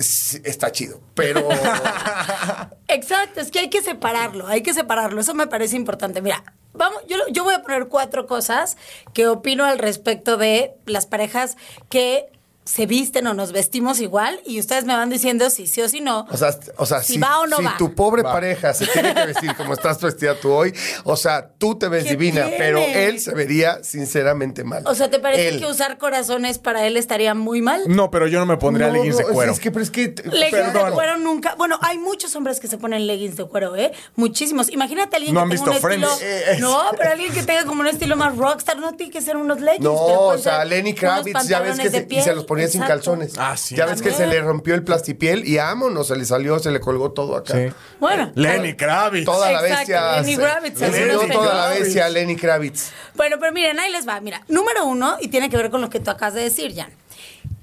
está 0.00 0.72
chido. 0.72 1.00
Pero... 1.14 1.48
Exacto, 2.88 3.40
es 3.40 3.50
que 3.50 3.60
hay 3.60 3.70
que 3.70 3.82
separarlo, 3.82 4.46
hay 4.46 4.62
que 4.62 4.74
separarlo. 4.74 5.20
Eso 5.20 5.34
me 5.34 5.46
parece 5.46 5.76
importante. 5.76 6.22
Mira, 6.22 6.42
vamos, 6.72 7.02
yo, 7.06 7.16
yo 7.30 7.44
voy 7.44 7.54
a 7.54 7.62
poner 7.62 7.88
cuatro 7.88 8.26
cosas 8.26 8.76
que 9.12 9.28
opino 9.28 9.64
al 9.64 9.78
respecto 9.78 10.36
de 10.36 10.74
las 10.86 11.06
parejas 11.06 11.56
que 11.88 12.30
se 12.70 12.86
visten 12.86 13.26
o 13.26 13.34
nos 13.34 13.50
vestimos 13.50 14.00
igual 14.00 14.40
y 14.46 14.60
ustedes 14.60 14.84
me 14.84 14.94
van 14.94 15.10
diciendo 15.10 15.50
si 15.50 15.66
sí 15.66 15.82
o 15.82 15.88
si 15.88 16.00
no. 16.00 16.26
O 16.30 16.36
sea, 16.36 16.50
o 16.76 16.86
sea 16.86 17.02
si, 17.02 17.14
si, 17.14 17.18
va 17.18 17.40
o 17.40 17.46
no 17.46 17.56
si 17.56 17.64
va. 17.64 17.76
tu 17.76 17.94
pobre 17.94 18.22
pareja 18.22 18.72
se 18.74 18.86
tiene 18.86 19.12
que 19.12 19.26
vestir 19.26 19.56
como 19.56 19.72
estás 19.72 20.00
vestida 20.00 20.36
tú 20.36 20.52
hoy, 20.52 20.72
o 21.04 21.16
sea, 21.16 21.48
tú 21.58 21.76
te 21.76 21.88
ves 21.88 22.04
¿Qué 22.04 22.10
divina, 22.10 22.42
tiene? 22.44 22.56
pero 22.58 22.78
él 22.78 23.18
se 23.18 23.34
vería 23.34 23.82
sinceramente 23.82 24.62
mal. 24.62 24.84
O 24.86 24.94
sea, 24.94 25.10
¿te 25.10 25.18
parece 25.18 25.48
Él. 25.48 25.58
que 25.58 25.66
usar 25.66 25.98
corazones 25.98 26.58
para 26.58 26.86
él 26.86 26.96
estaría 26.96 27.34
muy 27.34 27.60
mal? 27.60 27.82
No, 27.88 28.10
pero 28.10 28.26
yo 28.28 28.38
no 28.38 28.46
me 28.46 28.56
pondría 28.56 28.86
No, 28.86 28.92
leggings 28.94 29.18
no, 29.20 29.26
de 29.26 29.32
cuero. 29.34 29.52
Es 29.52 29.58
que, 29.60 29.70
pero 29.72 29.82
es 29.82 29.90
que... 29.90 30.14
Leggings 30.24 30.50
Perdón. 30.50 30.86
de 30.90 30.92
cuero 30.92 31.18
nunca. 31.18 31.54
Bueno, 31.56 31.76
hay 31.82 31.98
muchos 31.98 32.34
hombres 32.36 32.60
que 32.60 32.68
se 32.68 32.78
ponen 32.78 33.06
leggings 33.06 33.36
de 33.36 33.44
cuero, 33.46 33.74
¿eh? 33.76 33.90
Muchísimos. 34.14 34.70
Imagínate 34.70 35.16
a 35.16 35.18
alguien 35.18 35.34
No 35.34 35.40
que 35.40 35.44
han 35.44 35.50
tenga 35.50 35.62
un 35.64 35.70
visto 35.72 35.88
estilo. 35.88 36.08
Friends. 36.08 36.22
Eh, 36.22 36.52
es- 36.52 36.60
No, 36.60 36.82
pero 36.96 37.10
alguien 37.10 37.32
que 37.32 37.42
tenga 37.42 37.64
como 37.64 37.80
un 37.80 37.88
estilo 37.88 38.16
más 38.16 38.36
rockstar, 38.36 38.78
no 38.78 38.94
tiene 38.94 39.12
que 39.12 39.20
ser 39.20 39.36
unos 39.36 39.60
leggings. 39.60 39.82
No, 39.84 39.94
o 39.94 40.38
sea, 40.38 40.64
Lenny 40.64 40.94
Kravitz, 40.94 41.48
ya 41.48 41.60
ves 41.60 41.78
que 41.80 41.90
se, 41.90 42.06
y 42.08 42.20
se 42.22 42.34
los 42.34 42.44
ponía 42.44 42.59
sin 42.68 42.82
Exacto. 42.82 42.94
calzones. 43.12 43.32
Ah, 43.38 43.56
sí. 43.56 43.74
Ya 43.76 43.86
ves 43.86 44.02
que 44.02 44.10
se 44.12 44.26
le 44.26 44.40
rompió 44.40 44.74
el 44.74 44.82
plastipiel 44.82 45.46
y 45.46 45.56
vámonos, 45.56 46.08
se 46.08 46.16
le 46.16 46.24
salió, 46.24 46.58
se 46.58 46.70
le 46.70 46.80
colgó 46.80 47.12
todo 47.12 47.36
acá. 47.36 47.54
Sí. 47.54 47.68
Bueno. 47.98 48.30
Lenny 48.34 48.74
Kravitz. 48.74 49.24
Toda 49.24 49.50
la 49.52 49.62
bestia. 49.62 50.20
Lenny 50.20 50.34
se- 50.34 50.40
Kravitz, 50.40 50.80
le 50.80 50.86
algunos 50.86 51.24
dio 51.26 51.32
toda 51.32 51.54
la 51.54 51.62
Kravitz. 51.66 51.80
bestia 51.84 52.06
a 52.06 52.08
Lenny 52.10 52.36
Kravitz. 52.36 52.90
Bueno, 53.14 53.36
pero 53.40 53.52
miren, 53.52 53.78
ahí 53.80 53.90
les 53.92 54.06
va. 54.06 54.20
Mira, 54.20 54.42
número 54.48 54.84
uno, 54.86 55.16
y 55.20 55.28
tiene 55.28 55.48
que 55.50 55.56
ver 55.56 55.70
con 55.70 55.80
lo 55.80 55.90
que 55.90 56.00
tú 56.00 56.10
acabas 56.10 56.34
de 56.34 56.42
decir, 56.42 56.74
Jan. 56.74 56.90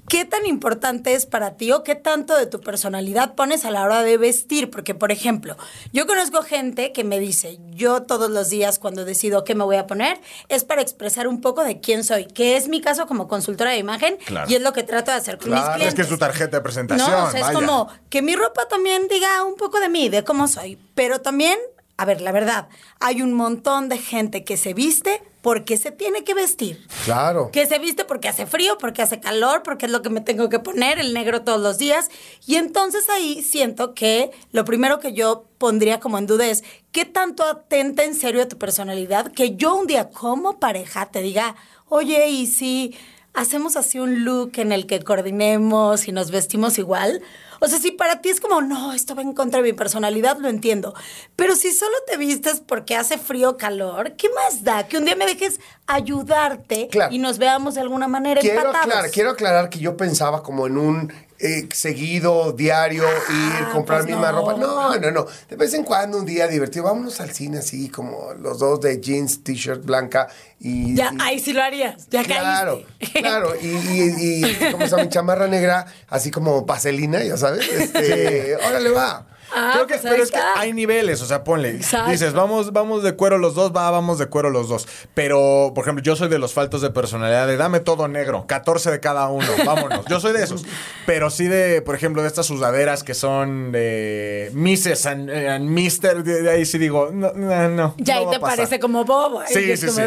¿Qué 0.08 0.24
tan 0.24 0.46
importante 0.46 1.12
es 1.12 1.26
para 1.26 1.56
ti 1.56 1.70
o 1.72 1.82
qué 1.84 1.94
tanto 1.94 2.34
de 2.36 2.46
tu 2.46 2.60
personalidad 2.60 3.34
pones 3.34 3.64
a 3.66 3.70
la 3.70 3.82
hora 3.84 4.02
de 4.02 4.16
vestir? 4.16 4.70
Porque, 4.70 4.94
por 4.94 5.12
ejemplo, 5.12 5.56
yo 5.92 6.06
conozco 6.06 6.42
gente 6.42 6.92
que 6.92 7.04
me 7.04 7.20
dice, 7.20 7.58
yo 7.70 8.02
todos 8.02 8.30
los 8.30 8.48
días 8.48 8.78
cuando 8.78 9.04
decido 9.04 9.44
qué 9.44 9.54
me 9.54 9.64
voy 9.64 9.76
a 9.76 9.86
poner, 9.86 10.18
es 10.48 10.64
para 10.64 10.80
expresar 10.80 11.28
un 11.28 11.40
poco 11.42 11.62
de 11.62 11.80
quién 11.80 12.04
soy, 12.04 12.24
que 12.26 12.56
es 12.56 12.68
mi 12.68 12.80
caso 12.80 13.06
como 13.06 13.28
consultora 13.28 13.70
de 13.72 13.78
imagen 13.78 14.16
Claro. 14.24 14.50
y 14.50 14.54
es 14.54 14.62
lo 14.62 14.72
que 14.72 14.82
trato 14.82 15.10
de 15.10 15.18
hacer 15.18 15.36
con 15.38 15.50
mis 15.50 15.60
clientes. 15.60 15.88
Es 15.88 15.94
que 15.94 16.02
es 16.02 16.08
tu 16.08 16.16
tarjeta 16.18 16.56
de 16.56 16.62
presentación. 16.62 17.10
No, 17.10 17.24
o 17.26 17.30
sea, 17.30 17.40
es 17.40 17.46
vaya. 17.46 17.58
como 17.58 17.88
que 18.08 18.22
mi 18.22 18.34
ropa 18.34 18.66
también 18.68 19.08
diga 19.08 19.44
un 19.44 19.56
poco 19.56 19.78
de 19.78 19.88
mí, 19.90 20.08
de 20.08 20.24
cómo 20.24 20.48
soy. 20.48 20.78
Pero 20.94 21.20
también, 21.20 21.58
a 21.98 22.04
ver, 22.06 22.22
la 22.22 22.32
verdad, 22.32 22.68
hay 23.00 23.20
un 23.20 23.34
montón 23.34 23.88
de 23.90 23.98
gente 23.98 24.42
que 24.44 24.56
se 24.56 24.72
viste 24.72 25.22
porque 25.48 25.78
se 25.78 25.90
tiene 25.92 26.24
que 26.24 26.34
vestir. 26.34 26.86
Claro. 27.06 27.48
Que 27.50 27.66
se 27.66 27.78
viste 27.78 28.04
porque 28.04 28.28
hace 28.28 28.44
frío, 28.44 28.76
porque 28.76 29.00
hace 29.00 29.18
calor, 29.18 29.62
porque 29.62 29.86
es 29.86 29.92
lo 29.92 30.02
que 30.02 30.10
me 30.10 30.20
tengo 30.20 30.50
que 30.50 30.58
poner, 30.58 30.98
el 30.98 31.14
negro 31.14 31.40
todos 31.40 31.58
los 31.58 31.78
días. 31.78 32.10
Y 32.46 32.56
entonces 32.56 33.08
ahí 33.08 33.42
siento 33.42 33.94
que 33.94 34.30
lo 34.52 34.66
primero 34.66 35.00
que 35.00 35.14
yo 35.14 35.46
pondría 35.56 36.00
como 36.00 36.18
en 36.18 36.26
duda 36.26 36.44
es, 36.48 36.64
¿qué 36.92 37.06
tanto 37.06 37.44
atenta 37.44 38.04
en 38.04 38.14
serio 38.14 38.42
a 38.42 38.48
tu 38.48 38.58
personalidad? 38.58 39.32
Que 39.32 39.56
yo 39.56 39.74
un 39.74 39.86
día 39.86 40.10
como 40.10 40.60
pareja 40.60 41.06
te 41.06 41.22
diga, 41.22 41.56
oye, 41.88 42.28
¿y 42.28 42.46
si 42.46 42.94
hacemos 43.32 43.76
así 43.76 43.98
un 43.98 44.26
look 44.26 44.52
en 44.56 44.70
el 44.70 44.86
que 44.86 45.00
coordinemos 45.00 46.08
y 46.08 46.12
nos 46.12 46.30
vestimos 46.30 46.76
igual? 46.76 47.22
O 47.60 47.66
sea, 47.68 47.78
si 47.78 47.90
para 47.90 48.20
ti 48.20 48.28
es 48.28 48.40
como, 48.40 48.60
no, 48.60 48.92
esto 48.92 49.14
va 49.14 49.22
en 49.22 49.32
contra 49.32 49.60
de 49.62 49.68
mi 49.68 49.72
personalidad, 49.72 50.38
lo 50.38 50.48
entiendo. 50.48 50.94
Pero 51.36 51.56
si 51.56 51.72
solo 51.72 51.94
te 52.06 52.16
vistes 52.16 52.60
porque 52.64 52.96
hace 52.96 53.18
frío 53.18 53.50
o 53.50 53.56
calor, 53.56 54.12
¿qué 54.16 54.28
más 54.30 54.62
da? 54.64 54.86
Que 54.86 54.98
un 54.98 55.04
día 55.04 55.16
me 55.16 55.26
dejes 55.26 55.60
ayudarte 55.86 56.88
Claro. 56.90 57.12
y 57.14 57.18
nos 57.18 57.38
veamos 57.38 57.74
de 57.74 57.80
alguna 57.82 58.08
manera 58.08 58.40
Quiero 58.40 58.60
empatados. 58.60 58.86
aclarar, 58.86 59.10
quiero 59.10 59.30
aclarar 59.30 59.70
que 59.70 59.78
yo 59.78 59.96
pensaba 59.96 60.42
como 60.42 60.66
en 60.66 60.78
un 60.78 61.12
eh, 61.40 61.68
seguido, 61.72 62.52
diario, 62.52 63.04
ir, 63.04 63.68
comprar 63.72 64.00
pues 64.00 64.10
misma 64.10 64.32
no. 64.32 64.38
ropa. 64.38 64.54
No, 64.56 64.96
no, 64.98 65.10
no. 65.10 65.26
De 65.48 65.56
vez 65.56 65.72
en 65.74 65.84
cuando, 65.84 66.18
un 66.18 66.26
día 66.26 66.48
divertido, 66.48 66.84
vámonos 66.86 67.20
al 67.20 67.30
cine 67.32 67.58
así, 67.58 67.88
como 67.88 68.34
los 68.34 68.58
dos 68.58 68.80
de 68.80 69.00
jeans, 69.00 69.44
t-shirt 69.44 69.84
blanca 69.84 70.28
y... 70.58 70.94
Ya, 70.96 71.12
y- 71.14 71.18
ahí 71.20 71.38
sí 71.38 71.52
lo 71.52 71.62
harías. 71.62 72.08
Ya 72.10 72.24
Claro, 72.24 72.82
caíste. 72.98 73.20
claro. 73.20 73.52
Y, 73.60 73.66
y, 73.68 74.44
y 74.46 74.70
como 74.72 74.84
está 74.84 74.96
mi 74.96 75.08
chamarra 75.08 75.46
negra, 75.46 75.86
así 76.08 76.30
como 76.30 76.66
paselina, 76.66 77.22
ya 77.22 77.36
sabes. 77.36 77.68
Este, 77.72 78.56
órale, 78.56 78.90
va. 78.90 79.26
Ah, 79.54 79.70
Creo 79.74 79.86
que, 79.86 79.94
pues 79.94 80.06
pero 80.12 80.22
es 80.22 80.30
que 80.30 80.38
hay 80.38 80.72
niveles, 80.72 81.22
o 81.22 81.26
sea, 81.26 81.44
ponle. 81.44 81.70
Exacto. 81.70 82.10
Dices, 82.10 82.32
vamos, 82.34 82.72
vamos 82.72 83.02
de 83.02 83.14
cuero 83.14 83.38
los 83.38 83.54
dos, 83.54 83.72
va, 83.74 83.90
vamos 83.90 84.18
de 84.18 84.26
cuero 84.26 84.50
los 84.50 84.68
dos. 84.68 84.86
Pero, 85.14 85.72
por 85.74 85.84
ejemplo, 85.84 86.02
yo 86.02 86.16
soy 86.16 86.28
de 86.28 86.38
los 86.38 86.52
faltos 86.52 86.82
de 86.82 86.90
personalidad, 86.90 87.46
de 87.46 87.56
dame 87.56 87.80
todo 87.80 88.08
negro, 88.08 88.44
14 88.46 88.90
de 88.90 89.00
cada 89.00 89.28
uno, 89.28 89.46
vámonos. 89.64 90.04
Yo 90.06 90.20
soy 90.20 90.32
de 90.32 90.44
esos. 90.44 90.64
Pero 91.06 91.30
sí 91.30 91.46
de, 91.46 91.80
por 91.82 91.94
ejemplo, 91.94 92.22
de 92.22 92.28
estas 92.28 92.46
sudaderas 92.46 93.02
que 93.04 93.14
son 93.14 93.72
de 93.72 94.50
Mrs. 94.54 95.06
and, 95.06 95.30
and 95.30 95.64
Mister, 95.68 96.22
de, 96.22 96.42
de 96.42 96.50
ahí 96.50 96.66
sí 96.66 96.76
digo, 96.78 97.08
no, 97.12 97.32
no, 97.32 97.68
no. 97.70 97.94
Ya 97.98 98.14
no 98.14 98.20
ahí 98.20 98.24
va 98.26 98.30
te 98.32 98.36
a 98.36 98.40
pasar. 98.40 98.56
parece 98.58 98.78
como 98.80 99.04
bobo. 99.04 99.42
Sí, 99.48 99.76
sí, 99.76 99.86
como, 99.86 99.98
sí. 99.98 100.02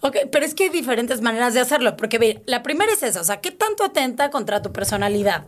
Ok, 0.00 0.16
pero 0.32 0.44
es 0.44 0.54
que 0.54 0.64
hay 0.64 0.70
diferentes 0.70 1.20
maneras 1.20 1.54
de 1.54 1.60
hacerlo. 1.60 1.96
Porque, 1.96 2.18
ve, 2.18 2.42
la 2.46 2.62
primera 2.62 2.92
es 2.92 3.02
esa. 3.02 3.20
O 3.20 3.24
sea, 3.24 3.40
¿qué 3.40 3.52
tanto 3.52 3.84
atenta 3.84 4.30
contra 4.30 4.62
tu 4.62 4.72
personalidad? 4.72 5.44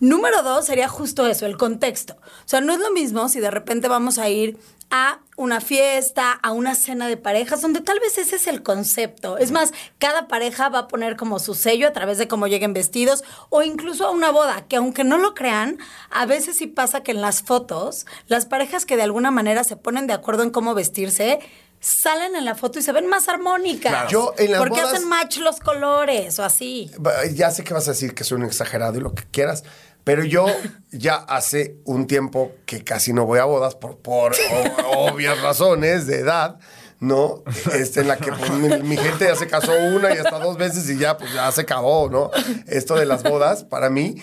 Número 0.00 0.42
dos 0.42 0.64
sería 0.66 0.88
justo 0.88 1.26
eso, 1.26 1.46
el 1.46 1.56
contexto. 1.56 2.14
O 2.14 2.48
sea, 2.48 2.60
no 2.60 2.72
es 2.72 2.79
lo 2.80 2.90
mismo 2.92 3.28
si 3.28 3.40
de 3.40 3.50
repente 3.50 3.88
vamos 3.88 4.18
a 4.18 4.28
ir 4.28 4.58
a 4.92 5.20
una 5.36 5.60
fiesta, 5.60 6.32
a 6.32 6.50
una 6.50 6.74
cena 6.74 7.06
de 7.06 7.16
parejas, 7.16 7.62
donde 7.62 7.80
tal 7.80 8.00
vez 8.00 8.18
ese 8.18 8.34
es 8.36 8.48
el 8.48 8.64
concepto. 8.64 9.38
Es 9.38 9.52
más, 9.52 9.72
cada 9.98 10.26
pareja 10.26 10.68
va 10.68 10.80
a 10.80 10.88
poner 10.88 11.16
como 11.16 11.38
su 11.38 11.54
sello 11.54 11.86
a 11.86 11.92
través 11.92 12.18
de 12.18 12.26
cómo 12.26 12.48
lleguen 12.48 12.72
vestidos, 12.72 13.22
o 13.50 13.62
incluso 13.62 14.04
a 14.06 14.10
una 14.10 14.30
boda, 14.32 14.66
que 14.66 14.74
aunque 14.76 15.04
no 15.04 15.16
lo 15.18 15.32
crean, 15.34 15.78
a 16.10 16.26
veces 16.26 16.56
sí 16.56 16.66
pasa 16.66 17.04
que 17.04 17.12
en 17.12 17.20
las 17.20 17.42
fotos, 17.42 18.04
las 18.26 18.46
parejas 18.46 18.84
que 18.84 18.96
de 18.96 19.02
alguna 19.02 19.30
manera 19.30 19.62
se 19.62 19.76
ponen 19.76 20.08
de 20.08 20.12
acuerdo 20.12 20.42
en 20.42 20.50
cómo 20.50 20.74
vestirse, 20.74 21.38
salen 21.78 22.34
en 22.36 22.44
la 22.44 22.56
foto 22.56 22.78
y 22.78 22.82
se 22.82 22.90
ven 22.92 23.06
más 23.06 23.28
armónicas. 23.28 23.92
Claro. 23.92 24.08
Yo 24.10 24.34
en 24.38 24.50
las 24.50 24.60
porque 24.60 24.80
bodas- 24.80 24.94
hacen 24.94 25.08
match 25.08 25.38
los 25.38 25.60
colores 25.60 26.38
o 26.40 26.44
así. 26.44 26.90
Ya 27.34 27.50
sé 27.52 27.62
que 27.64 27.72
vas 27.72 27.86
a 27.88 27.92
decir 27.92 28.12
que 28.14 28.24
soy 28.24 28.36
un 28.38 28.44
exagerado 28.44 28.98
y 28.98 29.00
lo 29.00 29.14
que 29.14 29.22
quieras, 29.30 29.62
pero 30.10 30.24
yo 30.24 30.46
ya 30.90 31.14
hace 31.14 31.76
un 31.84 32.08
tiempo 32.08 32.50
que 32.66 32.82
casi 32.82 33.12
no 33.12 33.26
voy 33.26 33.38
a 33.38 33.44
bodas 33.44 33.76
por, 33.76 33.98
por 33.98 34.34
obvias 34.96 35.40
razones 35.40 36.08
de 36.08 36.18
edad. 36.18 36.58
¿No? 37.00 37.42
Este, 37.72 38.00
en 38.00 38.08
la 38.08 38.16
que 38.18 38.30
pues, 38.30 38.50
mi, 38.52 38.68
mi 38.82 38.96
gente 38.96 39.24
ya 39.24 39.34
se 39.34 39.46
casó 39.46 39.72
una 39.72 40.14
y 40.14 40.18
hasta 40.18 40.38
dos 40.38 40.56
veces 40.58 40.88
y 40.90 40.98
ya, 40.98 41.16
pues 41.16 41.32
ya 41.32 41.50
se 41.50 41.62
acabó, 41.62 42.10
¿no? 42.10 42.30
Esto 42.66 42.94
de 42.94 43.06
las 43.06 43.22
bodas, 43.22 43.64
para 43.64 43.88
mí, 43.90 44.16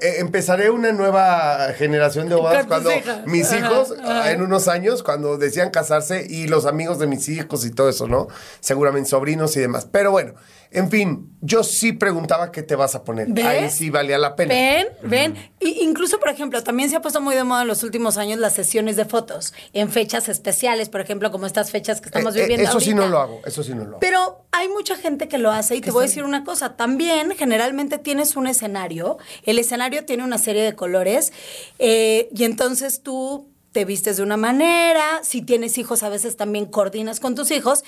eh, 0.00 0.14
empezaré 0.18 0.70
una 0.70 0.92
nueva 0.92 1.72
generación 1.76 2.28
de 2.28 2.34
bodas 2.34 2.66
cuando 2.66 2.90
hijas. 2.90 3.26
mis 3.26 3.52
Ajá, 3.52 3.58
hijos, 3.58 3.94
ajá. 4.02 4.32
en 4.32 4.42
unos 4.42 4.66
años, 4.68 5.02
cuando 5.02 5.36
decían 5.36 5.70
casarse 5.70 6.26
y 6.28 6.48
los 6.48 6.64
amigos 6.64 6.98
de 6.98 7.06
mis 7.06 7.28
hijos 7.28 7.64
y 7.66 7.70
todo 7.70 7.88
eso, 7.88 8.08
¿no? 8.08 8.28
Seguramente 8.60 9.10
sobrinos 9.10 9.56
y 9.56 9.60
demás. 9.60 9.86
Pero 9.90 10.10
bueno, 10.10 10.34
en 10.70 10.90
fin, 10.90 11.30
yo 11.40 11.62
sí 11.62 11.92
preguntaba 11.92 12.50
qué 12.50 12.62
te 12.62 12.74
vas 12.76 12.94
a 12.94 13.04
poner. 13.04 13.28
¿Ves? 13.30 13.44
Ahí 13.46 13.70
sí 13.70 13.90
valía 13.90 14.18
la 14.18 14.34
pena. 14.36 14.52
Ven, 14.52 14.88
ven. 15.02 15.50
Y 15.60 15.82
incluso, 15.82 16.18
por 16.18 16.28
ejemplo, 16.28 16.62
también 16.62 16.90
se 16.90 16.96
ha 16.96 17.00
puesto 17.00 17.20
muy 17.20 17.34
de 17.34 17.44
moda 17.44 17.62
en 17.62 17.68
los 17.68 17.82
últimos 17.82 18.16
años 18.18 18.38
las 18.38 18.54
sesiones 18.54 18.96
de 18.96 19.04
fotos 19.04 19.54
en 19.72 19.90
fechas 19.90 20.28
especiales, 20.28 20.88
por 20.88 21.00
ejemplo, 21.00 21.30
como 21.30 21.46
estas 21.46 21.70
fechas 21.70 22.00
que 22.12 22.18
estamos 22.18 22.34
Eh, 22.34 22.38
eh, 22.38 22.42
viviendo. 22.42 22.68
eso 22.70 22.80
sí 22.80 22.94
no 22.94 23.06
lo 23.08 23.18
hago, 23.18 23.40
eso 23.44 23.62
sí 23.62 23.70
no 23.74 23.82
lo 23.84 23.90
hago. 23.90 23.98
Pero 24.00 24.44
hay 24.52 24.68
mucha 24.68 24.96
gente 24.96 25.28
que 25.28 25.38
lo 25.38 25.50
hace 25.50 25.76
y 25.76 25.80
te 25.80 25.90
voy 25.90 26.04
a 26.04 26.06
decir 26.06 26.24
una 26.24 26.44
cosa, 26.44 26.76
también 26.76 27.32
generalmente 27.36 27.98
tienes 27.98 28.36
un 28.36 28.46
escenario, 28.46 29.18
el 29.44 29.58
escenario 29.58 30.04
tiene 30.04 30.24
una 30.24 30.38
serie 30.38 30.62
de 30.62 30.74
colores 30.74 31.32
eh, 31.78 32.28
y 32.34 32.44
entonces 32.44 33.02
tú 33.02 33.48
te 33.72 33.84
vistes 33.84 34.16
de 34.16 34.22
una 34.22 34.36
manera, 34.38 35.20
si 35.22 35.42
tienes 35.42 35.76
hijos 35.78 36.02
a 36.02 36.08
veces 36.08 36.36
también 36.36 36.66
coordinas 36.66 37.20
con 37.20 37.34
tus 37.34 37.50
hijos 37.50 37.84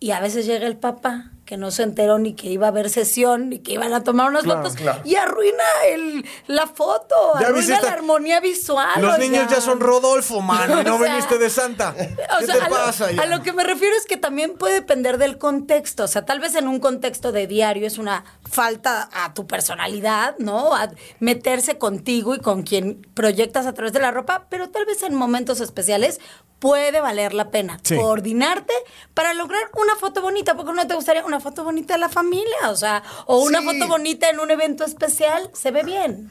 y 0.00 0.10
a 0.10 0.20
veces 0.20 0.46
llega 0.46 0.66
el 0.66 0.76
papá 0.76 1.30
que 1.48 1.56
no 1.56 1.70
se 1.70 1.82
enteró 1.82 2.18
ni 2.18 2.34
que 2.34 2.48
iba 2.48 2.66
a 2.66 2.68
haber 2.68 2.90
sesión 2.90 3.48
ni 3.48 3.60
que 3.60 3.72
iban 3.72 3.94
a 3.94 4.04
tomar 4.04 4.28
unas 4.28 4.42
Claro, 4.42 4.60
fotos 4.60 4.76
claro. 4.76 5.00
y 5.02 5.14
arruina 5.14 5.64
el, 5.88 6.26
la 6.46 6.66
foto, 6.66 7.14
Ya 7.40 7.46
arruina 7.46 7.76
esta- 7.76 7.86
la 7.86 7.92
armonía 7.94 8.38
visual. 8.40 9.00
Los 9.00 9.18
niños 9.18 9.46
ya 9.50 9.62
son 9.62 9.80
Rodolfo, 9.80 10.42
mano, 10.42 10.78
y 10.82 10.84
no 10.84 10.96
O 10.96 10.98
sea, 10.98 11.08
viniste 11.14 11.38
de 11.38 11.48
Santa. 11.48 11.94
¿Qué 11.96 12.44
sea, 12.44 12.54
te 12.56 12.60
a 12.60 12.68
lo- 12.68 12.76
pasa? 12.76 13.10
ya? 13.12 13.22
A 13.22 13.26
lo 13.26 13.42
que 13.42 13.54
me 13.54 13.64
refiero 13.64 13.96
es 13.96 14.04
que 14.04 14.18
también 14.18 14.58
puede 14.58 14.74
depender 14.74 15.16
del 15.16 15.38
contexto. 15.38 16.04
O 16.04 16.08
sea, 16.08 16.26
tal 16.26 16.38
vez 16.38 16.54
en 16.54 16.68
un 16.68 16.80
contexto 16.80 17.32
de 17.32 17.46
diario 17.46 17.86
es 17.86 17.96
una 17.96 18.24
falta 18.46 19.08
a 19.10 19.32
tu 19.32 19.46
personalidad, 19.46 20.36
¿no? 20.38 20.74
A 20.74 20.90
meterse 21.18 21.78
contigo 21.78 22.34
y 22.34 22.40
con 22.40 22.62
quien 22.62 23.00
proyectas 23.14 23.64
a 23.66 23.72
través 23.72 23.94
de 23.94 24.00
la 24.00 24.10
ropa, 24.10 24.48
pero 24.50 24.68
tal 24.68 24.84
vez 24.84 25.02
en 25.02 25.14
momentos 25.14 25.60
especiales 25.62 26.20
puede 26.58 27.00
valer 27.00 27.34
la 27.34 27.52
pena 27.52 27.78
Sí. 27.84 27.94
coordinarte 27.94 28.72
para 29.14 29.32
lograr 29.32 29.62
una 29.80 29.94
foto 29.94 30.20
bonita. 30.20 30.56
porque 30.56 30.72
no 30.72 30.84
te 30.88 30.94
gustaría 30.96 31.24
una 31.24 31.37
foto 31.40 31.64
bonita 31.64 31.94
de 31.94 32.00
la 32.00 32.08
familia? 32.08 32.70
O 32.70 32.76
sea, 32.76 33.02
o 33.26 33.38
una 33.42 33.60
Sí. 33.60 33.66
foto 33.66 33.88
bonita 33.88 34.28
en 34.30 34.40
un 34.40 34.50
evento 34.50 34.84
especial, 34.84 35.50
se 35.54 35.70
ve 35.70 35.82
bien. 35.82 36.30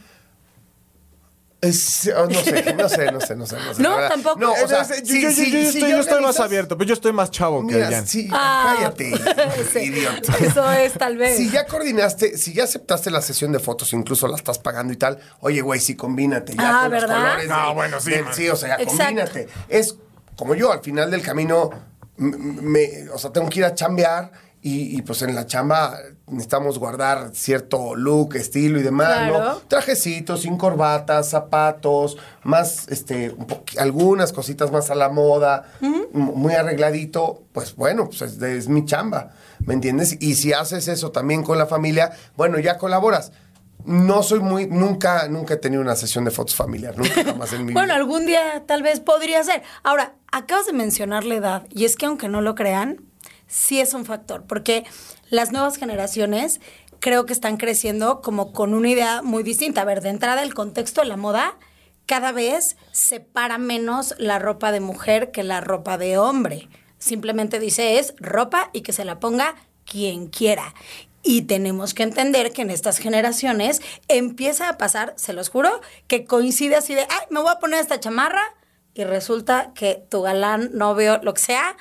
Es- 1.60 2.08
oh, 2.16 2.28
no 2.28 2.40
sé, 2.40 2.74
no 2.76 2.88
sé, 2.88 3.12
no 3.12 3.20
sé, 3.20 3.36
no 3.36 3.46
sé. 3.48 3.56
No, 3.56 3.74
sé, 3.74 3.82
No, 3.82 3.98
tampoco. 4.08 4.40
No, 4.40 4.52
o 4.54 4.68
sea, 4.68 4.84
yo, 4.84 4.94
sí, 5.04 5.22
yo- 5.24 5.30
yo- 5.30 5.36
sí, 5.36 5.52
yo 5.52 5.60
sí, 5.60 5.66
estoy, 5.66 5.82
ya 5.82 5.96
yo 5.96 6.00
estoy 6.02 6.22
más 6.22 6.40
abierto, 6.40 6.78
pero 6.78 6.88
yo 6.88 6.94
estoy 6.94 7.14
más 7.14 7.32
chavo 7.32 7.66
que 7.66 7.84
Jan. 7.84 8.06
sí, 8.08 8.30
Ah. 8.32 8.76
cállate, 8.78 9.12
Sí. 9.74 9.80
idiota. 9.80 10.38
Eso 10.40 10.72
es, 10.72 10.94
tal 10.94 11.18
vez. 11.18 11.36
Si 11.38 11.50
ya 11.50 11.66
coordinaste, 11.66 12.38
si 12.38 12.54
ya 12.54 12.66
aceptaste 12.66 13.10
la 13.10 13.24
sesión 13.24 13.52
de 13.52 13.60
fotos, 13.60 13.92
incluso 13.94 14.28
la 14.28 14.36
estás 14.36 14.60
pagando 14.60 14.94
y 14.94 14.98
tal, 14.98 15.18
oye, 15.40 15.62
güey, 15.62 15.80
sí, 15.80 15.96
combínate 15.96 16.54
ya 16.56 16.78
Ah, 16.78 16.82
con 16.84 16.92
¿verdad? 16.92 17.08
los 17.10 17.18
colores. 17.18 17.50
Ah, 17.52 17.68
de- 17.70 17.74
bueno, 17.74 18.00
sí, 18.02 18.12
del- 18.12 18.34
sí, 18.36 18.50
o 18.50 18.56
sea, 18.56 18.70
ya 18.70 18.76
Exacto. 18.84 18.98
combínate. 19.04 19.48
Es 19.68 19.96
como 20.36 20.54
yo, 20.54 20.72
al 20.72 20.82
final 20.82 21.10
del 21.10 21.24
camino, 21.24 21.72
me, 22.18 23.10
o 23.12 23.18
sea, 23.18 23.32
tengo 23.32 23.50
que 23.50 23.60
ir 23.60 23.66
a 23.66 23.74
chambear 23.74 24.32
y, 24.62 24.98
y, 24.98 25.02
pues 25.04 25.22
en 25.22 25.34
la 25.36 25.46
chamba 25.46 25.98
necesitamos 26.28 26.78
guardar 26.80 27.30
cierto 27.34 27.96
look, 27.96 28.36
estilo 28.36 28.80
y 28.80 28.84
demás, 28.84 29.08
Claro. 29.30 29.40
¿no? 29.40 29.56
Trajecitos, 29.68 30.42
sin 30.42 30.58
corbatas, 30.58 31.30
zapatos, 31.30 32.18
más, 32.44 32.88
este, 32.90 33.30
un 33.32 33.48
algunas 33.80 34.34
cositas 34.34 34.72
más 34.72 34.90
a 34.90 34.96
la 34.96 35.10
moda, 35.10 35.72
muy 36.12 36.54
arregladito, 36.54 37.44
pues 37.54 37.76
bueno, 37.76 38.06
pues 38.10 38.22
es, 38.24 38.42
es 38.42 38.68
mi 38.68 38.84
chamba, 38.86 39.32
¿me 39.60 39.74
entiendes? 39.74 40.18
Y 40.20 40.36
si 40.36 40.52
haces 40.54 40.88
eso 40.88 41.12
también 41.12 41.44
con 41.44 41.58
la 41.58 41.68
familia, 41.68 42.12
bueno, 42.36 42.60
ya 42.60 42.78
colaboras. 42.78 43.32
No 43.86 44.22
soy 44.24 44.40
muy, 44.42 44.66
nunca, 44.68 45.30
nunca 45.30 45.54
he 45.54 45.58
tenido 45.58 45.82
una 45.82 45.96
sesión 45.96 46.26
de 46.26 46.32
fotos 46.32 46.56
familiar, 46.56 46.98
nunca 46.98 47.24
jamás 47.26 47.54
en 47.54 47.66
mi 47.66 47.72
Bueno, 47.74 47.88
vida. 47.90 47.96
algún 47.96 48.26
día 48.26 48.64
tal 48.66 48.84
vez 48.84 49.00
podría 49.00 49.42
ser. 49.46 49.62
Ahora, 49.84 50.16
acabas 50.32 50.66
de 50.66 50.74
mencionar 50.74 51.24
la 51.24 51.36
edad, 51.36 51.68
y 51.70 51.86
es 51.86 51.96
que 51.96 52.06
aunque 52.08 52.28
no 52.28 52.42
lo 52.42 52.54
crean, 52.56 53.02
sí 53.48 53.80
es 53.80 53.94
un 53.94 54.06
factor, 54.06 54.46
porque 54.46 54.86
las 55.30 55.52
nuevas 55.52 55.78
generaciones 55.78 56.60
creo 57.00 57.26
que 57.26 57.34
están 57.34 57.58
creciendo 57.58 58.22
como 58.22 58.54
con 58.54 58.74
una 58.74 58.90
idea 58.90 59.22
muy 59.22 59.44
distinta. 59.44 59.82
A 59.82 59.86
ver, 59.86 60.02
de 60.02 60.10
entrada, 60.10 60.44
el 60.44 60.54
contexto 60.54 61.02
de 61.02 61.08
la 61.08 61.18
moda 61.18 61.58
cada 62.06 62.32
vez 62.32 62.78
separa 62.92 63.58
menos 63.58 64.16
la 64.18 64.40
ropa 64.40 64.72
de 64.72 64.80
mujer 64.80 65.32
que 65.32 65.44
la 65.44 65.62
ropa 65.62 65.98
de 65.98 66.18
hombre. 66.18 66.70
Simplemente 66.98 67.60
dice 67.60 68.00
es 68.00 68.16
ropa 68.18 68.70
y 68.74 68.82
que 68.82 68.94
se 68.94 69.06
la 69.06 69.20
ponga 69.20 69.56
quien 69.86 70.28
quiera. 70.28 70.74
Y 71.22 71.44
tenemos 71.44 71.94
que 71.94 72.04
entender 72.04 72.54
que 72.54 72.62
en 72.62 72.72
estas 72.72 73.00
generaciones 73.00 73.82
empieza 74.08 74.70
a 74.70 74.78
pasar, 74.78 75.14
se 75.18 75.34
los 75.34 75.50
juro, 75.50 75.82
que 76.08 76.24
coincide 76.24 76.78
así 76.78 76.96
de, 76.96 77.02
ay, 77.02 77.26
me 77.30 77.42
voy 77.42 77.52
a 77.52 77.60
poner 77.60 77.82
esta 77.82 78.00
chamarra 78.00 78.42
y 78.94 79.04
resulta 79.04 79.74
que 79.76 80.06
tu 80.10 80.22
galán, 80.22 80.72
novio, 80.74 81.20
lo 81.22 81.34
que 81.34 81.42
sea, 81.42 81.76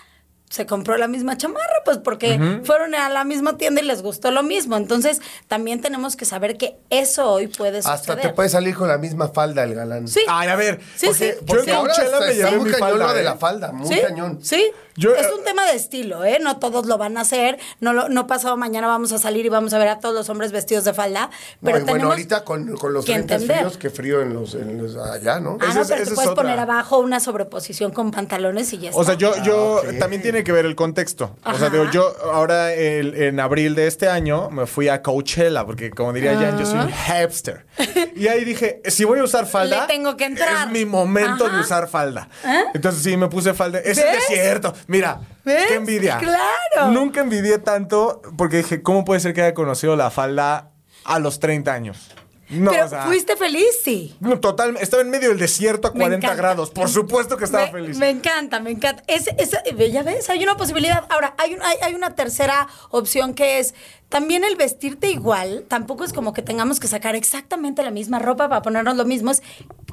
se 0.48 0.64
compró 0.64 0.96
la 0.96 1.08
misma 1.08 1.36
chamarra, 1.36 1.82
pues 1.84 1.98
porque 1.98 2.60
fueron 2.64 2.94
a 2.94 3.08
la 3.08 3.24
misma 3.24 3.56
tienda 3.56 3.80
y 3.80 3.84
les 3.84 4.02
gustó 4.02 4.30
lo 4.30 4.42
mismo. 4.42 4.76
Entonces, 4.76 5.20
también 5.48 5.80
tenemos 5.80 6.16
que 6.16 6.24
saber 6.24 6.56
que 6.56 6.76
eso 6.90 7.30
hoy 7.30 7.48
puede 7.48 7.82
suceder. 7.82 7.94
Hasta 7.98 8.16
te 8.16 8.28
puede 8.30 8.48
salir 8.48 8.74
con 8.74 8.88
la 8.88 8.98
misma 8.98 9.28
falda 9.28 9.64
el 9.64 9.74
galán. 9.74 10.06
Sí. 10.08 10.20
Ay, 10.28 10.48
a 10.48 10.56
ver, 10.56 10.80
Sí, 10.96 11.06
porque 11.06 11.32
sí. 11.32 11.38
yo 11.40 11.46
Porque 11.46 11.70
en 11.70 11.76
ahora 11.76 11.94
me 12.20 12.34
llevé 12.34 12.50
muy 12.58 12.70
mi 12.70 12.70
cañón 12.72 12.88
falda, 12.90 13.06
lo 13.08 13.12
de 13.14 13.20
¿eh? 13.20 13.24
la 13.24 13.36
falda, 13.36 13.72
muy 13.72 13.88
¿Sí? 13.88 14.00
cañón. 14.00 14.38
Sí. 14.42 14.70
Yo, 14.96 15.14
es 15.14 15.26
eh, 15.26 15.30
un 15.36 15.44
tema 15.44 15.64
de 15.66 15.74
estilo, 15.76 16.24
¿eh? 16.24 16.38
No 16.42 16.58
todos 16.58 16.86
lo 16.86 16.98
van 16.98 17.16
a 17.18 17.20
hacer. 17.22 17.58
No, 17.80 17.92
lo- 17.92 18.08
no 18.08 18.26
pasado 18.26 18.56
mañana 18.56 18.86
vamos 18.86 19.12
a 19.12 19.18
salir 19.18 19.44
y 19.46 19.48
vamos 19.48 19.72
a 19.74 19.78
ver 19.78 19.88
a 19.88 19.98
todos 20.00 20.14
los 20.14 20.28
hombres 20.28 20.52
vestidos 20.52 20.84
de 20.84 20.94
falda. 20.94 21.26
No, 21.26 21.30
Pero 21.62 21.78
y 21.78 21.80
bueno, 21.80 21.86
tenemos 21.92 22.10
ahorita 22.12 22.44
con, 22.44 22.76
con 22.76 22.92
los 22.92 23.04
que 23.04 23.14
entender. 23.14 23.58
fríos, 23.58 23.76
que 23.76 23.90
frío 23.90 24.22
en 24.22 24.34
los, 24.34 24.54
en 24.54 24.82
los 24.82 24.96
allá, 24.96 25.38
¿no? 25.40 25.58
Ah, 25.60 25.72
no, 25.74 25.82
es- 25.82 25.88
pero 25.88 26.02
es 26.02 26.10
puedes 26.10 26.30
otra. 26.30 26.42
poner 26.42 26.58
abajo 26.58 26.98
una 26.98 27.20
sobreposición 27.20 27.92
con 27.92 28.10
pantalones 28.10 28.72
y 28.72 28.78
ya 28.78 28.88
está. 28.90 29.00
O 29.00 29.04
sea, 29.04 29.14
yo, 29.14 29.34
yo 29.42 29.82
Ah, 29.86 29.90
también 29.98 30.22
tiene 30.22 30.42
que 30.44 30.52
ver 30.52 30.64
el 30.66 30.74
contexto. 30.76 31.36
O 31.44 31.54
sea, 31.58 31.68
digo, 31.70 31.90
yo 31.90 32.14
ahora 32.32 32.72
el- 32.72 33.14
en 33.22 33.38
abril 33.40 33.74
de 33.74 33.86
este 33.86 34.08
año 34.08 34.50
me 34.50 34.66
fui 34.66 34.88
a 34.88 35.02
Coachella, 35.02 35.64
porque 35.66 35.90
como 35.90 36.12
diría 36.12 36.34
Jan, 36.38 36.58
yo 36.58 36.64
soy 36.66 36.78
un 36.78 36.92
hipster. 36.92 37.66
Y 38.14 38.28
ahí 38.28 38.44
dije, 38.44 38.80
si 38.86 39.04
voy 39.04 39.18
a 39.18 39.24
usar 39.24 39.46
falda, 39.46 39.82
Le 39.82 39.86
tengo 39.86 40.16
que 40.16 40.24
entrar. 40.24 40.66
es 40.68 40.72
mi 40.72 40.84
momento 40.86 41.46
Ajá. 41.46 41.54
de 41.56 41.60
usar 41.60 41.88
falda. 41.88 42.28
¿Eh? 42.44 42.64
Entonces 42.74 43.02
sí, 43.02 43.16
me 43.16 43.28
puse 43.28 43.52
falda. 43.54 43.78
Es 43.78 43.98
el 43.98 44.04
¿Ves? 44.04 44.28
desierto. 44.28 44.72
Mira, 44.86 45.20
¿Ves? 45.44 45.66
qué 45.68 45.74
envidia. 45.74 46.18
Claro. 46.18 46.90
Nunca 46.92 47.20
envidié 47.20 47.58
tanto 47.58 48.22
porque 48.36 48.58
dije, 48.58 48.82
¿cómo 48.82 49.04
puede 49.04 49.20
ser 49.20 49.34
que 49.34 49.42
haya 49.42 49.54
conocido 49.54 49.96
la 49.96 50.10
falda 50.10 50.70
a 51.04 51.18
los 51.18 51.40
30 51.40 51.72
años? 51.72 52.10
No, 52.48 52.70
pero 52.70 52.84
o 52.86 52.88
sea, 52.88 53.02
fuiste 53.06 53.34
feliz, 53.36 53.66
sí. 53.82 54.16
no, 54.20 54.38
total, 54.38 54.76
estaba 54.76 55.02
en 55.02 55.10
medio 55.10 55.30
del 55.30 55.38
desierto 55.40 55.88
a 55.88 55.90
Me 55.90 55.98
40 55.98 56.26
encanta. 56.28 56.36
grados. 56.40 56.70
Por 56.70 56.88
supuesto 56.88 57.36
que 57.36 57.44
estaba 57.44 57.66
me, 57.66 57.72
feliz. 57.72 57.98
Me 57.98 58.08
encanta, 58.08 58.60
me 58.60 58.70
encanta. 58.70 59.02
Es, 59.08 59.26
es- 59.36 59.50
ya 59.92 60.04
ves, 60.04 60.30
hay 60.30 60.44
una 60.44 60.56
posibilidad. 60.56 61.04
Ahora, 61.08 61.34
hay, 61.38 61.54
un- 61.54 61.62
hay, 61.62 61.76
hay 61.82 61.94
una 61.96 62.14
tercera 62.14 62.68
opción 62.90 63.34
que 63.34 63.58
es 63.58 63.74
también 64.08 64.44
el 64.44 64.54
vestirte 64.54 65.10
igual. 65.10 65.64
Tampoco 65.66 66.04
es 66.04 66.12
como 66.12 66.32
que 66.32 66.42
tengamos 66.42 66.78
que 66.78 66.86
sacar 66.86 67.16
exactamente 67.16 67.82
la 67.82 67.90
misma 67.90 68.20
ropa 68.20 68.48
para 68.48 68.62
ponernos 68.62 68.96
lo 68.96 69.04
mismo. 69.04 69.32
Es 69.32 69.42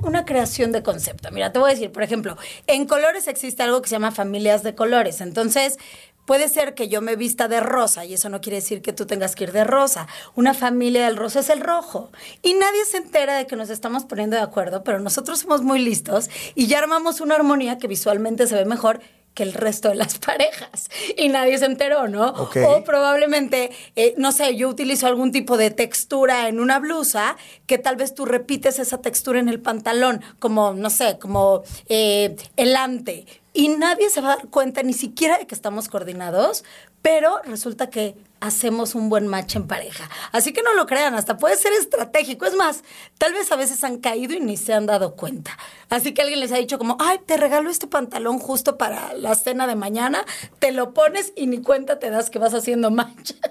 una 0.03 0.25
creación 0.25 0.71
de 0.71 0.83
concepto. 0.83 1.29
Mira, 1.31 1.51
te 1.51 1.59
voy 1.59 1.71
a 1.71 1.73
decir, 1.73 1.91
por 1.91 2.03
ejemplo, 2.03 2.37
en 2.67 2.85
colores 2.85 3.27
existe 3.27 3.63
algo 3.63 3.81
que 3.81 3.89
se 3.89 3.95
llama 3.95 4.11
familias 4.11 4.63
de 4.63 4.75
colores. 4.75 5.21
Entonces, 5.21 5.77
Puede 6.25 6.47
ser 6.47 6.73
que 6.73 6.87
yo 6.87 7.01
me 7.01 7.17
vista 7.17 7.49
de 7.49 7.59
rosa 7.59 8.05
y 8.05 8.13
eso 8.13 8.29
no 8.29 8.39
quiere 8.39 8.55
decir 8.55 8.81
que 8.81 8.93
tú 8.93 9.05
tengas 9.05 9.35
que 9.35 9.43
ir 9.43 9.51
de 9.51 9.65
rosa. 9.65 10.07
Una 10.35 10.53
familia 10.53 11.05
del 11.05 11.17
rosa 11.17 11.41
es 11.41 11.49
el 11.49 11.59
rojo. 11.59 12.11
Y 12.41 12.53
nadie 12.53 12.85
se 12.85 12.97
entera 12.97 13.35
de 13.35 13.45
que 13.45 13.57
nos 13.57 13.69
estamos 13.69 14.05
poniendo 14.05 14.37
de 14.37 14.41
acuerdo, 14.41 14.85
pero 14.85 14.99
nosotros 14.99 15.39
somos 15.39 15.63
muy 15.63 15.79
listos 15.79 16.29
y 16.55 16.67
ya 16.67 16.79
armamos 16.79 17.19
una 17.19 17.35
armonía 17.35 17.77
que 17.77 17.89
visualmente 17.89 18.47
se 18.47 18.55
ve 18.55 18.63
mejor 18.63 19.01
que 19.33 19.43
el 19.43 19.53
resto 19.53 19.89
de 19.89 19.95
las 19.95 20.17
parejas. 20.19 20.89
Y 21.17 21.29
nadie 21.29 21.57
se 21.57 21.65
enteró, 21.65 22.07
¿no? 22.07 22.29
O 22.29 22.83
probablemente, 22.83 23.71
eh, 23.95 24.13
no 24.17 24.31
sé, 24.31 24.55
yo 24.55 24.69
utilizo 24.69 25.07
algún 25.07 25.31
tipo 25.31 25.57
de 25.57 25.71
textura 25.71 26.47
en 26.47 26.59
una 26.59 26.79
blusa 26.79 27.35
que 27.67 27.77
tal 27.77 27.95
vez 27.95 28.13
tú 28.13 28.25
repites 28.25 28.79
esa 28.79 28.99
textura 28.99 29.39
en 29.39 29.49
el 29.49 29.59
pantalón, 29.59 30.21
como, 30.39 30.73
no 30.73 30.89
sé, 30.89 31.17
como 31.19 31.63
eh, 31.89 32.35
elante. 32.57 33.25
Y 33.53 33.69
nadie 33.69 34.09
se 34.09 34.21
va 34.21 34.33
a 34.33 34.35
dar 34.37 34.47
cuenta 34.47 34.81
ni 34.81 34.93
siquiera 34.93 35.37
de 35.37 35.45
que 35.45 35.53
estamos 35.53 35.87
coordinados, 35.87 36.63
pero 37.03 37.39
resulta 37.45 37.89
que 37.89 38.15
hacemos 38.43 38.93
un 38.93 39.07
buen 39.07 39.25
match 39.27 39.55
en 39.55 39.67
pareja. 39.67 40.09
Así 40.33 40.51
que 40.51 40.61
no 40.63 40.73
lo 40.73 40.85
crean, 40.85 41.15
hasta 41.15 41.37
puede 41.37 41.55
ser 41.55 41.71
estratégico. 41.73 42.45
Es 42.45 42.55
más, 42.55 42.83
tal 43.17 43.31
vez 43.31 43.49
a 43.51 43.55
veces 43.55 43.83
han 43.85 43.99
caído 43.99 44.33
y 44.33 44.41
ni 44.41 44.57
se 44.57 44.73
han 44.73 44.85
dado 44.85 45.15
cuenta. 45.15 45.57
Así 45.89 46.13
que 46.13 46.21
alguien 46.21 46.41
les 46.41 46.51
ha 46.51 46.57
dicho 46.57 46.77
como, 46.77 46.97
ay, 46.99 47.19
te 47.25 47.37
regalo 47.37 47.69
este 47.69 47.87
pantalón 47.87 48.39
justo 48.39 48.77
para 48.77 49.13
la 49.13 49.33
cena 49.35 49.65
de 49.65 49.75
mañana, 49.75 50.25
te 50.59 50.73
lo 50.73 50.93
pones 50.93 51.31
y 51.37 51.47
ni 51.47 51.61
cuenta 51.61 51.99
te 51.99 52.09
das 52.09 52.29
que 52.29 52.37
vas 52.37 52.53
haciendo 52.53 52.91
match. 52.91 53.31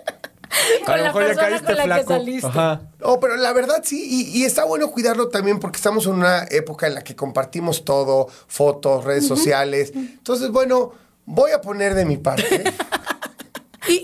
A 0.83 0.85
con 0.85 0.97
lo 0.99 1.03
la 1.05 1.09
mejor 1.09 1.23
ya 1.23 1.29
persona 1.29 1.61
con 1.65 1.77
la 1.77 1.85
flaco. 1.85 2.01
que 2.09 2.15
saliste. 2.15 2.47
Ajá. 2.47 2.83
No, 3.01 3.19
pero 3.19 3.37
la 3.37 3.55
verdad 3.55 3.81
sí, 3.83 4.05
y, 4.07 4.39
y 4.39 4.45
está 4.45 4.65
bueno 4.65 4.91
cuidarlo 4.91 5.29
también 5.31 5.59
porque 5.59 5.77
estamos 5.77 6.05
en 6.05 6.13
una 6.13 6.45
época 6.51 6.87
en 6.87 6.95
la 6.95 7.03
que 7.03 7.17
compartimos 7.17 7.87
todo, 7.87 8.29
fotos, 8.49 9.05
redes 9.05 9.27
sociales. 9.27 9.93
Entonces, 9.95 10.51
bueno, 10.51 10.93
voy 11.25 11.53
a 11.53 11.63
poner 11.63 11.95
de 11.95 12.05
mi 12.05 12.19
parte. 12.19 12.65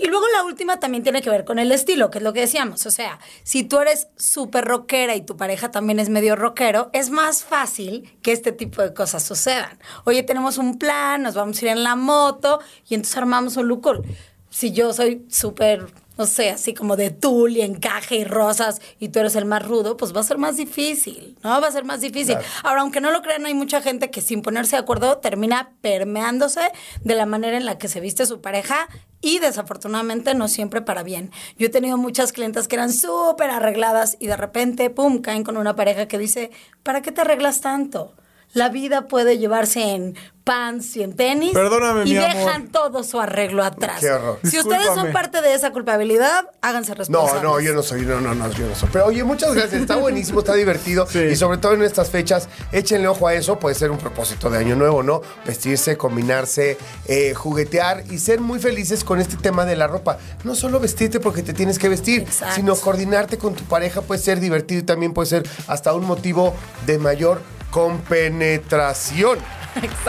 Y, 0.09 0.11
luego 0.11 0.25
la 0.35 0.43
última 0.43 0.79
también 0.79 1.03
tiene 1.03 1.21
que 1.21 1.29
ver 1.29 1.45
con 1.45 1.59
el 1.59 1.71
estilo, 1.71 2.09
que 2.09 2.17
es 2.17 2.23
lo 2.23 2.33
que 2.33 2.39
decíamos. 2.39 2.83
O 2.87 2.91
sea, 2.91 3.19
si 3.43 3.63
tú 3.63 3.79
eres 3.79 4.07
súper 4.17 4.65
rockera 4.65 5.15
y 5.15 5.21
tu 5.21 5.37
pareja 5.37 5.69
también 5.69 5.99
es 5.99 6.09
medio 6.09 6.35
rockero, 6.35 6.89
es 6.93 7.11
más 7.11 7.43
fácil 7.43 8.11
que 8.23 8.31
este 8.31 8.51
tipo 8.51 8.81
de 8.81 8.91
cosas 8.91 9.23
sucedan. 9.23 9.77
Oye, 10.05 10.23
tenemos 10.23 10.57
un 10.57 10.79
plan, 10.79 11.21
nos 11.21 11.35
vamos 11.35 11.61
a 11.61 11.65
ir 11.65 11.71
en 11.71 11.83
la 11.83 11.95
moto 11.95 12.59
y 12.87 12.95
entonces 12.95 13.17
armamos 13.17 13.55
un 13.57 13.67
look. 13.67 13.83
cool. 13.83 14.01
Si 14.49 14.71
yo 14.71 14.93
soy 14.93 15.27
súper, 15.29 15.85
no 16.19 16.25
sé, 16.25 16.49
así 16.49 16.73
como 16.73 16.97
de 16.97 17.11
tul 17.11 17.55
y 17.55 17.61
encaje 17.61 18.17
y 18.17 18.25
rosas 18.25 18.81
y 18.99 19.07
tú 19.07 19.19
eres 19.19 19.37
el 19.37 19.45
más 19.45 19.65
rudo, 19.65 19.95
pues 19.95 20.13
va 20.13 20.19
a 20.19 20.23
ser 20.23 20.37
más 20.37 20.57
difícil, 20.57 21.37
¿no? 21.45 21.61
Va 21.61 21.67
a 21.67 21.71
ser 21.71 21.85
más 21.85 22.01
difícil. 22.01 22.35
Claro. 22.35 22.47
Ahora, 22.63 22.81
aunque 22.81 22.99
no 22.99 23.09
lo 23.09 23.21
crean, 23.21 23.45
hay 23.45 23.53
mucha 23.53 23.81
gente 23.81 24.11
que 24.11 24.19
sin 24.19 24.41
ponerse 24.41 24.75
de 24.75 24.81
acuerdo 24.81 25.19
termina 25.19 25.71
permeándose 25.79 26.59
de 27.05 27.15
la 27.15 27.25
manera 27.25 27.55
en 27.55 27.65
la 27.65 27.77
que 27.77 27.87
se 27.87 28.01
viste 28.01 28.25
su 28.25 28.41
pareja 28.41 28.89
y 29.21 29.39
desafortunadamente 29.39 30.33
no 30.33 30.49
siempre 30.49 30.81
para 30.81 31.03
bien. 31.03 31.31
Yo 31.57 31.67
he 31.67 31.69
tenido 31.69 31.95
muchas 31.95 32.33
clientas 32.33 32.67
que 32.67 32.75
eran 32.75 32.91
súper 32.91 33.49
arregladas 33.49 34.17
y 34.19 34.27
de 34.27 34.35
repente, 34.35 34.89
pum, 34.89 35.21
caen 35.21 35.45
con 35.45 35.55
una 35.55 35.77
pareja 35.77 36.09
que 36.09 36.17
dice, 36.17 36.51
¿para 36.83 37.01
qué 37.01 37.13
te 37.13 37.21
arreglas 37.21 37.61
tanto? 37.61 38.13
La 38.53 38.69
vida 38.69 39.07
puede 39.07 39.37
llevarse 39.37 39.93
en 39.93 40.15
pants 40.43 40.95
y 40.97 41.03
en 41.03 41.15
tenis 41.15 41.53
Perdóname, 41.53 42.01
y 42.05 42.13
mi 42.13 42.17
amor. 42.17 42.35
dejan 42.35 42.67
todo 42.69 43.03
su 43.03 43.19
arreglo 43.19 43.63
atrás. 43.63 43.99
Qué 43.99 44.09
horror. 44.09 44.39
Si 44.43 44.57
ustedes 44.57 44.87
son 44.95 45.11
parte 45.11 45.43
de 45.43 45.53
esa 45.53 45.69
culpabilidad, 45.71 46.45
háganse 46.61 46.93
No, 46.93 46.95
responsables. 46.97 47.43
no, 47.43 47.59
yo 47.59 47.73
no 47.75 47.83
soy, 47.83 48.01
no, 48.01 48.19
no, 48.19 48.33
no, 48.33 48.49
yo 48.53 48.65
no 48.65 48.73
soy. 48.73 48.89
Pero 48.91 49.05
oye, 49.05 49.23
muchas 49.23 49.53
gracias, 49.53 49.79
está 49.81 49.97
buenísimo, 49.97 50.39
está 50.39 50.55
divertido. 50.55 51.05
Sí. 51.05 51.19
Y 51.19 51.35
sobre 51.35 51.59
todo 51.59 51.73
en 51.75 51.83
estas 51.83 52.09
fechas, 52.09 52.49
échenle 52.71 53.07
ojo 53.07 53.27
a 53.27 53.35
eso, 53.35 53.59
puede 53.59 53.75
ser 53.75 53.91
un 53.91 53.99
propósito 53.99 54.49
de 54.49 54.57
año 54.57 54.75
nuevo, 54.75 55.03
¿no? 55.03 55.21
Vestirse, 55.45 55.97
combinarse, 55.97 56.79
eh, 57.05 57.35
juguetear 57.35 58.05
y 58.09 58.17
ser 58.17 58.39
muy 58.39 58.57
felices 58.59 59.03
con 59.03 59.19
este 59.19 59.35
tema 59.37 59.65
de 59.65 59.75
la 59.75 59.85
ropa. 59.85 60.17
No 60.43 60.55
solo 60.55 60.79
vestirte 60.79 61.19
porque 61.19 61.43
te 61.43 61.53
tienes 61.53 61.77
que 61.77 61.89
vestir, 61.89 62.21
Exacto. 62.23 62.55
sino 62.55 62.75
coordinarte 62.75 63.37
con 63.37 63.53
tu 63.53 63.65
pareja 63.65 64.01
puede 64.01 64.19
ser 64.19 64.39
divertido 64.39 64.79
y 64.81 64.83
también 64.83 65.13
puede 65.13 65.27
ser 65.27 65.47
hasta 65.67 65.93
un 65.93 66.05
motivo 66.05 66.55
de 66.87 66.97
mayor 66.97 67.41
compenetración 67.69 69.39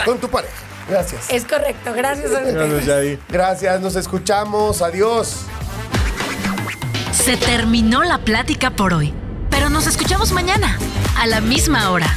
con 0.05 0.19
tu 0.19 0.29
pareja. 0.29 0.53
Gracias. 0.89 1.29
Es 1.29 1.45
correcto, 1.45 1.93
gracias. 1.93 2.31
Gracias, 2.31 2.85
Yadi. 2.85 3.19
Gracias, 3.29 3.81
nos 3.81 3.95
escuchamos, 3.95 4.81
adiós. 4.81 5.45
Se 7.11 7.37
terminó 7.37 8.03
la 8.03 8.19
plática 8.19 8.71
por 8.71 8.93
hoy, 8.93 9.13
pero 9.49 9.69
nos 9.69 9.87
escuchamos 9.87 10.31
mañana, 10.31 10.77
a 11.17 11.27
la 11.27 11.39
misma 11.39 11.91
hora. 11.91 12.11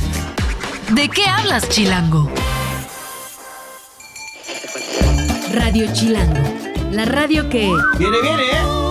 ¿De 0.90 1.08
qué 1.08 1.26
hablas, 1.26 1.68
Chilango? 1.68 2.30
Radio 5.52 5.92
Chilango, 5.92 6.42
la 6.90 7.04
radio 7.04 7.48
que... 7.48 7.70
Viene, 7.98 8.20
viene, 8.22 8.42
¿eh? 8.42 8.83